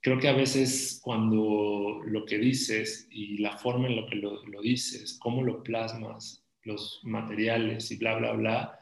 creo 0.00 0.18
que 0.18 0.28
a 0.28 0.32
veces 0.32 1.00
cuando 1.02 2.00
lo 2.04 2.24
que 2.24 2.38
dices 2.38 3.06
y 3.10 3.38
la 3.38 3.56
forma 3.58 3.88
en 3.88 3.96
la 3.96 4.06
que 4.06 4.16
lo, 4.16 4.44
lo 4.46 4.60
dices, 4.60 5.18
cómo 5.20 5.42
lo 5.42 5.62
plasmas, 5.62 6.44
los 6.62 7.00
materiales 7.02 7.90
y 7.90 7.96
bla, 7.96 8.16
bla, 8.16 8.32
bla, 8.32 8.80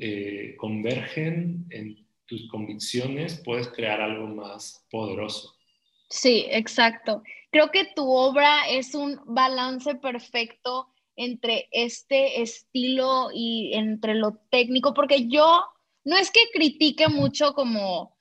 eh, 0.00 0.56
convergen 0.58 1.66
en 1.70 2.06
tus 2.26 2.48
convicciones, 2.48 3.40
puedes 3.44 3.68
crear 3.68 4.00
algo 4.00 4.26
más 4.26 4.84
poderoso. 4.90 5.54
Sí, 6.08 6.46
exacto. 6.50 7.22
Creo 7.50 7.70
que 7.70 7.84
tu 7.94 8.10
obra 8.10 8.68
es 8.68 8.94
un 8.94 9.20
balance 9.26 9.94
perfecto 9.96 10.88
entre 11.16 11.68
este 11.70 12.42
estilo 12.42 13.28
y 13.32 13.72
entre 13.74 14.14
lo 14.14 14.34
técnico, 14.50 14.94
porque 14.94 15.28
yo 15.28 15.64
no 16.04 16.16
es 16.16 16.30
que 16.30 16.50
critique 16.52 17.08
mucho 17.08 17.54
como 17.54 18.11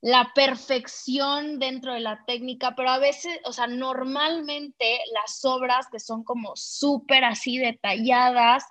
la 0.00 0.32
perfección 0.34 1.58
dentro 1.58 1.94
de 1.94 2.00
la 2.00 2.24
técnica, 2.26 2.74
pero 2.76 2.90
a 2.90 2.98
veces, 2.98 3.40
o 3.44 3.52
sea, 3.52 3.66
normalmente 3.66 5.00
las 5.12 5.44
obras 5.44 5.86
que 5.90 5.98
son 5.98 6.22
como 6.22 6.54
súper 6.54 7.24
así 7.24 7.58
detalladas, 7.58 8.64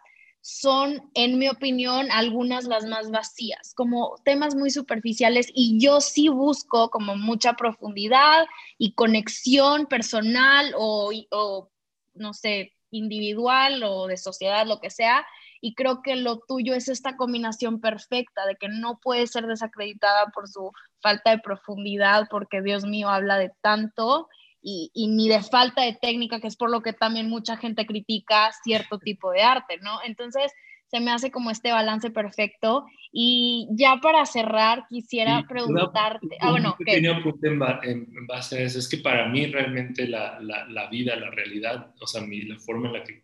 son, 0.49 1.11
en 1.13 1.37
mi 1.37 1.49
opinión, 1.49 2.09
algunas 2.09 2.63
las 2.63 2.85
más 2.85 3.11
vacías, 3.11 3.73
como 3.75 4.15
temas 4.23 4.55
muy 4.55 4.71
superficiales 4.71 5.49
y 5.53 5.77
yo 5.77 5.99
sí 5.99 6.29
busco 6.29 6.89
como 6.89 7.17
mucha 7.17 7.53
profundidad 7.53 8.45
y 8.77 8.93
conexión 8.93 9.87
personal 9.87 10.73
o, 10.77 11.11
o, 11.31 11.69
no 12.13 12.33
sé, 12.33 12.71
individual 12.91 13.83
o 13.83 14.07
de 14.07 14.15
sociedad, 14.15 14.65
lo 14.65 14.79
que 14.79 14.89
sea. 14.89 15.25
Y 15.61 15.75
creo 15.75 16.01
que 16.01 16.15
lo 16.15 16.39
tuyo 16.47 16.73
es 16.73 16.87
esta 16.87 17.15
combinación 17.15 17.81
perfecta 17.81 18.45
de 18.45 18.55
que 18.55 18.69
no 18.69 18.99
puede 19.01 19.27
ser 19.27 19.47
desacreditada 19.47 20.27
por 20.33 20.47
su 20.47 20.71
falta 21.01 21.31
de 21.31 21.39
profundidad, 21.39 22.27
porque 22.29 22.61
Dios 22.61 22.85
mío 22.85 23.09
habla 23.09 23.37
de 23.37 23.51
tanto 23.61 24.27
y, 24.61 24.91
ni 25.07 25.29
de 25.29 25.41
falta 25.41 25.83
de 25.83 25.97
técnica, 26.01 26.39
que 26.39 26.47
es 26.47 26.57
por 26.57 26.69
lo 26.69 26.81
que 26.81 26.93
también 26.93 27.29
mucha 27.29 27.57
gente 27.57 27.85
critica 27.85 28.51
cierto 28.63 28.99
tipo 28.99 29.31
de 29.31 29.41
arte, 29.41 29.77
¿no? 29.81 29.99
Entonces, 30.03 30.51
se 30.87 30.99
me 30.99 31.11
hace 31.11 31.31
como 31.31 31.51
este 31.51 31.71
balance 31.71 32.09
perfecto. 32.11 32.85
Y 33.11 33.67
ya 33.71 33.99
para 34.01 34.25
cerrar, 34.25 34.85
quisiera 34.87 35.45
preguntarte. 35.47 36.37
ah, 36.39 36.51
bueno, 36.51 36.75
un 36.77 36.85
pequeño 36.85 37.15
apunte 37.15 37.47
en, 37.47 38.27
base 38.27 38.57
a 38.57 38.61
eso. 38.61 38.79
Es 38.79 38.87
que 38.87 38.97
para 38.97 39.27
mí 39.27 39.45
realmente 39.47 40.07
la, 40.07 40.39
la, 40.39 40.89
vida, 40.89 41.15
la 41.15 41.29
realidad, 41.29 41.93
o 41.99 42.07
sea, 42.07 42.21
mi, 42.21 42.41
la 42.43 42.57
forma 42.59 42.87
en 42.87 42.93
la 42.93 43.03
que. 43.03 43.21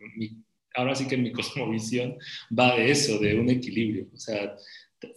Ahora 0.74 0.96
sí 0.96 1.08
que 1.08 1.18
mi 1.18 1.32
cosmovisión 1.34 2.18
va 2.58 2.76
de 2.76 2.92
eso, 2.92 3.20
de 3.20 3.40
un 3.40 3.50
equilibrio. 3.50 4.08
O 4.14 4.18
sea, 4.18 4.56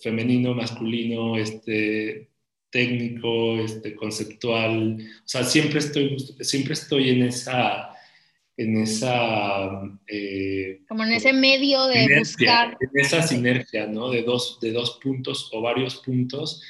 femenino, 0.01 0.55
masculino, 0.55 1.37
este, 1.37 2.31
técnico, 2.71 3.59
este, 3.59 3.95
conceptual, 3.95 4.99
o 5.01 5.29
sea, 5.29 5.45
siempre 5.45 5.79
estoy, 5.79 6.17
siempre 6.41 6.75
estoy 6.75 7.11
en 7.11 7.23
esa, 7.23 7.91
en 8.57 8.77
esa... 8.79 9.71
Eh, 10.07 10.83
como 10.89 11.05
en 11.05 11.13
ese 11.13 11.33
medio 11.33 11.87
de 11.87 12.19
buscar. 12.19 12.77
En 12.81 13.01
esa 13.01 13.23
sinergia, 13.23 13.87
¿no? 13.87 14.11
De 14.11 14.23
dos, 14.23 14.59
de 14.61 14.73
dos 14.73 14.99
puntos 15.03 15.51
o 15.53 15.63
varios 15.63 15.97
puntos 15.97 16.63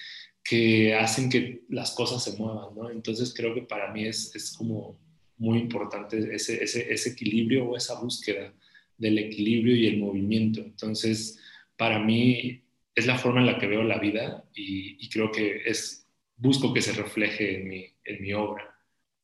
que 0.45 0.95
hacen 0.95 1.29
que 1.29 1.63
las 1.69 1.91
cosas 1.93 2.23
se 2.23 2.37
muevan, 2.37 2.75
¿no? 2.77 2.91
Entonces 2.91 3.35
creo 3.37 3.53
que 3.55 3.63
para 3.63 3.93
mí 3.93 4.07
es, 4.07 4.35
es 4.37 4.57
como 4.57 4.99
muy 5.39 5.59
importante 5.59 6.19
ese, 6.35 6.63
ese, 6.63 6.93
ese, 6.93 7.11
equilibrio 7.11 7.67
o 7.67 7.77
esa 7.77 8.01
búsqueda 8.01 8.55
del 8.99 9.19
equilibrio 9.19 9.77
y 9.77 9.87
el 9.87 9.99
movimiento. 9.99 10.61
Entonces, 10.61 11.41
para 11.77 11.99
mí 11.99 12.63
es 12.95 13.07
la 13.07 13.19
forma 13.19 13.41
en 13.41 13.47
la 13.47 13.59
que 13.59 13.67
veo 13.67 13.83
la 13.83 13.99
vida 13.99 14.45
y, 14.55 15.09
creo 15.11 15.31
que 15.31 15.63
es, 15.67 16.09
busco 16.37 16.73
que 16.73 16.83
se 16.83 16.93
refleje 16.93 17.61
en 17.61 17.69
mi, 17.69 17.87
en 18.05 18.23
mi 18.23 18.33
obra. 18.33 18.75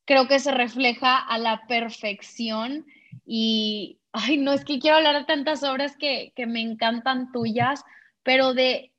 Creo 0.04 0.28
que 0.28 0.38
se 0.38 0.52
refleja 0.52 1.18
a 1.18 1.38
la 1.38 1.66
perfección 1.66 2.86
y, 3.24 3.98
ay, 4.12 4.36
no 4.36 4.52
es 4.52 4.64
que 4.64 4.78
quiero 4.78 4.96
hablar 4.96 5.18
de 5.18 5.24
tantas 5.24 5.62
obras 5.62 5.96
que, 5.96 6.32
que 6.36 6.46
me 6.46 6.60
encantan 6.60 7.32
tuyas, 7.32 7.84
pero 8.22 8.52
de 8.54 8.92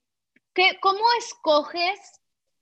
¿Qué, 0.53 0.77
¿Cómo 0.81 1.01
escoges 1.17 2.21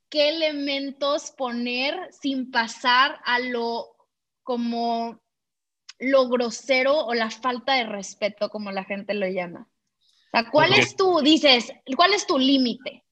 qué 0.09 0.29
elementos 0.29 1.31
poner 1.31 1.95
sin 2.13 2.49
pasar 2.49 3.19
a 3.25 3.39
lo 3.39 3.95
como 4.43 5.20
lo 6.01 6.27
grosero 6.27 7.05
o 7.05 7.13
la 7.13 7.29
falta 7.29 7.75
de 7.75 7.85
respeto, 7.85 8.49
como 8.49 8.71
la 8.71 8.83
gente 8.83 9.13
lo 9.13 9.27
llama? 9.27 9.67
O 9.69 10.29
sea, 10.31 10.49
¿cuál 10.49 10.73
es 10.73 10.95
tu, 10.95 11.21
dices, 11.21 11.71
cuál 11.95 12.13
es 12.13 12.25
tu 12.25 12.37
límite? 12.37 13.03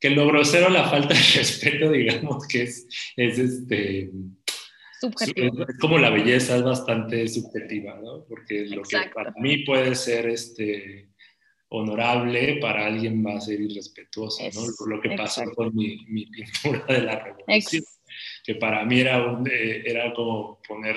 Que 0.00 0.10
lo 0.10 0.26
grosero, 0.26 0.68
la 0.70 0.88
falta 0.88 1.14
de 1.14 1.20
respeto, 1.36 1.90
digamos 1.90 2.46
que 2.48 2.62
es, 2.62 2.86
es 3.16 3.38
este... 3.38 4.10
Subjetivo. 5.00 5.66
Es 5.68 5.78
como 5.80 5.98
la 5.98 6.10
belleza, 6.10 6.56
es 6.56 6.62
bastante 6.62 7.26
subjetiva, 7.26 7.98
¿no? 8.00 8.24
Porque 8.28 8.66
lo 8.66 8.82
que 8.82 8.98
para 9.12 9.32
mí 9.36 9.58
puede 9.64 9.96
ser 9.96 10.28
este 10.28 11.10
honorable, 11.68 12.58
para 12.60 12.86
alguien 12.86 13.24
va 13.26 13.36
a 13.36 13.40
ser 13.40 13.60
irrespetuoso, 13.60 14.44
¿no? 14.54 14.86
Lo 14.86 15.00
que 15.00 15.16
pasó 15.16 15.42
con 15.56 15.74
mi, 15.74 16.04
mi, 16.06 16.26
pintura 16.26 16.84
de 16.86 17.02
la 17.02 17.18
revolución, 17.18 17.82
que 18.44 18.54
para 18.54 18.84
mí 18.84 19.00
era, 19.00 19.26
un, 19.26 19.48
eh, 19.48 19.82
era 19.84 20.12
como 20.14 20.60
poner 20.68 20.96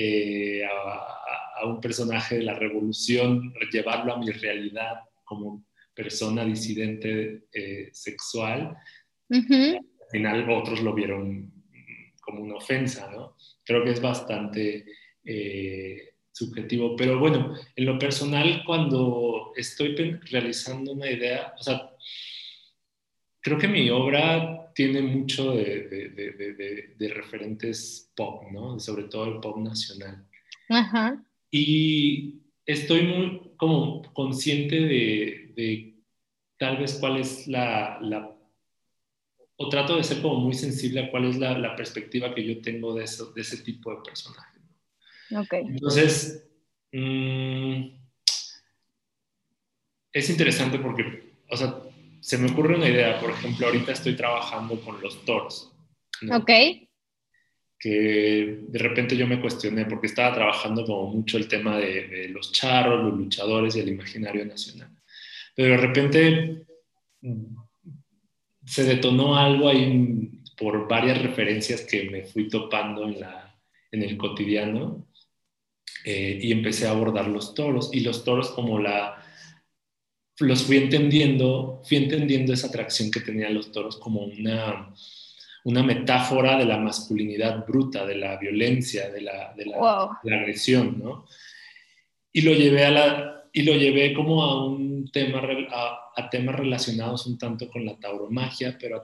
eh, 0.00 0.64
a, 0.64 1.60
a, 1.60 1.66
un 1.66 1.80
personaje 1.80 2.36
de 2.36 2.44
la 2.44 2.54
revolución, 2.54 3.52
llevarlo 3.72 4.12
a 4.12 4.18
mi 4.18 4.30
realidad 4.30 5.00
como 5.24 5.64
persona 5.92 6.44
disidente 6.44 7.48
eh, 7.52 7.88
sexual. 7.92 8.76
Al 9.28 9.80
final 10.12 10.48
otros 10.50 10.82
lo 10.82 10.94
vieron 10.94 11.52
como 12.20 12.42
una 12.42 12.54
ofensa, 12.54 13.10
¿no? 13.10 13.34
Creo 13.64 13.82
que 13.82 13.90
es 13.90 14.00
bastante 14.00 14.84
subjetivo. 16.30 16.94
Pero 16.94 17.18
bueno, 17.18 17.54
en 17.74 17.84
lo 17.84 17.98
personal, 17.98 18.62
cuando 18.64 19.52
estoy 19.56 19.96
realizando 20.30 20.92
una 20.92 21.10
idea, 21.10 21.54
o 21.58 21.62
sea, 21.62 21.90
creo 23.40 23.58
que 23.58 23.68
mi 23.68 23.90
obra 23.90 24.72
tiene 24.74 25.02
mucho 25.02 25.52
de, 25.52 26.94
de, 26.96 27.08
referentes 27.08 28.12
pop, 28.14 28.44
¿no? 28.52 28.78
Sobre 28.78 29.04
todo 29.04 29.24
el 29.26 29.40
pop 29.40 29.58
nacional. 29.58 30.24
Ajá. 30.68 31.24
Y 31.50 32.42
estoy 32.64 33.02
muy 33.02 33.52
como 33.56 34.02
consciente 34.12 34.76
de, 34.76 35.94
tal 36.58 36.76
vez 36.76 36.94
cuál 37.00 37.18
es 37.18 37.48
la, 37.48 37.98
la, 38.00 38.36
o 39.56 39.68
trato 39.68 39.96
de 39.96 40.04
ser 40.04 40.22
como 40.22 40.36
muy 40.36 40.54
sensible 40.54 41.00
a 41.00 41.10
cuál 41.10 41.24
es 41.24 41.38
la, 41.38 41.58
la 41.58 41.74
perspectiva 41.74 42.34
que 42.34 42.46
yo 42.46 42.60
tengo 42.60 42.94
de, 42.94 43.04
eso, 43.04 43.32
de 43.32 43.40
ese 43.40 43.58
tipo 43.64 43.90
de 43.90 44.02
personaje. 44.02 44.58
Entonces, 45.30 46.48
mm, 46.92 47.82
es 50.12 50.30
interesante 50.30 50.78
porque, 50.78 51.34
o 51.50 51.56
sea, 51.56 51.82
se 52.20 52.38
me 52.38 52.50
ocurre 52.50 52.76
una 52.76 52.88
idea. 52.88 53.20
Por 53.20 53.30
ejemplo, 53.30 53.66
ahorita 53.66 53.92
estoy 53.92 54.16
trabajando 54.16 54.80
con 54.80 55.00
los 55.00 55.24
toros. 55.24 55.72
Ok. 56.30 56.50
Que 57.78 58.58
de 58.68 58.78
repente 58.78 59.16
yo 59.16 59.26
me 59.26 59.40
cuestioné 59.40 59.84
porque 59.84 60.08
estaba 60.08 60.34
trabajando 60.34 60.84
como 60.84 61.12
mucho 61.12 61.38
el 61.38 61.46
tema 61.46 61.78
de, 61.78 62.28
los 62.30 62.52
charros, 62.52 63.04
los 63.04 63.18
luchadores 63.18 63.76
y 63.76 63.80
el 63.80 63.88
imaginario 63.88 64.44
nacional. 64.44 64.90
Pero 65.54 65.70
de 65.70 65.76
repente 65.76 66.66
mm, 67.20 67.56
se 68.64 68.84
detonó 68.84 69.36
algo 69.36 69.68
ahí 69.68 70.42
por 70.56 70.88
varias 70.88 71.22
referencias 71.22 71.82
que 71.82 72.10
me 72.10 72.24
fui 72.24 72.48
topando 72.48 73.04
en, 73.04 73.20
la, 73.20 73.56
en 73.92 74.02
el 74.02 74.16
cotidiano 74.16 75.06
eh, 76.04 76.38
y 76.42 76.52
empecé 76.52 76.86
a 76.86 76.90
abordar 76.90 77.28
los 77.28 77.54
toros 77.54 77.90
y 77.92 78.00
los 78.00 78.24
toros 78.24 78.50
como 78.50 78.80
la 78.80 79.24
los 80.40 80.64
fui 80.64 80.76
entendiendo 80.76 81.80
fui 81.84 81.98
entendiendo 81.98 82.52
esa 82.52 82.68
atracción 82.68 83.10
que 83.10 83.20
tenían 83.20 83.54
los 83.54 83.72
toros 83.72 83.96
como 83.96 84.22
una 84.22 84.92
una 85.64 85.82
metáfora 85.82 86.56
de 86.56 86.64
la 86.64 86.78
masculinidad 86.78 87.66
bruta 87.66 88.06
de 88.06 88.16
la 88.16 88.36
violencia 88.36 89.10
de 89.10 89.20
la, 89.20 89.52
de 89.56 89.66
la, 89.66 90.18
agresión 90.22 90.98
no 91.02 91.26
y 92.32 92.42
lo 92.42 92.52
llevé 92.52 92.84
a 92.84 92.90
la 92.90 93.44
y 93.52 93.62
lo 93.62 93.74
llevé 93.74 94.12
como 94.14 94.42
a 94.42 94.64
un 94.66 95.10
tema 95.10 95.42
a, 95.72 96.08
a 96.18 96.30
temas 96.30 96.56
relacionados 96.56 97.26
un 97.26 97.38
tanto 97.38 97.68
con 97.68 97.84
la 97.84 97.96
tauromagia 97.96 98.76
pero 98.78 99.02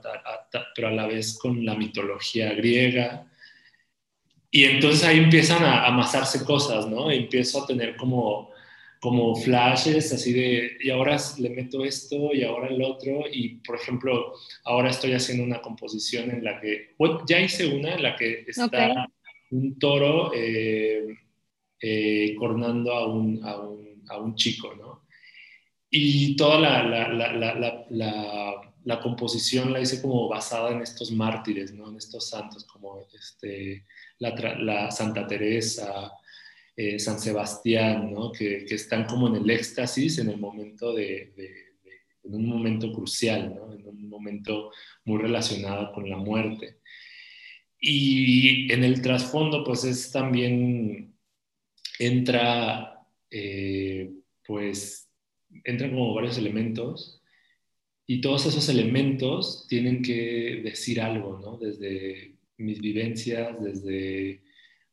pero 0.75 0.87
a 0.89 0.91
la 0.91 1.07
vez 1.07 1.37
con 1.39 1.65
la 1.65 1.75
mitología 1.75 2.53
griega. 2.53 3.27
Y 4.51 4.65
entonces 4.65 5.03
ahí 5.03 5.19
empiezan 5.19 5.63
a 5.63 5.85
amasarse 5.85 6.43
cosas, 6.45 6.87
¿no? 6.87 7.11
empiezo 7.11 7.63
a 7.63 7.67
tener 7.67 7.95
como, 7.95 8.51
como 9.05 9.35
flashes 9.35 10.11
así 10.13 10.33
de, 10.33 10.77
y 10.79 10.89
ahora 10.89 11.15
le 11.37 11.51
meto 11.51 11.85
esto 11.85 12.33
y 12.33 12.43
ahora 12.43 12.69
el 12.69 12.81
otro. 12.81 13.25
Y 13.31 13.57
por 13.57 13.75
ejemplo, 13.75 14.33
ahora 14.63 14.89
estoy 14.89 15.13
haciendo 15.13 15.43
una 15.43 15.61
composición 15.61 16.31
en 16.31 16.43
la 16.43 16.59
que, 16.59 16.95
ya 17.27 17.39
hice 17.39 17.67
una 17.67 17.93
en 17.93 18.01
la 18.01 18.15
que 18.15 18.45
está 18.47 19.07
un 19.51 19.77
toro 19.77 20.31
eh, 20.33 21.05
eh, 21.79 22.35
cornando 22.39 22.93
a 22.93 23.05
un, 23.05 23.43
a, 23.43 23.59
un, 23.59 24.03
a 24.09 24.17
un, 24.17 24.33
chico, 24.33 24.73
¿no? 24.73 25.03
Y 25.91 26.35
toda 26.35 26.59
la, 26.59 26.83
la, 26.83 27.07
la, 27.13 28.71
la, 28.83 28.99
composición 29.01 29.71
la 29.71 29.81
hice 29.81 30.01
como 30.01 30.27
basada 30.27 30.71
en 30.71 30.81
estos 30.81 31.11
mártires, 31.11 31.75
¿no? 31.75 31.89
En 31.89 31.97
estos 31.97 32.27
santos, 32.27 32.65
como 32.65 33.05
este 33.13 33.85
la, 34.17 34.89
Santa 34.89 35.27
Teresa, 35.27 36.11
eh, 36.75 36.99
San 36.99 37.19
Sebastián, 37.19 38.11
¿no? 38.11 38.31
que, 38.31 38.65
están 38.69 39.05
como 39.05 39.27
en 39.27 39.35
el 39.35 39.49
éxtasis 39.49 40.17
en 40.17 40.29
el 40.29 40.37
momento 40.37 40.93
de, 40.93 41.33
en 42.23 42.35
un 42.35 42.45
momento 42.47 42.91
crucial, 42.91 43.55
¿no? 43.55 43.73
en 43.73 43.87
un 43.87 44.09
momento 44.09 44.71
muy 45.05 45.21
relacionado 45.21 45.91
con 45.93 46.09
la 46.09 46.17
muerte. 46.17 46.79
Y 47.79 48.71
en 48.73 48.83
el 48.83 49.01
trasfondo, 49.01 49.63
pues 49.63 49.83
es 49.83 50.11
también, 50.11 51.13
entra, 51.99 53.05
eh, 53.29 54.11
pues, 54.45 55.09
entran 55.63 55.91
como 55.91 56.13
varios 56.13 56.37
elementos 56.37 57.21
y 58.07 58.21
todos 58.21 58.45
esos 58.45 58.67
elementos 58.69 59.65
tienen 59.67 60.01
que 60.01 60.61
decir 60.63 61.01
algo, 61.01 61.39
¿no? 61.39 61.57
Desde 61.57 62.35
mis 62.57 62.79
vivencias, 62.79 63.61
desde 63.63 64.41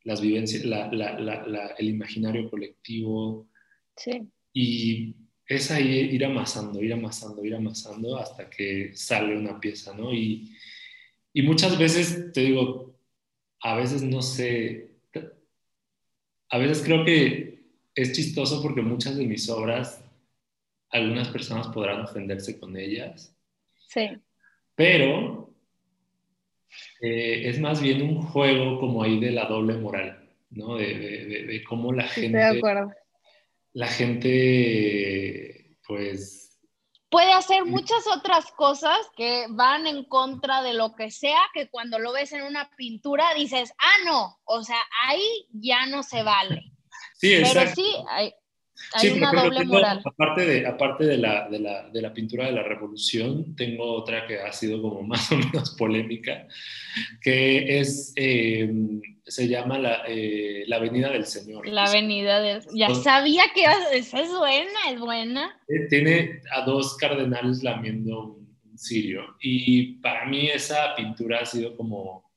las 0.05 0.21
vivencias, 0.21 0.65
el 0.65 1.89
imaginario 1.89 2.51
colectivo. 2.51 3.49
Sí. 3.97 4.29
Y 4.53 5.15
es 5.47 5.71
ahí 5.71 6.11
ir 6.13 6.25
amasando, 6.25 6.83
ir 6.83 6.93
amasando, 6.93 7.45
ir 7.45 7.55
amasando 7.55 8.17
hasta 8.17 8.49
que 8.49 8.93
sale 8.95 9.37
una 9.37 9.61
pieza, 9.61 9.95
¿no? 9.95 10.13
Y, 10.13 10.57
y 11.33 11.43
muchas 11.43 11.79
veces, 11.79 12.33
te 12.33 12.43
digo, 12.43 12.95
a 13.61 13.77
veces 13.77 14.03
no 14.03 14.23
sé, 14.23 14.91
a 16.49 16.59
veces 16.59 16.83
creo 16.85 17.05
que 17.05 17.65
es 17.95 18.13
chistoso 18.13 18.61
porque 18.63 18.83
muchas 18.83 19.17
de 19.17 19.27
mis 19.27 19.49
obras, 19.49 20.05
algunas 20.91 21.29
personas 21.29 21.69
podrán 21.69 22.03
ofenderse 22.03 22.59
con 22.59 22.77
ellas. 22.77 23.35
Sí. 23.89 24.11
Pero 24.75 25.42
eh, 27.01 27.49
es 27.49 27.61
más 27.61 27.81
bien 27.81 28.03
un 28.03 28.23
juego 28.23 28.79
como 28.81 29.03
ahí 29.03 29.19
de 29.21 29.31
la 29.31 29.47
doble 29.47 29.75
moral, 29.75 30.31
¿no? 30.51 30.77
De, 30.77 30.95
de, 31.47 31.65
cómo 31.65 31.93
la 31.93 32.05
gente... 32.05 32.39
Estoy 32.39 32.53
de 32.53 32.59
acuerdo. 32.59 32.93
La 33.73 33.89
gente, 33.89 35.77
pues... 35.87 36.59
Puede 37.09 37.33
hacer 37.33 37.67
muchas 37.67 38.07
otras 38.07 38.51
cosas 38.53 38.99
que 39.17 39.47
van 39.51 39.87
en 39.87 40.05
contra 40.05 40.63
de 40.63 40.73
lo 40.73 40.95
que 40.95 41.11
sea, 41.11 41.41
que 41.53 41.69
cuando 41.69 41.99
lo 41.99 42.13
ves 42.13 42.33
en 42.33 42.43
una 42.43 42.71
pintura 42.77 43.35
dices, 43.35 43.75
ah, 43.79 44.05
no, 44.07 44.41
o 44.45 44.63
sea, 44.63 44.81
ahí 45.07 45.47
ya 45.53 45.87
no 45.87 46.03
se 46.03 46.23
vale. 46.23 46.73
Sí, 47.17 47.35
exacto. 47.35 47.61
Pero 47.61 47.75
sí, 47.75 47.95
Hay 48.09 48.33
una 49.15 49.33
doble 49.33 49.65
moral. 49.65 50.03
Aparte, 50.05 50.47
de, 50.47 50.67
aparte 50.67 51.05
de, 51.05 51.19
la, 51.19 51.49
de, 51.49 51.59
la, 51.59 51.89
de, 51.89 52.03
la, 52.03 52.13
pintura 52.13 52.47
de 52.47 52.53
la 52.53 52.63
revolución, 52.63 53.55
tengo 53.57 53.85
otra 53.85 54.27
que 54.27 54.41
ha 54.41 54.53
sido 54.53 54.81
como 54.81 55.03
más 55.07 55.31
o 55.33 55.37
menos 55.37 55.71
polémica, 55.77 56.47
que 57.21 57.81
es, 57.81 58.13
eh, 58.17 58.71
se 59.25 59.49
llama 59.49 59.79
la, 59.79 60.03
eh, 60.07 60.65
la, 60.67 60.77
Avenida 60.77 61.11
del 61.11 61.27
Señor. 61.27 61.67
La 61.67 61.85
Avenida 61.85 62.41
del 62.41 62.63
Ya 62.75 62.95
sabía 62.95 63.45
que 63.55 63.65
esa 63.93 64.21
es 64.21 64.31
buena, 64.31 64.91
es 64.91 65.01
buena. 65.01 65.61
Eh, 65.69 65.87
tiene 65.89 66.41
a 66.53 66.63
dos 66.63 66.97
cardenales 66.97 67.63
lamiendo 67.63 68.25
un, 68.25 68.59
un 68.71 68.79
cirio. 68.79 69.37
Y 69.41 69.95
para 70.01 70.27
mí 70.27 70.49
esa 70.49 70.95
pintura 70.95 71.41
ha 71.41 71.47
sido 71.47 71.77
como 71.77 72.31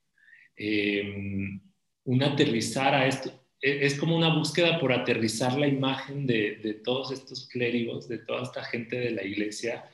un 2.05 2.23
aterrizar 2.23 2.95
a 2.95 3.07
esto 3.07 3.44
es 3.65 3.99
como 3.99 4.15
una 4.15 4.33
búsqueda 4.33 4.79
por 4.79 4.93
aterrizar 4.93 5.57
la 5.57 5.67
imagen 5.67 6.27
de, 6.27 6.79
todos 6.83 7.11
estos 7.11 7.47
clérigos, 7.47 8.07
de 8.07 8.19
toda 8.19 8.43
esta 8.43 8.63
gente 8.63 8.95
de 8.95 9.09
la 9.09 9.23
iglesia, 9.23 9.89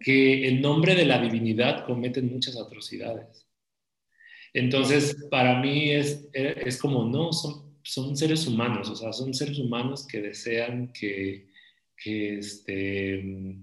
que 0.00 0.48
en 0.48 0.60
nombre 0.60 0.96
de 0.96 1.04
la 1.04 1.20
divinidad 1.20 1.86
cometen 1.86 2.32
muchas 2.32 2.56
atrocidades. 2.56 3.46
Entonces, 4.52 5.16
para 5.30 5.60
mí 5.60 5.92
es, 5.92 6.28
es 6.32 6.78
como, 6.78 7.04
no, 7.04 7.32
son, 7.32 7.78
son 7.84 8.16
seres 8.16 8.48
humanos, 8.48 8.90
o 8.90 8.96
sea, 8.96 9.12
son 9.12 9.32
seres 9.32 9.58
humanos 9.58 10.04
que 10.06 10.20
desean 10.20 10.92
que, 10.92 11.46
que, 11.96 12.38
este, 12.38 13.56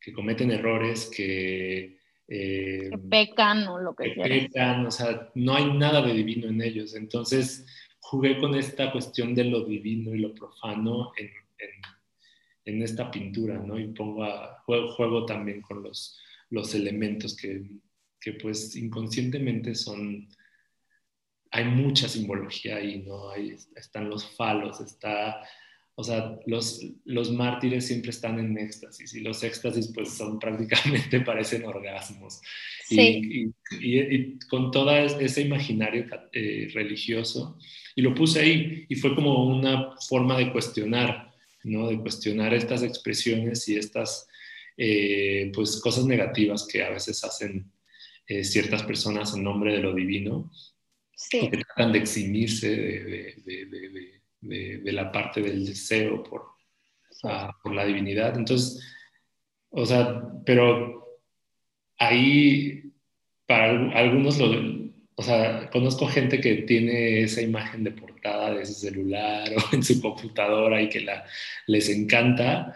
que 0.00 0.12
cometen 0.12 0.52
errores, 0.52 1.10
que, 1.14 1.98
eh, 2.28 2.88
que 2.88 2.98
pecan 3.10 3.66
o 3.66 3.80
lo 3.80 3.96
que, 3.96 4.14
que 4.14 4.22
pecan, 4.22 4.86
o 4.86 4.90
sea, 4.92 5.28
no 5.34 5.56
hay 5.56 5.72
nada 5.72 6.02
de 6.02 6.14
divino 6.14 6.48
en 6.48 6.62
ellos. 6.62 6.94
Entonces, 6.94 7.66
jugué 8.10 8.38
con 8.38 8.56
esta 8.56 8.90
cuestión 8.90 9.36
de 9.36 9.44
lo 9.44 9.64
divino 9.64 10.12
y 10.12 10.18
lo 10.18 10.34
profano 10.34 11.12
en, 11.16 11.30
en, 12.64 12.82
esta 12.82 13.08
pintura, 13.08 13.56
¿no? 13.56 13.78
Y 13.78 13.86
pongo 13.92 14.26
juego, 14.64 15.24
también 15.26 15.62
con 15.62 15.84
los, 15.84 16.18
los 16.50 16.74
elementos 16.74 17.36
que, 17.36 17.62
que, 18.20 18.32
pues 18.32 18.74
inconscientemente 18.74 19.76
son, 19.76 20.28
hay 21.52 21.64
mucha 21.66 22.08
simbología 22.08 22.78
ahí, 22.78 23.04
¿no? 23.06 23.30
Ahí 23.30 23.54
están 23.76 24.10
los 24.10 24.24
falos, 24.36 24.80
está, 24.80 25.40
o 26.00 26.04
sea, 26.04 26.38
los, 26.46 26.80
los 27.04 27.30
mártires 27.30 27.86
siempre 27.86 28.10
están 28.10 28.38
en 28.38 28.56
éxtasis 28.56 29.14
y 29.14 29.20
los 29.20 29.44
éxtasis 29.44 29.92
pues 29.94 30.14
son 30.14 30.38
prácticamente, 30.38 31.20
parecen 31.26 31.66
orgasmos. 31.66 32.40
Sí. 32.88 33.52
Y, 33.78 33.98
y, 33.98 34.38
con 34.48 34.70
todo 34.70 34.90
ese 34.96 35.42
imaginario 35.42 36.06
eh, 36.32 36.68
religioso, 36.72 37.58
y 37.94 38.00
lo 38.00 38.14
puse 38.14 38.40
ahí 38.40 38.86
y 38.88 38.96
fue 38.96 39.14
como 39.14 39.44
una 39.44 39.94
forma 40.08 40.38
de 40.38 40.50
cuestionar, 40.50 41.34
¿no? 41.64 41.88
De 41.88 41.98
cuestionar 41.98 42.54
estas 42.54 42.82
expresiones 42.82 43.68
y 43.68 43.76
estas, 43.76 44.26
eh, 44.78 45.52
pues, 45.54 45.80
cosas 45.82 46.06
negativas 46.06 46.66
que 46.66 46.82
a 46.82 46.88
veces 46.88 47.22
hacen 47.24 47.70
eh, 48.26 48.42
ciertas 48.42 48.84
personas 48.84 49.34
en 49.34 49.44
nombre 49.44 49.74
de 49.74 49.80
lo 49.80 49.94
divino, 49.94 50.50
sí. 51.14 51.50
que 51.50 51.58
tratan 51.58 51.92
de 51.92 51.98
eximirse 51.98 52.70
de, 52.70 53.34
de, 53.44 53.66
de, 53.66 54.19
la 54.42 55.12
parte 55.12 55.42
del 55.42 55.66
deseo 55.66 56.22
por, 56.22 56.46
ah, 57.24 57.56
por 57.62 57.74
la 57.74 57.84
divinidad. 57.84 58.36
Entonces, 58.36 58.82
o 59.70 59.86
sea, 59.86 60.22
pero 60.44 61.20
ahí 61.98 62.92
para 63.46 63.90
algunos 63.92 64.38
lo, 64.38 64.80
o 65.20 65.22
sea, 65.22 65.68
conozco 65.70 66.06
gente 66.06 66.40
que 66.40 66.62
tiene 66.62 67.22
esa 67.22 67.42
imagen 67.42 67.84
de 67.84 67.90
portada 67.90 68.54
de 68.54 68.64
su 68.64 68.72
celular 68.72 69.48
o 69.56 69.74
en 69.74 69.82
su 69.82 70.00
computadora 70.00 70.80
y 70.80 70.88
que 70.88 71.00
la, 71.00 71.24
les 71.66 71.88
encanta. 71.90 72.74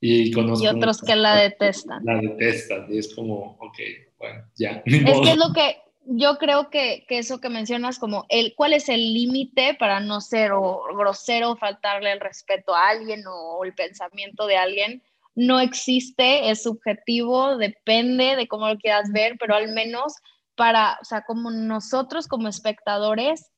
Y, 0.00 0.32
conozco 0.32 0.64
y 0.64 0.68
otros 0.68 1.00
que 1.00 1.14
la 1.14 1.36
detestan. 1.36 2.04
La 2.04 2.20
detestan 2.20 2.92
y 2.92 2.98
es 2.98 3.14
como, 3.14 3.56
ok, 3.60 3.78
bueno, 4.18 4.44
ya. 4.56 4.82
Es 4.86 5.20
que 5.20 5.30
es 5.30 5.36
lo 5.36 5.52
que 5.52 5.76
yo 6.06 6.38
creo 6.38 6.70
que, 6.70 7.04
que 7.08 7.18
eso 7.18 7.40
que 7.40 7.48
mencionas, 7.48 7.98
como 7.98 8.26
el, 8.28 8.54
cuál 8.56 8.72
es 8.72 8.88
el 8.88 9.14
límite 9.14 9.74
para 9.74 10.00
no 10.00 10.20
ser 10.20 10.52
o 10.52 10.84
grosero, 10.96 11.56
faltarle 11.56 12.12
el 12.12 12.20
respeto 12.20 12.74
a 12.74 12.88
alguien 12.88 13.24
o 13.26 13.64
el 13.64 13.74
pensamiento 13.74 14.46
de 14.46 14.56
alguien, 14.56 15.02
no 15.34 15.60
existe, 15.60 16.50
es 16.50 16.62
subjetivo, 16.62 17.56
depende 17.56 18.36
de 18.36 18.46
cómo 18.46 18.68
lo 18.68 18.78
quieras 18.78 19.10
ver, 19.12 19.36
pero 19.38 19.54
al 19.54 19.72
menos 19.72 20.14
para, 20.54 20.98
o 21.00 21.04
sea, 21.04 21.22
como 21.22 21.50
nosotros 21.50 22.28
como 22.28 22.48
espectadores, 22.48 23.50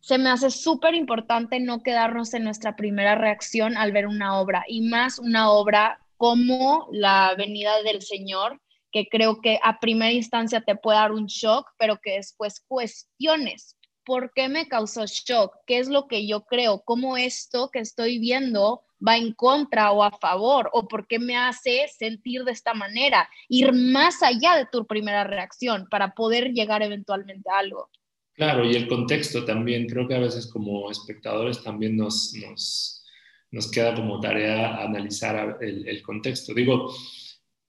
se 0.00 0.18
me 0.18 0.30
hace 0.30 0.50
súper 0.50 0.94
importante 0.94 1.58
no 1.58 1.82
quedarnos 1.82 2.34
en 2.34 2.44
nuestra 2.44 2.76
primera 2.76 3.14
reacción 3.14 3.76
al 3.76 3.92
ver 3.92 4.06
una 4.06 4.38
obra, 4.38 4.64
y 4.68 4.82
más 4.82 5.18
una 5.18 5.50
obra 5.50 6.00
como 6.16 6.88
La 6.92 7.34
Venida 7.36 7.82
del 7.82 8.02
Señor, 8.02 8.60
que 8.96 9.08
creo 9.10 9.42
que 9.42 9.58
a 9.62 9.78
primera 9.78 10.10
instancia 10.10 10.62
te 10.62 10.74
puede 10.74 10.96
dar 10.96 11.12
un 11.12 11.26
shock, 11.26 11.68
pero 11.78 12.00
que 12.02 12.12
después 12.12 12.64
cuestiones. 12.66 13.76
¿Por 14.06 14.32
qué 14.34 14.48
me 14.48 14.68
causó 14.68 15.04
shock? 15.04 15.54
¿Qué 15.66 15.80
es 15.80 15.88
lo 15.90 16.06
que 16.06 16.26
yo 16.26 16.46
creo? 16.46 16.80
¿Cómo 16.82 17.18
esto 17.18 17.68
que 17.70 17.80
estoy 17.80 18.18
viendo 18.18 18.84
va 19.06 19.18
en 19.18 19.34
contra 19.34 19.92
o 19.92 20.02
a 20.02 20.12
favor 20.12 20.70
o 20.72 20.88
por 20.88 21.06
qué 21.06 21.18
me 21.18 21.36
hace 21.36 21.86
sentir 21.94 22.44
de 22.44 22.52
esta 22.52 22.72
manera, 22.72 23.28
ir 23.50 23.70
más 23.74 24.22
allá 24.22 24.56
de 24.56 24.64
tu 24.72 24.86
primera 24.86 25.24
reacción 25.24 25.86
para 25.90 26.14
poder 26.14 26.52
llegar 26.54 26.82
eventualmente 26.82 27.50
a 27.50 27.58
algo. 27.58 27.90
Claro, 28.32 28.64
y 28.64 28.76
el 28.76 28.88
contexto 28.88 29.44
también, 29.44 29.86
creo 29.88 30.08
que 30.08 30.14
a 30.14 30.20
veces 30.20 30.50
como 30.50 30.90
espectadores 30.90 31.62
también 31.62 31.98
nos, 31.98 32.32
nos, 32.32 33.04
nos 33.50 33.70
queda 33.70 33.94
como 33.94 34.20
tarea 34.20 34.82
analizar 34.82 35.58
el, 35.60 35.86
el, 35.86 36.02
contexto. 36.02 36.54
Digo, 36.54 36.90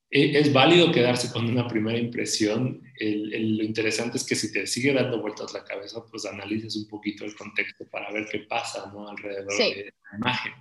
es 0.10 0.54
válido 0.54 0.92
quedarse 0.92 1.32
con 1.32 1.46
una 1.46 1.68
primera 1.68 1.98
impresión, 1.98 2.82
el, 3.00 3.58
lo 3.58 3.64
interesante 3.64 4.18
es 4.18 4.24
que 4.24 4.36
si 4.36 4.52
te 4.52 4.66
sigue 4.66 4.94
dando 4.94 5.22
vueltas 5.22 5.54
la 5.54 5.64
cabeza, 5.64 6.04
pues 6.10 6.26
analices 6.26 6.76
un 6.76 6.88
poquito 6.88 7.26
el 7.26 7.36
contexto 7.36 7.86
para 7.90 8.12
ver 8.12 8.28
qué 8.32 8.40
pasa 8.40 8.90
¿no? 8.94 9.08
alrededor 9.10 9.58
de 9.58 9.94
la 10.12 10.18
imagen 10.18 10.54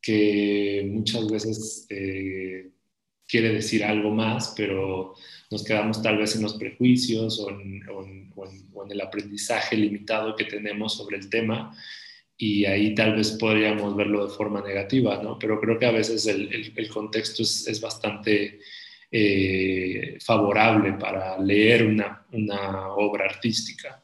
que 0.00 0.88
muchas 0.90 1.28
veces 1.30 1.86
eh, 1.90 2.70
quiere 3.26 3.52
decir 3.52 3.84
algo 3.84 4.10
más, 4.10 4.54
pero 4.56 5.14
nos 5.50 5.64
quedamos 5.64 6.02
tal 6.02 6.18
vez 6.18 6.36
en 6.36 6.42
los 6.42 6.54
prejuicios 6.54 7.40
o 7.40 7.50
en, 7.50 7.82
el 8.90 9.00
aprendizaje 9.02 9.76
limitado 9.76 10.34
que 10.34 10.44
tenemos 10.44 10.96
sobre 10.96 11.18
el 11.18 11.28
tema 11.28 11.76
y 12.40 12.64
ahí 12.64 12.94
tal 12.94 13.16
vez 13.16 13.32
podríamos 13.32 13.96
verlo 13.96 14.24
de 14.24 14.32
forma 14.32 14.62
negativa, 14.62 15.20
¿no? 15.20 15.36
Pero 15.38 15.60
creo 15.60 15.76
que 15.76 15.86
a 15.86 15.90
veces 15.90 16.24
el, 16.26 16.88
contexto 16.88 17.42
es, 17.42 17.80
bastante 17.80 18.60
eh, 19.10 20.16
favorable 20.20 20.92
para 20.92 21.36
leer 21.38 21.84
una, 21.84 22.24
una 22.30 22.92
obra 22.92 23.24
artística. 23.24 24.00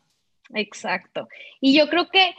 Exacto. 0.52 1.28
Y 1.60 1.78
yo 1.78 1.88
creo 1.88 2.08
que 2.10 2.34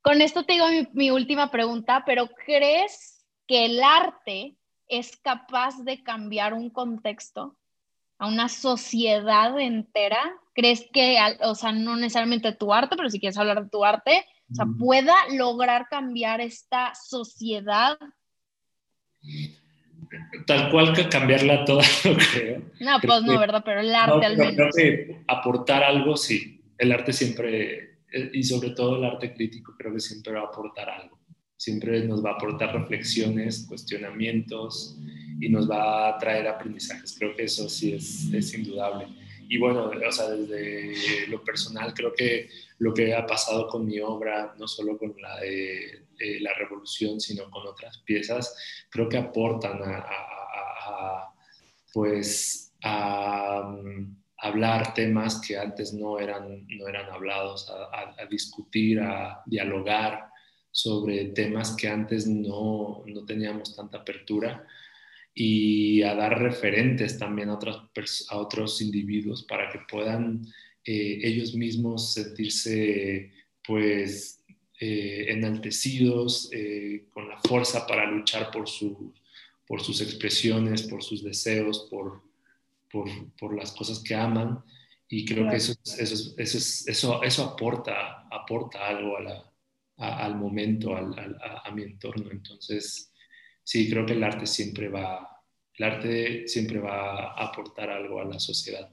con 0.00 0.22
esto 0.22 0.44
te 0.44 0.54
digo 0.54 0.66
mi, 0.92 1.10
última 1.10 1.50
pregunta, 1.50 2.04
pero 2.06 2.28
¿crees 2.46 3.26
que 3.48 3.66
el 3.66 3.82
arte 3.82 4.54
es 4.86 5.16
capaz 5.16 5.82
de 5.82 6.04
cambiar 6.04 6.54
un 6.54 6.70
contexto 6.70 7.56
a 8.18 8.28
una 8.28 8.48
sociedad 8.48 9.58
entera? 9.58 10.20
¿Crees 10.54 10.88
que, 10.92 11.18
o 11.42 11.56
sea, 11.56 11.72
no 11.72 11.96
necesariamente 11.96 12.52
tu 12.52 12.72
arte, 12.72 12.96
pero 12.96 13.10
si 13.10 13.18
quieres 13.18 13.38
hablar 13.38 13.64
de 13.64 13.70
tu 13.70 13.84
arte, 13.84 14.24
o 14.50 14.54
sea, 14.54 14.66
pueda 14.78 15.14
lograr 15.32 15.86
cambiar 15.88 16.40
esta 16.40 16.92
sociedad? 16.94 17.98
Tal 20.46 20.70
cual 20.70 20.92
que 20.92 21.08
cambiarla 21.08 21.64
toda, 21.64 21.82
no 22.04 22.16
creo. 22.32 22.62
No, 22.80 22.98
pues 23.00 23.22
no, 23.22 23.38
¿verdad? 23.38 23.62
Pero 23.64 23.80
el 23.80 23.94
arte 23.94 24.26
al 24.26 24.36
menos. 24.36 24.54
Creo 24.56 24.70
que 24.74 25.22
aportar 25.28 25.84
algo, 25.84 26.16
sí. 26.16 26.62
El 26.78 26.92
arte 26.92 27.12
siempre 27.12 27.90
eh, 28.12 28.30
y 28.32 28.42
sobre 28.42 28.70
todo 28.70 28.96
el 28.96 29.04
arte 29.04 29.32
crítico 29.32 29.74
creo 29.78 29.92
que 29.92 30.00
siempre 30.00 30.32
va 30.32 30.40
a 30.40 30.44
aportar 30.44 30.88
algo, 30.90 31.18
siempre 31.56 32.04
nos 32.04 32.24
va 32.24 32.30
a 32.30 32.34
aportar 32.34 32.74
reflexiones, 32.74 33.66
cuestionamientos 33.68 34.98
y 35.40 35.48
nos 35.48 35.70
va 35.70 36.08
a 36.08 36.18
traer 36.18 36.48
aprendizajes. 36.48 37.14
Creo 37.16 37.36
que 37.36 37.44
eso 37.44 37.68
sí 37.68 37.92
es, 37.92 38.32
es 38.32 38.54
indudable. 38.54 39.06
Y 39.48 39.58
bueno, 39.58 39.90
o 39.90 40.12
sea, 40.12 40.30
desde 40.30 41.26
lo 41.28 41.42
personal 41.42 41.92
creo 41.94 42.12
que 42.14 42.48
lo 42.80 42.92
que 42.92 43.14
ha 43.14 43.24
pasado 43.24 43.68
con 43.68 43.86
mi 43.86 44.00
obra, 44.00 44.54
no 44.58 44.66
solo 44.66 44.98
con 44.98 45.14
la 45.20 45.38
de, 45.40 46.06
la 46.40 46.52
revolución, 46.54 47.18
sino 47.18 47.48
con 47.50 47.66
otras 47.66 47.98
piezas, 47.98 48.86
creo 48.90 49.08
que 49.08 49.16
aportan 49.16 49.80
a, 49.82 50.04
a 50.06 51.34
pues 51.92 52.74
a 52.82 53.74
hablar 54.38 54.94
temas 54.94 55.40
que 55.40 55.58
antes 55.58 55.92
no 55.92 56.18
eran, 56.18 56.66
no 56.68 56.88
eran 56.88 57.10
hablados, 57.10 57.70
a, 57.70 58.26
discutir, 58.26 59.00
a 59.00 59.42
dialogar 59.46 60.28
sobre 60.70 61.26
temas 61.26 61.76
que 61.76 61.88
antes 61.88 62.26
no, 62.26 63.02
no, 63.06 63.24
teníamos 63.26 63.76
tanta 63.76 63.98
apertura 63.98 64.66
y 65.34 66.02
a 66.02 66.14
dar 66.14 66.40
referentes 66.40 67.18
también 67.18 67.50
a, 67.50 67.54
otros, 67.54 68.26
a 68.30 68.36
otros 68.38 68.80
individuos 68.80 69.44
para 69.44 69.68
que 69.68 69.80
puedan 69.88 70.42
eh, 70.84 71.20
ellos 71.22 71.54
mismos 71.54 72.14
sentirse 72.14 73.32
pues 73.64 74.40
eh, 74.82 75.26
enaltecidos, 75.28 76.48
eh, 76.52 77.04
con 77.12 77.28
la 77.28 77.38
fuerza 77.38 77.86
para 77.86 78.10
luchar 78.10 78.50
por, 78.50 78.66
su, 78.66 79.12
por 79.66 79.82
sus 79.82 80.00
expresiones, 80.00 80.82
por 80.84 81.02
sus 81.02 81.22
deseos, 81.22 81.86
por, 81.90 82.22
por, 82.90 83.08
por 83.36 83.54
las 83.54 83.72
cosas 83.72 84.02
que 84.02 84.14
aman. 84.14 84.64
Y 85.06 85.26
creo 85.26 85.50
que 85.50 85.56
eso, 85.56 85.74
eso, 85.84 86.34
eso, 86.38 86.84
eso, 86.86 87.22
eso 87.22 87.44
aporta, 87.44 88.26
aporta 88.30 88.88
algo 88.88 89.18
a 89.18 89.20
la, 89.20 89.52
al 89.98 90.36
momento, 90.36 90.96
al, 90.96 91.12
a, 91.18 91.62
a, 91.68 91.70
mi 91.72 91.82
entorno. 91.82 92.30
Entonces, 92.30 93.12
sí, 93.62 93.90
creo 93.90 94.06
que 94.06 94.14
el 94.14 94.24
arte 94.24 94.46
siempre 94.46 94.88
va, 94.88 95.42
el 95.74 95.84
arte 95.84 96.48
siempre 96.48 96.78
va 96.78 97.32
a 97.32 97.48
aportar 97.48 97.90
algo 97.90 98.20
a 98.20 98.24
la 98.24 98.40
sociedad. 98.40 98.90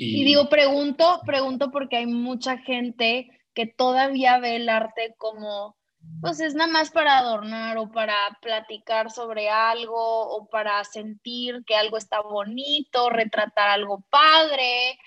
Y, 0.00 0.22
digo, 0.22 0.48
pregunto, 0.48 1.20
pregunto 1.26 1.72
porque 1.72 1.96
hay 1.96 2.06
mucha 2.06 2.56
gente 2.58 3.28
que 3.52 3.66
todavía 3.66 4.38
ve 4.38 4.54
el 4.54 4.68
arte 4.68 5.16
como, 5.18 5.76
pues 6.20 6.38
es 6.38 6.54
nada 6.54 6.70
más 6.70 6.92
para 6.92 7.18
adornar 7.18 7.76
o 7.78 7.90
para 7.90 8.14
platicar 8.40 9.10
sobre 9.10 9.48
algo 9.50 9.96
o 9.96 10.46
para 10.46 10.84
sentir 10.84 11.64
que 11.66 11.74
algo 11.74 11.96
está 11.96 12.20
bonito, 12.20 13.10
retratar 13.10 13.70
algo 13.70 14.04
padre, 14.08 15.00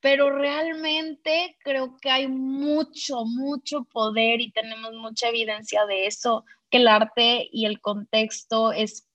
pero 0.00 0.30
realmente 0.30 1.58
creo 1.62 1.98
que 2.00 2.10
hay 2.10 2.26
mucho, 2.26 3.26
mucho 3.26 3.84
poder 3.84 4.40
y 4.40 4.50
tenemos 4.52 4.94
mucha 4.94 5.28
evidencia 5.28 5.84
de 5.84 6.06
eso, 6.06 6.46
que 6.70 6.78
el 6.78 6.88
arte 6.88 7.50
y 7.52 7.66
el 7.66 7.82
contexto 7.82 8.72
es 8.72 9.07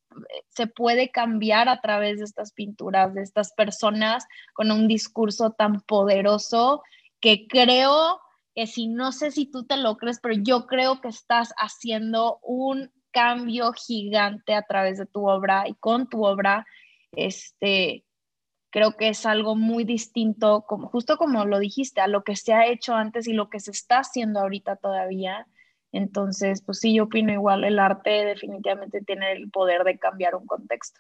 se 0.50 0.68
puede 0.68 1.12
cambiar 1.12 1.70
a 1.70 1.82
través 1.82 2.20
de 2.20 2.26
estas 2.26 2.52
pinturas, 2.54 3.14
de 3.14 3.22
estas 3.22 3.54
personas 3.54 4.26
con 4.54 4.72
un 4.72 4.88
discurso 4.88 5.52
tan 5.52 5.82
poderoso 5.82 6.84
que 7.20 7.48
creo 7.48 8.20
que 8.56 8.68
si 8.68 8.88
no 8.88 9.12
sé 9.12 9.32
si 9.32 9.46
tú 9.46 9.66
te 9.66 9.78
lo 9.78 9.98
crees, 9.98 10.20
pero 10.22 10.36
yo 10.36 10.68
creo 10.68 11.02
que 11.02 11.08
estás 11.08 11.54
haciendo 11.58 12.40
un 12.44 12.92
cambio 13.12 13.72
gigante 13.74 14.56
a 14.56 14.64
través 14.64 14.98
de 14.98 15.06
tu 15.06 15.28
obra 15.30 15.68
y 15.68 15.74
con 15.76 16.10
tu 16.10 16.26
obra, 16.26 16.66
este, 17.14 18.06
creo 18.70 18.98
que 18.98 19.10
es 19.10 19.26
algo 19.26 19.56
muy 19.56 19.84
distinto, 19.84 20.66
como, 20.68 20.90
justo 20.90 21.18
como 21.18 21.46
lo 21.46 21.60
dijiste, 21.60 22.02
a 22.02 22.08
lo 22.08 22.24
que 22.24 22.36
se 22.36 22.54
ha 22.54 22.68
hecho 22.68 22.96
antes 22.96 23.28
y 23.28 23.34
lo 23.34 23.50
que 23.50 23.60
se 23.60 23.72
está 23.72 24.00
haciendo 24.00 24.40
ahorita 24.40 24.78
todavía. 24.78 25.48
Entonces, 25.94 26.62
pues 26.66 26.80
sí, 26.80 26.96
yo 26.96 27.04
opino 27.04 27.32
igual, 27.32 27.64
el 27.64 27.80
arte 27.80 28.10
definitivamente 28.10 29.02
tiene 29.02 29.32
el 29.32 29.50
poder 29.52 29.84
de 29.84 30.00
cambiar 30.00 30.36
un 30.36 30.48
contexto. 30.48 31.00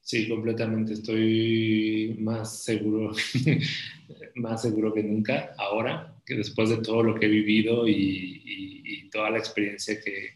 Sí, 0.00 0.28
completamente. 0.28 0.92
Estoy 0.92 2.16
más 2.20 2.62
seguro, 2.62 3.10
más 4.36 4.62
seguro 4.62 4.94
que 4.94 5.02
nunca 5.02 5.54
ahora, 5.58 6.14
que 6.24 6.36
después 6.36 6.70
de 6.70 6.76
todo 6.76 7.02
lo 7.02 7.14
que 7.14 7.26
he 7.26 7.28
vivido 7.28 7.88
y, 7.88 9.10
toda 9.10 9.30
la 9.30 9.38
experiencia 9.38 10.00
que, 10.00 10.30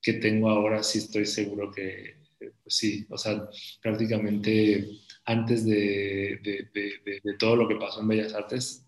que, 0.00 0.12
tengo 0.14 0.48
ahora, 0.48 0.84
sí 0.84 0.98
estoy 0.98 1.26
seguro 1.26 1.72
que, 1.72 2.14
pues 2.38 2.76
sí, 2.76 3.04
o 3.10 3.18
sea, 3.18 3.42
prácticamente 3.82 4.88
antes 5.24 5.66
de, 5.66 6.38
de, 6.44 7.20
de, 7.24 7.34
todo 7.36 7.56
lo 7.56 7.66
que 7.66 7.74
pasó 7.74 8.02
en 8.02 8.08
Bellas 8.08 8.34
Artes, 8.34 8.83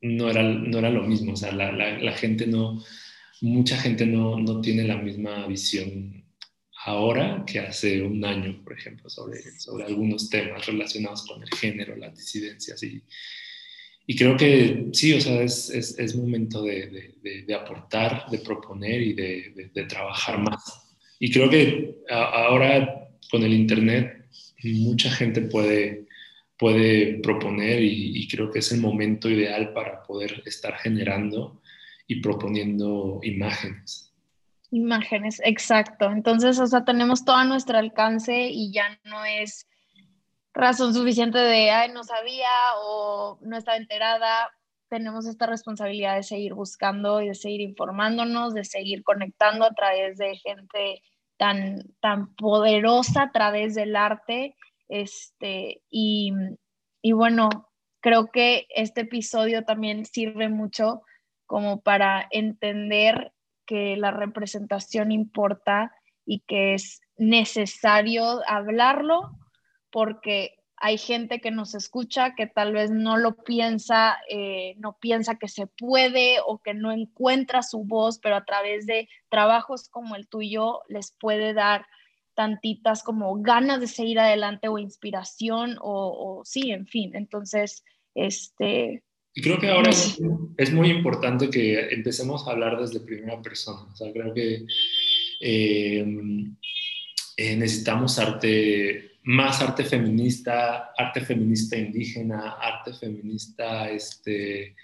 no 0.00 0.30
era, 0.30 0.42
no 0.42 0.78
era 0.78 0.90
lo 0.90 1.02
mismo. 1.02 1.32
O 1.32 1.36
sea, 1.36 1.52
la, 1.52 1.72
la, 1.72 2.12
gente 2.12 2.46
no, 2.46 2.82
mucha 3.40 3.76
gente 3.76 4.06
no, 4.06 4.38
no 4.38 4.60
tiene 4.60 4.84
la 4.84 4.96
misma 4.96 5.46
visión 5.46 6.24
ahora 6.84 7.44
que 7.46 7.58
hace 7.58 8.00
un 8.02 8.24
año, 8.24 8.62
por 8.62 8.72
ejemplo, 8.72 9.10
sobre, 9.10 9.42
sobre 9.58 9.84
algunos 9.84 10.30
temas 10.30 10.64
relacionados 10.66 11.26
con 11.26 11.42
el 11.42 11.48
género, 11.50 11.96
las 11.96 12.16
disidencias. 12.16 12.80
Y, 12.84 13.02
y 14.06 14.14
creo 14.14 14.36
que 14.36 14.86
sí, 14.92 15.12
o 15.12 15.20
sea, 15.20 15.42
es, 15.42 15.68
es, 15.70 16.16
momento 16.16 16.62
de, 16.62 17.14
de, 17.44 17.54
aportar, 17.54 18.26
de 18.30 18.38
proponer 18.38 19.02
y 19.02 19.14
de, 19.14 19.86
trabajar 19.88 20.38
más. 20.38 20.94
Y 21.18 21.32
creo 21.32 21.50
que 21.50 21.96
ahora 22.08 23.08
con 23.30 23.42
el 23.42 23.52
Internet 23.52 24.26
mucha 24.62 25.10
gente 25.10 25.42
puede, 25.42 26.06
puede 26.58 27.20
proponer 27.20 27.82
y, 27.82 28.26
creo 28.28 28.50
que 28.50 28.60
es 28.60 28.72
el 28.72 28.80
momento 28.80 29.28
ideal 29.28 29.72
para 29.72 30.02
poder 30.02 30.42
estar 30.46 30.76
generando 30.78 31.60
y 32.06 32.20
proponiendo 32.20 33.20
imágenes. 33.22 34.12
Imágenes, 34.70 35.40
exacto. 35.44 36.10
Entonces, 36.10 36.58
o 36.58 36.66
sea, 36.66 36.84
tenemos 36.84 37.24
todo 37.24 37.36
a 37.36 37.44
nuestro 37.44 37.78
alcance 37.78 38.48
y 38.50 38.72
ya 38.72 38.98
no 39.04 39.24
es 39.24 39.68
razón 40.54 40.94
suficiente 40.94 41.38
de, 41.38 41.70
ay, 41.70 41.92
no 41.92 42.02
sabía 42.02 42.48
o 42.82 43.38
no 43.42 43.56
estaba 43.56 43.76
enterada. 43.76 44.50
Tenemos 44.88 45.26
esta 45.26 45.46
responsabilidad 45.46 46.16
de 46.16 46.22
seguir 46.22 46.54
buscando 46.54 47.20
y 47.20 47.28
de 47.28 47.34
seguir 47.34 47.60
informándonos, 47.60 48.54
de 48.54 48.64
seguir 48.64 49.04
conectando 49.04 49.64
a 49.64 49.74
través 49.74 50.16
de 50.16 50.36
gente 50.36 51.02
tan, 51.36 51.82
tan 52.00 52.34
poderosa 52.34 53.24
a 53.24 53.32
través 53.32 53.74
del 53.74 53.94
arte. 53.94 54.56
Este, 54.88 55.82
y, 55.90 56.32
y 57.02 57.12
bueno, 57.12 57.48
creo 58.00 58.28
que 58.30 58.66
este 58.70 59.02
episodio 59.02 59.64
también 59.64 60.04
sirve 60.04 60.48
mucho 60.48 61.02
como 61.46 61.80
para 61.80 62.26
entender 62.30 63.32
que 63.66 63.96
la 63.96 64.10
representación 64.10 65.12
importa 65.12 65.92
y 66.24 66.40
que 66.40 66.74
es 66.74 67.00
necesario 67.16 68.40
hablarlo 68.46 69.32
porque 69.90 70.56
hay 70.76 70.98
gente 70.98 71.40
que 71.40 71.50
nos 71.50 71.74
escucha 71.74 72.34
que 72.34 72.46
tal 72.46 72.72
vez 72.72 72.90
no 72.90 73.16
lo 73.16 73.36
piensa, 73.36 74.18
eh, 74.28 74.74
no 74.76 74.98
piensa 75.00 75.36
que 75.36 75.48
se 75.48 75.66
puede 75.66 76.36
o 76.46 76.58
que 76.58 76.74
no 76.74 76.92
encuentra 76.92 77.62
su 77.62 77.84
voz, 77.84 78.18
pero 78.18 78.36
a 78.36 78.44
través 78.44 78.86
de 78.86 79.08
trabajos 79.30 79.88
como 79.88 80.16
el 80.16 80.28
tuyo 80.28 80.82
les 80.88 81.16
puede 81.18 81.54
dar 81.54 81.86
tantitas 82.36 83.02
como 83.02 83.34
ganas 83.42 83.80
de 83.80 83.88
seguir 83.88 84.20
adelante 84.20 84.68
o 84.68 84.78
inspiración 84.78 85.76
o, 85.80 86.38
o 86.40 86.44
sí, 86.44 86.70
en 86.70 86.86
fin. 86.86 87.16
Entonces, 87.16 87.82
este, 88.14 89.02
y 89.38 89.42
creo 89.42 89.58
que 89.58 89.68
ahora 89.68 89.90
es, 89.90 90.18
es, 90.56 90.72
muy 90.72 90.88
importante 90.88 91.50
que 91.50 91.78
empecemos 91.90 92.48
a 92.48 92.52
hablar 92.52 92.80
desde 92.80 93.00
primera 93.00 93.42
persona. 93.42 93.82
O 93.92 93.94
sea, 93.94 94.10
creo 94.10 94.32
que 94.32 94.64
eh, 95.42 96.06
eh, 97.36 97.56
necesitamos 97.56 98.18
arte, 98.18 99.18
más 99.24 99.60
arte 99.60 99.84
feminista, 99.84 100.92
arte 100.96 101.20
feminista 101.20 101.76
indígena, 101.76 102.52
arte 102.52 102.94
feminista 102.94 103.90
este, 103.90 104.74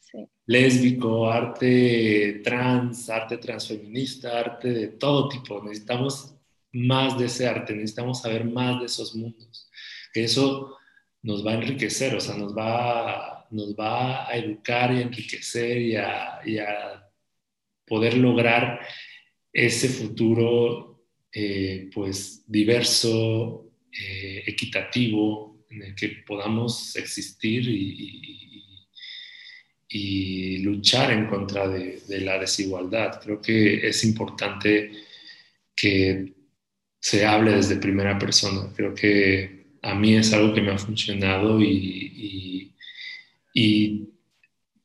sí. 0.00 0.26
lésbico, 0.46 1.30
arte 1.30 2.40
trans, 2.42 3.08
arte 3.08 3.38
transfeminista, 3.38 4.40
arte 4.40 4.68
de 4.72 4.88
todo 4.88 5.28
tipo. 5.28 5.62
Necesitamos 5.62 6.34
más 6.72 7.18
de 7.18 7.26
ese 7.26 7.46
arte, 7.46 7.74
necesitamos 7.74 8.22
saber 8.22 8.44
más 8.44 8.80
de 8.80 8.86
esos 8.86 9.14
mundos. 9.14 9.70
Que 10.12 10.24
eso 10.24 10.76
nos 11.22 11.46
va 11.46 11.52
a 11.52 11.54
enriquecer, 11.54 12.14
o 12.14 12.20
sea, 12.20 12.36
nos 12.36 12.56
va 12.56 13.32
nos 13.52 13.74
va 13.74 14.28
a 14.28 14.36
educar 14.36 14.92
y 14.94 15.02
enriquecer 15.02 15.80
y 15.80 15.96
a, 15.96 16.40
y 16.44 16.58
a 16.58 17.06
poder 17.86 18.16
lograr 18.16 18.80
ese 19.52 19.88
futuro 19.88 21.04
eh, 21.32 21.90
pues 21.94 22.44
diverso, 22.46 23.70
eh, 23.92 24.42
equitativo, 24.46 25.66
en 25.70 25.82
el 25.82 25.94
que 25.94 26.08
podamos 26.26 26.96
existir 26.96 27.66
y, 27.68 28.88
y, 29.88 30.58
luchar 30.58 31.12
en 31.12 31.26
contra 31.26 31.68
de, 31.68 32.00
la 32.20 32.38
desigualdad. 32.38 33.20
Creo 33.22 33.40
que 33.40 33.86
es 33.86 34.04
importante 34.04 34.90
que 35.74 36.32
se 37.02 37.26
hable 37.26 37.56
desde 37.56 37.76
primera 37.76 38.16
persona. 38.16 38.72
Creo 38.76 38.94
que 38.94 39.64
a 39.82 39.92
mí 39.92 40.14
es 40.14 40.32
algo 40.32 40.54
que 40.54 40.60
me 40.60 40.70
ha 40.70 40.78
funcionado 40.78 41.60
y, 41.60 42.72
y 43.52 44.08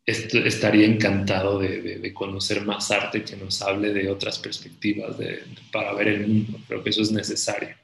estaría 0.04 0.88
encantado 0.88 1.60
de, 1.60 1.80
de, 1.80 2.00
de, 2.00 2.14
conocer 2.16 2.66
más 2.66 2.90
arte 2.90 3.24
que 3.24 3.36
nos 3.36 3.62
hable 3.62 3.94
de 3.94 4.10
otras 4.10 4.40
perspectivas 4.40 5.16
de, 5.20 5.44
para 5.72 5.94
ver 5.94 6.08
el 6.08 6.28
mundo. 6.28 6.58
Creo 6.68 6.84
que 6.84 6.90
eso 6.90 7.04
es 7.04 7.12
necesario. 7.12 7.76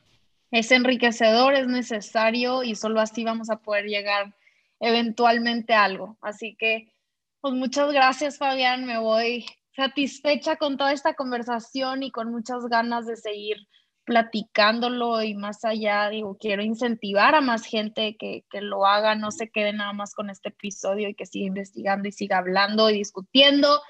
Es 0.50 0.72
enriquecedor, 0.72 1.54
es 1.54 1.68
necesario 1.68 2.64
y 2.64 2.74
solo 2.74 3.02
así 3.02 3.24
vamos 3.24 3.52
a 3.52 3.58
poder 3.58 3.86
llegar 3.86 4.34
eventualmente 4.80 5.74
a 5.74 5.84
algo. 5.84 6.18
Así 6.22 6.56
que, 6.58 6.92
pues 7.40 7.54
muchas 7.54 7.92
gracias 7.92 8.40
Fabián, 8.40 8.86
me 8.86 8.98
voy 8.98 9.46
satisfecha 9.76 10.56
con 10.56 10.78
toda 10.78 10.92
esta 10.92 11.14
conversación 11.14 12.02
y 12.02 12.10
con 12.10 12.32
muchas 12.32 12.66
ganas 12.66 13.06
de 13.06 13.16
seguir 13.16 13.58
platicándolo 14.06 15.22
y 15.24 15.34
más 15.34 15.64
allá, 15.66 16.10
digo, 16.10 16.38
quiero 16.38 16.62
incentivar 16.62 17.36
a 17.36 17.41
más 17.41 17.66
gente 17.66 18.16
que, 18.18 18.43
que, 18.49 18.62
lo 18.62 18.86
haga, 18.86 19.16
no 19.16 19.32
se 19.32 19.49
quede 19.49 19.74
nada 19.74 19.93
más 19.93 20.14
con 20.14 20.30
este 20.30 20.49
episodio 20.49 21.10
y 21.10 21.16
que 21.16 21.26
siga 21.26 21.47
investigando 21.47 22.08
y 22.08 22.12
siga 22.12 22.38
hablando 22.38 22.89
y 22.89 22.97
discutiendo 22.97 23.82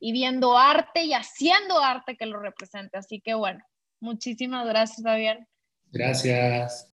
y 0.00 0.12
viendo 0.12 0.56
arte 0.56 1.04
y 1.04 1.12
haciendo 1.12 1.80
arte 1.80 2.16
que 2.16 2.26
lo 2.26 2.40
represente. 2.40 2.98
Así 2.98 3.20
que 3.20 3.34
bueno, 3.34 3.64
muchísimas 4.00 4.66
gracias, 4.66 5.02
Fabián. 5.02 5.46
Gracias. 5.90 6.97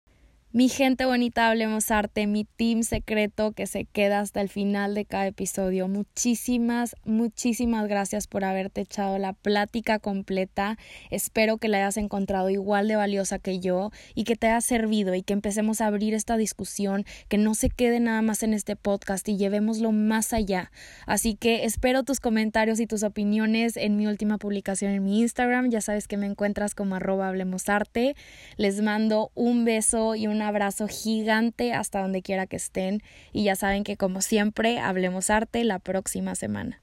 Mi 0.50 0.70
gente 0.70 1.04
bonita, 1.04 1.46
hablemos 1.46 1.90
arte, 1.90 2.26
mi 2.26 2.44
team 2.44 2.82
secreto 2.82 3.52
que 3.52 3.66
se 3.66 3.84
queda 3.84 4.20
hasta 4.20 4.40
el 4.40 4.48
final 4.48 4.94
de 4.94 5.04
cada 5.04 5.26
episodio. 5.26 5.88
Muchísimas, 5.88 6.96
muchísimas 7.04 7.86
gracias 7.86 8.26
por 8.26 8.44
haberte 8.44 8.80
echado 8.80 9.18
la 9.18 9.34
plática 9.34 9.98
completa. 9.98 10.78
Espero 11.10 11.58
que 11.58 11.68
la 11.68 11.76
hayas 11.76 11.98
encontrado 11.98 12.48
igual 12.48 12.88
de 12.88 12.96
valiosa 12.96 13.38
que 13.38 13.60
yo 13.60 13.90
y 14.14 14.24
que 14.24 14.36
te 14.36 14.46
haya 14.46 14.62
servido 14.62 15.14
y 15.14 15.20
que 15.20 15.34
empecemos 15.34 15.82
a 15.82 15.86
abrir 15.86 16.14
esta 16.14 16.38
discusión, 16.38 17.04
que 17.28 17.36
no 17.36 17.54
se 17.54 17.68
quede 17.68 18.00
nada 18.00 18.22
más 18.22 18.42
en 18.42 18.54
este 18.54 18.74
podcast 18.74 19.28
y 19.28 19.36
llevémoslo 19.36 19.92
más 19.92 20.32
allá. 20.32 20.72
Así 21.04 21.34
que 21.34 21.66
espero 21.66 22.04
tus 22.04 22.20
comentarios 22.20 22.80
y 22.80 22.86
tus 22.86 23.02
opiniones 23.02 23.76
en 23.76 23.98
mi 23.98 24.06
última 24.06 24.38
publicación 24.38 24.92
en 24.92 25.04
mi 25.04 25.20
Instagram. 25.20 25.68
Ya 25.68 25.82
sabes 25.82 26.08
que 26.08 26.16
me 26.16 26.24
encuentras 26.24 26.74
como 26.74 26.94
arroba 26.94 27.28
hablemos 27.28 27.68
arte. 27.68 28.16
Les 28.56 28.80
mando 28.80 29.30
un 29.34 29.66
beso 29.66 30.14
y 30.14 30.26
un 30.26 30.37
un 30.38 30.42
abrazo 30.42 30.86
gigante 30.86 31.72
hasta 31.72 32.00
donde 32.00 32.22
quiera 32.22 32.46
que 32.46 32.54
estén 32.54 33.02
y 33.32 33.42
ya 33.42 33.56
saben 33.56 33.82
que 33.82 33.96
como 33.96 34.20
siempre 34.20 34.78
hablemos 34.78 35.30
arte 35.30 35.64
la 35.64 35.80
próxima 35.80 36.36
semana. 36.36 36.80